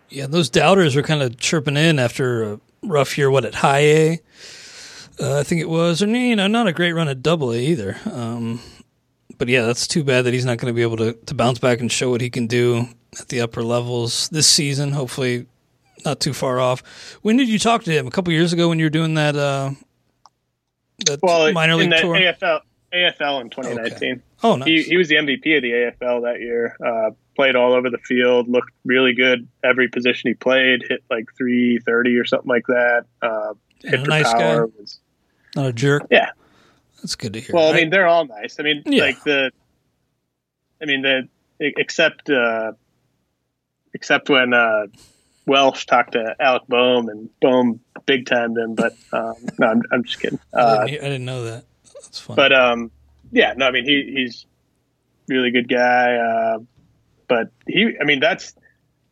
Yeah, 0.10 0.28
those 0.28 0.50
doubters 0.50 0.96
are 0.96 1.04
kind 1.04 1.22
of 1.22 1.38
chirping 1.38 1.78
in 1.78 1.98
after 1.98 2.44
a 2.44 2.60
rough 2.84 3.18
year. 3.18 3.32
What 3.32 3.46
at 3.46 3.56
high 3.56 3.80
A, 3.80 4.20
uh, 5.22 5.40
I 5.40 5.44
think 5.44 5.62
it 5.62 5.70
was, 5.70 6.02
or 6.02 6.08
you 6.08 6.36
know, 6.36 6.48
not 6.48 6.68
a 6.68 6.74
great 6.74 6.94
run 6.94 7.08
at 7.08 7.22
double 7.22 7.52
A 7.52 7.58
either. 7.58 7.98
Um, 8.12 8.60
but 9.38 9.48
yeah, 9.48 9.66
that's 9.66 9.88
too 9.88 10.04
bad 10.04 10.26
that 10.26 10.34
he's 10.34 10.46
not 10.46 10.58
going 10.58 10.72
to 10.72 10.76
be 10.76 10.82
able 10.82 10.98
to 10.98 11.14
to 11.14 11.34
bounce 11.34 11.60
back 11.60 11.80
and 11.80 11.92
show 11.92 12.10
what 12.10 12.22
he 12.22 12.30
can 12.30 12.48
do 12.48 12.88
at 13.20 13.30
the 13.30 13.42
upper 13.42 13.64
levels 13.64 14.30
this 14.30 14.48
season. 14.48 14.92
Hopefully, 14.92 15.46
not 16.06 16.20
too 16.20 16.34
far 16.34 16.60
off. 16.60 16.82
When 17.22 17.38
did 17.38 17.50
you 17.50 17.60
talk 17.60 17.84
to 17.84 17.92
him? 17.92 18.08
A 18.08 18.12
couple 18.12 18.34
years 18.34 18.54
ago 18.54 18.70
when 18.70 18.80
you 18.80 18.86
were 18.86 18.92
doing 18.92 19.16
that 19.16 19.36
uh, 19.36 19.72
that 21.06 21.20
well, 21.22 21.52
minor 21.54 21.76
league 21.76 21.94
tour? 22.00 22.16
AFL 22.16 22.62
AFL 22.94 23.42
in 23.42 23.50
2019. 23.50 24.12
Okay. 24.12 24.22
Oh, 24.44 24.56
nice. 24.56 24.68
He, 24.68 24.84
he 24.84 24.98
was 24.98 25.08
the 25.08 25.16
MVP 25.16 25.56
of 25.56 25.62
the 25.62 25.72
AFL 25.72 26.24
that 26.24 26.40
year. 26.40 26.76
Uh, 26.84 27.12
played 27.36 27.56
all 27.56 27.74
over 27.74 27.90
the 27.90 27.98
field, 28.00 28.48
looked 28.48 28.72
really 28.86 29.14
good 29.14 29.48
every 29.64 29.88
position 29.88 30.30
he 30.30 30.34
played. 30.34 30.84
Hit 30.88 31.04
like 31.10 31.26
330 31.38 32.18
or 32.18 32.26
something 32.26 32.50
like 32.50 32.66
that. 32.68 33.06
Uh, 33.22 33.54
hit 33.84 34.02
a 34.02 34.04
nice 34.04 34.32
power 34.32 34.68
guy. 34.68 34.74
was 34.78 35.00
Not 35.56 35.66
a 35.68 35.74
jerk. 35.74 36.04
yeah. 36.10 36.32
That's 37.02 37.16
good 37.16 37.34
to 37.34 37.40
hear. 37.40 37.56
Well, 37.56 37.72
I 37.72 37.76
mean, 37.76 37.90
they're 37.90 38.06
all 38.08 38.26
nice. 38.26 38.60
I 38.60 38.64
mean, 38.64 38.84
Yeah. 38.86 39.04
like 39.04 39.24
the, 39.24 39.52
I 40.82 40.86
mean 40.86 41.02
the 41.02 41.28
except 41.60 42.30
uh, 42.30 42.74
except 43.94 44.30
when 44.30 44.54
uh, 44.54 44.88
Welsh 45.46 45.86
talked 45.86 46.14
to 46.14 46.36
Alec 46.40 46.64
Bohm 46.68 47.10
and 47.10 47.30
Bohm 47.42 47.80
big 48.06 48.26
timed 48.28 48.58
him, 48.58 48.76
but 48.76 48.94
um, 49.14 49.34
no, 49.60 49.68
I'm, 49.68 49.82
I'm 49.92 50.04
just 50.04 50.20
kidding. 50.20 50.40
I, 50.56 50.60
Uh, 50.60 50.86
didn't, 50.86 51.00
I 51.02 51.04
didn't 51.10 51.26
know 51.26 51.44
that. 51.46 51.66
That's 52.04 52.20
fun. 52.20 52.36
but 52.36 52.54
um, 52.54 52.92
yeah, 53.32 53.54
no, 53.58 53.68
I 53.68 53.72
mean 53.72 53.86
he 53.86 54.12
he's 54.16 54.46
really 55.28 55.52
good 55.52 55.68
guy. 55.70 56.16
Uh, 56.16 56.60
but 57.28 57.50
he, 57.68 57.96
I 58.00 58.04
mean 58.06 58.20
that's 58.20 58.54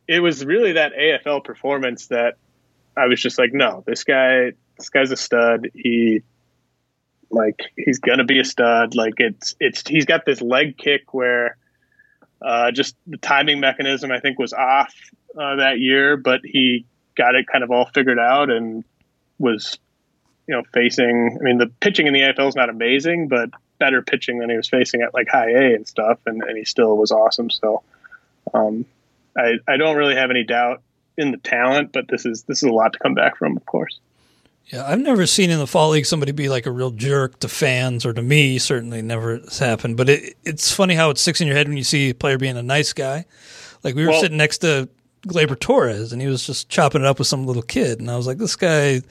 it 0.07 0.19
was 0.21 0.45
really 0.45 0.73
that 0.73 0.93
AFL 0.93 1.43
performance 1.43 2.07
that 2.07 2.35
I 2.97 3.05
was 3.07 3.21
just 3.21 3.37
like, 3.39 3.53
no, 3.53 3.83
this 3.85 4.03
guy, 4.03 4.51
this 4.79 4.89
guy's 4.89 5.11
a 5.11 5.17
stud. 5.17 5.69
He 5.75 6.23
like 7.29 7.61
he's 7.75 7.99
gonna 7.99 8.23
be 8.23 8.39
a 8.39 8.45
stud. 8.45 8.95
Like 8.95 9.15
it's 9.17 9.55
it's 9.59 9.87
he's 9.87 10.05
got 10.05 10.25
this 10.25 10.41
leg 10.41 10.77
kick 10.77 11.13
where 11.13 11.57
uh, 12.41 12.71
just 12.71 12.95
the 13.05 13.17
timing 13.17 13.59
mechanism 13.59 14.11
I 14.11 14.19
think 14.19 14.39
was 14.39 14.53
off 14.53 14.93
uh, 15.37 15.57
that 15.57 15.79
year, 15.79 16.17
but 16.17 16.41
he 16.43 16.85
got 17.15 17.35
it 17.35 17.45
kind 17.47 17.63
of 17.63 17.71
all 17.71 17.85
figured 17.85 18.19
out 18.19 18.49
and 18.49 18.83
was 19.37 19.77
you 20.47 20.55
know 20.55 20.63
facing. 20.73 21.37
I 21.39 21.43
mean, 21.43 21.57
the 21.57 21.67
pitching 21.67 22.07
in 22.07 22.13
the 22.13 22.21
AFL 22.21 22.49
is 22.49 22.55
not 22.55 22.69
amazing, 22.69 23.27
but 23.27 23.49
better 23.77 24.01
pitching 24.01 24.39
than 24.39 24.49
he 24.49 24.57
was 24.57 24.67
facing 24.67 25.01
at 25.01 25.13
like 25.13 25.29
high 25.29 25.51
A 25.51 25.75
and 25.75 25.87
stuff, 25.87 26.19
and, 26.25 26.41
and 26.43 26.57
he 26.57 26.65
still 26.65 26.97
was 26.97 27.11
awesome. 27.11 27.49
So 27.49 27.83
um, 28.53 28.85
I 29.37 29.55
I 29.67 29.77
don't 29.77 29.97
really 29.97 30.15
have 30.15 30.31
any 30.31 30.43
doubt 30.43 30.81
in 31.17 31.31
the 31.31 31.37
talent, 31.37 31.91
but 31.91 32.07
this 32.07 32.25
is 32.25 32.43
this 32.43 32.63
is 32.63 32.69
a 32.69 32.73
lot 32.73 32.93
to 32.93 32.99
come 32.99 33.13
back 33.13 33.37
from, 33.37 33.57
of 33.57 33.65
course. 33.65 33.99
Yeah, 34.71 34.85
I've 34.87 34.99
never 34.99 35.25
seen 35.25 35.49
in 35.49 35.57
the 35.57 35.65
fall 35.65 35.89
league 35.89 36.05
somebody 36.05 36.31
be 36.31 36.47
like 36.47 36.65
a 36.67 36.71
real 36.71 36.91
jerk 36.91 37.39
to 37.39 37.47
fans 37.47 38.05
or 38.05 38.13
to 38.13 38.21
me. 38.21 38.59
Certainly 38.59 39.01
never 39.01 39.37
has 39.39 39.57
happened. 39.57 39.97
But 39.97 40.09
it, 40.09 40.35
it's 40.45 40.71
funny 40.71 40.93
how 40.93 41.09
it 41.09 41.17
sticks 41.17 41.41
in 41.41 41.47
your 41.47 41.55
head 41.55 41.67
when 41.67 41.77
you 41.77 41.83
see 41.83 42.11
a 42.11 42.13
player 42.15 42.37
being 42.37 42.55
a 42.57 42.61
nice 42.63 42.93
guy. 42.93 43.25
Like 43.83 43.95
we 43.95 44.03
were 44.03 44.11
Well- 44.11 44.21
sitting 44.21 44.37
next 44.37 44.59
to 44.59 44.87
Gleyber 45.27 45.59
Torres, 45.59 46.13
and 46.13 46.21
he 46.21 46.27
was 46.27 46.45
just 46.45 46.69
chopping 46.69 47.01
it 47.01 47.07
up 47.07 47.17
with 47.19 47.27
some 47.27 47.45
little 47.45 47.61
kid, 47.63 47.99
and 47.99 48.09
I 48.09 48.15
was 48.15 48.25
like, 48.25 48.37
this 48.37 48.55
guy, 48.55 49.01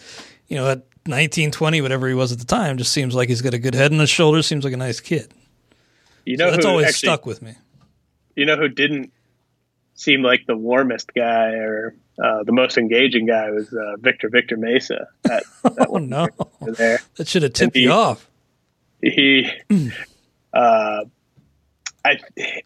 you 0.47 0.57
know, 0.57 0.71
at 0.71 0.83
19, 1.07 1.51
20, 1.51 1.81
whatever 1.83 2.09
he 2.09 2.15
was 2.15 2.33
at 2.33 2.39
the 2.39 2.47
time, 2.47 2.79
just 2.79 2.93
seems 2.93 3.15
like 3.15 3.29
he's 3.29 3.43
got 3.43 3.53
a 3.53 3.59
good 3.59 3.75
head 3.75 3.93
on 3.93 3.99
his 3.99 4.09
shoulders. 4.09 4.47
Seems 4.47 4.65
like 4.65 4.73
a 4.73 4.79
nice 4.79 5.01
kid. 5.01 5.35
You 6.25 6.37
So 6.39 6.45
know 6.45 6.51
that's 6.53 6.65
who 6.65 6.71
always 6.71 6.87
actually, 6.87 7.09
stuck 7.09 7.27
with 7.27 7.43
me. 7.43 7.57
You 8.37 8.47
know 8.47 8.57
who 8.57 8.69
didn't 8.69 9.13
seem 9.99 10.23
like 10.23 10.47
the 10.47 10.57
warmest 10.57 11.13
guy 11.13 11.51
or 11.55 11.95
uh, 12.23 12.43
the 12.45 12.53
most 12.53 12.79
engaging 12.79 13.27
guy 13.27 13.51
was 13.51 13.73
uh, 13.75 13.97
Victor 13.99 14.29
Victor 14.29 14.57
Mesa. 14.57 15.09
That, 15.25 15.43
that 15.65 15.87
Oh 15.89 15.93
one 15.93 16.09
no, 16.09 16.29
there. 16.61 17.01
that 17.17 17.27
should 17.29 17.43
have 17.43 17.53
tipped 17.53 17.77
he- 17.77 17.83
you 17.83 17.91
off. 17.93 18.29
he 19.03 19.51
uh 20.55 21.05
i 22.05 22.17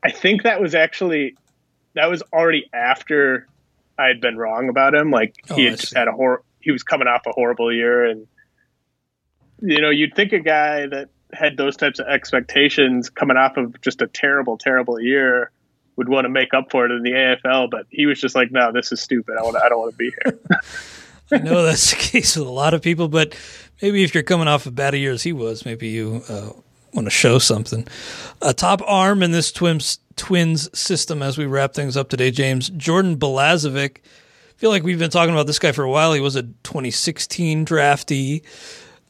i 0.05 0.11
think 0.11 0.45
that 0.45 0.61
was 0.61 0.75
actually 0.75 1.35
that 1.95 2.09
was 2.09 2.23
already 2.33 2.69
after 2.73 3.47
i 3.99 4.07
had 4.07 4.21
been 4.21 4.37
wrong 4.37 4.69
about 4.69 4.95
him 4.95 5.11
like 5.11 5.35
Oh, 5.51 5.57
he 5.57 5.65
had 5.65 5.79
just 5.79 5.95
had 5.97 6.07
a 6.09 6.13
hor 6.13 6.43
he 6.61 6.71
was 6.71 6.83
coming 6.85 7.09
off 7.09 7.23
a 7.27 7.33
horrible 7.33 7.73
year 7.73 8.05
and 8.05 8.27
you 9.61 9.81
know 9.81 9.91
you'd 9.91 10.15
think 10.15 10.33
a 10.33 10.39
guy 10.41 10.87
that 10.87 11.09
had 11.33 11.57
those 11.57 11.77
types 11.77 11.99
of 11.99 12.07
expectations 12.07 13.11
coming 13.11 13.37
off 13.37 13.57
of 13.57 13.81
just 13.81 14.01
a 14.03 14.07
terrible 14.07 14.57
terrible 14.59 15.01
year 15.01 15.51
would 15.97 16.09
want 16.09 16.25
to 16.25 16.29
make 16.29 16.55
up 16.55 16.71
for 16.71 16.87
it 16.87 16.91
in 16.91 17.03
the 17.03 17.13
AFL 17.13 17.71
but 17.71 17.87
he 17.91 18.07
was 18.07 18.21
just 18.21 18.35
like 18.35 18.51
no 18.51 18.73
this 18.73 18.93
is 18.93 19.01
stupid 19.01 19.37
I 19.39 19.43
want 19.43 19.57
I 19.57 19.69
don't 19.69 19.81
want 19.81 19.93
to 19.93 19.99
be 19.99 20.13
here 20.25 20.39
I 21.33 21.39
know 21.39 21.63
that's 21.63 21.91
the 21.91 21.97
case 21.97 22.37
with 22.37 22.47
a 22.47 22.51
lot 22.51 22.75
of 22.75 22.83
people, 22.83 23.09
but 23.09 23.35
maybe 23.81 24.05
if 24.05 24.15
you're 24.15 24.23
coming 24.23 24.49
off 24.49 24.67
as 24.67 24.73
bad 24.73 24.95
a 24.95 24.99
year 24.99 25.13
as 25.13 25.23
he 25.23 25.33
was, 25.33 25.65
maybe 25.65 25.89
you 25.89 26.23
uh, 26.29 26.51
want 26.93 27.07
to 27.07 27.11
show 27.11 27.39
something. 27.39 27.87
A 28.43 28.53
top 28.53 28.83
arm 28.87 29.23
in 29.23 29.33
this 29.33 29.51
twins 29.51 29.99
twins 30.17 30.69
system 30.79 31.23
as 31.23 31.39
we 31.39 31.47
wrap 31.47 31.73
things 31.73 31.97
up 31.97 32.11
today, 32.11 32.31
James 32.31 32.69
Jordan 32.71 33.17
Balazovic. 33.17 33.99
I 33.99 34.59
feel 34.59 34.71
like 34.71 34.83
we've 34.83 34.99
been 34.99 35.11
talking 35.11 35.33
about 35.33 35.47
this 35.47 35.59
guy 35.59 35.73
for 35.73 35.83
a 35.83 35.91
while. 35.91 36.13
He 36.13 36.21
was 36.21 36.37
a 36.37 36.43
2016 36.43 37.65
draftee. 37.65 38.43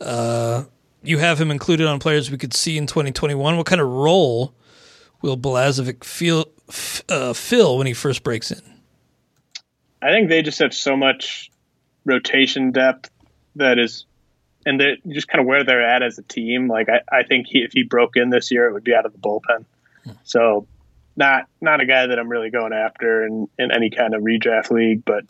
Uh, 0.01 0.65
you 1.03 1.19
have 1.19 1.41
him 1.41 1.51
included 1.51 1.89
on 1.89 1.99
players 1.99 2.31
we 2.31 2.39
could 2.39 2.55
see 2.55 2.79
in 2.79 2.87
2021. 2.87 3.57
What 3.57 3.67
kind 3.67 3.81
of 3.81 3.89
role 3.89 4.55
will 5.23 5.37
Balazovic 5.37 6.05
feel 6.05 6.47
uh, 7.09 7.33
fill 7.33 7.79
when 7.79 7.87
he 7.87 7.95
first 7.95 8.23
breaks 8.23 8.51
in? 8.51 8.61
I 10.03 10.11
think 10.11 10.29
they 10.29 10.43
just 10.43 10.59
have 10.59 10.75
so 10.75 10.97
much 10.97 11.51
rotation 12.05 12.73
depth 12.73 13.11
that 13.57 13.79
is, 13.79 14.05
and 14.67 14.81
they 14.81 14.97
just 15.09 15.29
kind 15.29 15.41
of 15.41 15.47
where 15.47 15.65
they're 15.65 15.87
at 15.87 16.03
as 16.03 16.19
a 16.19 16.23
team. 16.23 16.69
Like 16.69 16.89
I, 16.89 17.01
I 17.11 17.23
think 17.23 17.47
he, 17.49 17.61
if 17.61 17.73
he 17.73 17.85
broke 17.85 18.17
in 18.17 18.31
this 18.31 18.51
year, 18.51 18.69
it 18.69 18.73
would 18.73 18.85
be 18.85 18.95
out 18.95 19.07
of 19.07 19.13
the 19.13 19.19
bullpen. 19.19 19.65
So, 20.25 20.67
not 21.15 21.47
not 21.61 21.81
a 21.81 21.87
guy 21.87 22.07
that 22.07 22.19
I'm 22.19 22.29
really 22.29 22.51
going 22.51 22.73
after 22.73 23.25
in, 23.25 23.49
in 23.59 23.71
any 23.71 23.91
kind 23.91 24.15
of 24.15 24.23
redraft 24.23 24.71
league, 24.71 25.05
but 25.05 25.25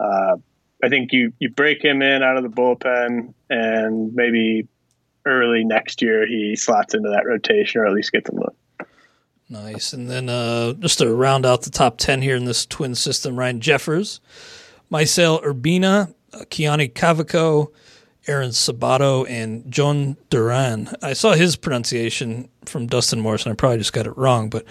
uh, 0.00 0.36
I 0.82 0.88
think 0.88 1.12
you 1.12 1.32
you 1.38 1.50
break 1.50 1.84
him 1.84 2.02
in 2.02 2.22
out 2.22 2.36
of 2.36 2.42
the 2.42 2.48
bullpen 2.48 3.34
and 3.50 4.14
maybe 4.14 4.66
early 5.24 5.64
next 5.64 6.02
year 6.02 6.26
he 6.26 6.56
slots 6.56 6.94
into 6.94 7.10
that 7.10 7.26
rotation 7.26 7.80
or 7.80 7.86
at 7.86 7.92
least 7.92 8.12
gets 8.12 8.28
a 8.30 8.34
look. 8.34 8.56
Nice. 9.50 9.92
And 9.92 10.10
then 10.10 10.28
uh, 10.28 10.74
just 10.74 10.98
to 10.98 11.12
round 11.14 11.46
out 11.46 11.62
the 11.62 11.70
top 11.70 11.96
10 11.98 12.20
here 12.20 12.36
in 12.36 12.44
this 12.44 12.66
twin 12.66 12.94
system, 12.94 13.38
Ryan 13.38 13.60
Jeffers, 13.60 14.20
Misael 14.92 15.42
Urbina, 15.42 16.12
uh, 16.34 16.38
Keoni 16.50 16.92
Cavaco, 16.92 17.68
Aaron 18.26 18.50
Sabato, 18.50 19.28
and 19.28 19.64
Jhoan 19.64 20.16
Duran. 20.28 20.90
I 21.02 21.14
saw 21.14 21.32
his 21.32 21.56
pronunciation 21.56 22.50
from 22.66 22.86
Dustin 22.86 23.20
Morrison. 23.20 23.50
I 23.50 23.54
probably 23.54 23.78
just 23.78 23.94
got 23.94 24.06
it 24.06 24.16
wrong, 24.18 24.50
but 24.50 24.66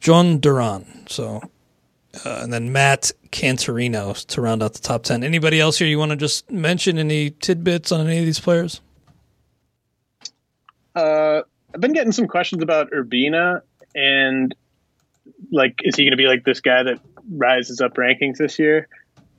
Jhoan 0.00 0.40
Duran. 0.40 1.06
So, 1.08 1.40
uh, 2.24 2.40
and 2.42 2.52
then 2.52 2.72
Matt 2.72 3.12
Canterino 3.30 4.26
to 4.26 4.40
round 4.40 4.60
out 4.60 4.74
the 4.74 4.80
top 4.80 5.04
10. 5.04 5.22
Anybody 5.22 5.60
else 5.60 5.78
here 5.78 5.86
you 5.86 6.00
want 6.00 6.10
to 6.10 6.16
just 6.16 6.50
mention 6.50 6.98
any 6.98 7.30
tidbits 7.30 7.92
on 7.92 8.04
any 8.04 8.18
of 8.18 8.24
these 8.24 8.40
players? 8.40 8.80
Uh, 10.96 11.42
I've 11.72 11.80
been 11.80 11.92
getting 11.92 12.12
some 12.12 12.26
questions 12.26 12.62
about 12.62 12.90
Urbina 12.90 13.60
and 13.96 14.54
like, 15.50 15.80
is 15.82 15.96
he 15.96 16.04
going 16.04 16.12
to 16.12 16.16
be 16.16 16.28
like 16.28 16.44
this 16.44 16.60
guy 16.60 16.84
that 16.84 17.00
rises 17.28 17.80
up 17.80 17.94
rankings 17.94 18.36
this 18.36 18.58
year? 18.58 18.88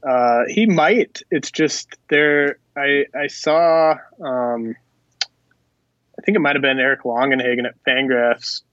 Uh, 0.04 0.44
he 0.48 0.66
might. 0.66 1.22
It's 1.32 1.52
just 1.52 1.96
there. 2.10 2.60
I 2.76 3.06
I 3.16 3.28
saw. 3.28 3.96
Um, 4.22 4.76
I 6.20 6.22
think 6.26 6.36
it 6.36 6.40
might 6.40 6.56
have 6.56 6.62
been 6.62 6.80
Eric 6.80 7.04
Longenhagen 7.04 7.66
at 7.66 7.76
Fangraphs 7.88 8.64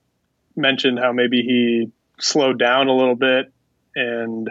mentioned 0.57 0.99
how 0.99 1.13
maybe 1.13 1.43
he 1.43 1.91
slowed 2.19 2.59
down 2.59 2.89
a 2.89 2.95
little 2.95 3.17
bit, 3.17 3.53
and 3.95 4.51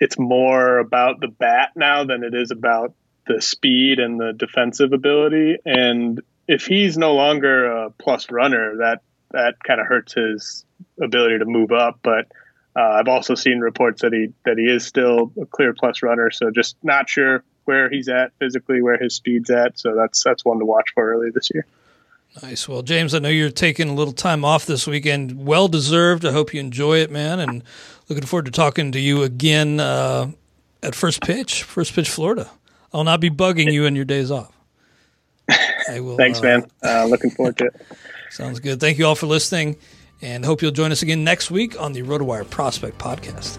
it's 0.00 0.18
more 0.18 0.78
about 0.78 1.20
the 1.20 1.28
bat 1.28 1.70
now 1.76 2.04
than 2.04 2.24
it 2.24 2.34
is 2.34 2.50
about 2.50 2.94
the 3.26 3.40
speed 3.40 3.98
and 3.98 4.20
the 4.20 4.32
defensive 4.32 4.92
ability. 4.92 5.56
And 5.64 6.20
if 6.46 6.66
he's 6.66 6.98
no 6.98 7.14
longer 7.14 7.66
a 7.66 7.90
plus 7.90 8.30
runner, 8.30 8.78
that 8.78 9.02
that 9.32 9.62
kind 9.62 9.80
of 9.80 9.86
hurts 9.86 10.14
his 10.14 10.64
ability 11.00 11.38
to 11.38 11.44
move 11.44 11.72
up. 11.72 12.00
But 12.02 12.26
uh, 12.76 12.82
I've 12.82 13.08
also 13.08 13.34
seen 13.34 13.60
reports 13.60 14.02
that 14.02 14.12
he 14.12 14.32
that 14.44 14.58
he 14.58 14.64
is 14.64 14.84
still 14.84 15.32
a 15.40 15.46
clear 15.46 15.74
plus 15.74 16.02
runner. 16.02 16.30
So 16.30 16.50
just 16.50 16.76
not 16.82 17.08
sure 17.08 17.44
where 17.64 17.88
he's 17.88 18.08
at 18.08 18.32
physically, 18.38 18.82
where 18.82 18.98
his 18.98 19.14
speed's 19.14 19.50
at. 19.50 19.78
So 19.78 19.94
that's 19.94 20.22
that's 20.22 20.44
one 20.44 20.58
to 20.58 20.64
watch 20.64 20.90
for 20.94 21.12
early 21.12 21.30
this 21.30 21.50
year. 21.52 21.66
Nice. 22.42 22.68
Well, 22.68 22.82
James, 22.82 23.14
I 23.14 23.20
know 23.20 23.28
you're 23.28 23.50
taking 23.50 23.88
a 23.88 23.94
little 23.94 24.12
time 24.12 24.44
off 24.44 24.66
this 24.66 24.88
weekend. 24.88 25.46
Well 25.46 25.68
deserved. 25.68 26.24
I 26.24 26.32
hope 26.32 26.52
you 26.52 26.58
enjoy 26.58 26.98
it, 26.98 27.10
man. 27.10 27.38
And 27.38 27.62
looking 28.08 28.26
forward 28.26 28.46
to 28.46 28.50
talking 28.50 28.90
to 28.92 28.98
you 28.98 29.22
again 29.22 29.78
uh, 29.78 30.32
at 30.82 30.96
First 30.96 31.20
Pitch, 31.22 31.62
First 31.62 31.94
Pitch, 31.94 32.08
Florida. 32.08 32.50
I'll 32.92 33.04
not 33.04 33.20
be 33.20 33.30
bugging 33.30 33.72
you 33.72 33.86
on 33.86 33.94
your 33.94 34.04
days 34.04 34.32
off. 34.32 34.52
I 35.88 36.00
will. 36.00 36.16
Thanks, 36.16 36.40
uh, 36.40 36.42
man. 36.42 36.66
Uh, 36.82 37.06
looking 37.06 37.30
forward 37.30 37.56
to 37.58 37.66
it. 37.66 37.86
Sounds 38.34 38.58
good. 38.58 38.80
Thank 38.80 38.98
you 38.98 39.06
all 39.06 39.14
for 39.14 39.26
listening, 39.26 39.76
and 40.20 40.44
hope 40.44 40.60
you'll 40.60 40.72
join 40.72 40.90
us 40.90 41.02
again 41.02 41.22
next 41.22 41.52
week 41.52 41.80
on 41.80 41.92
the 41.92 42.02
RotoWire 42.02 42.50
Prospect 42.50 42.98
Podcast. 42.98 43.58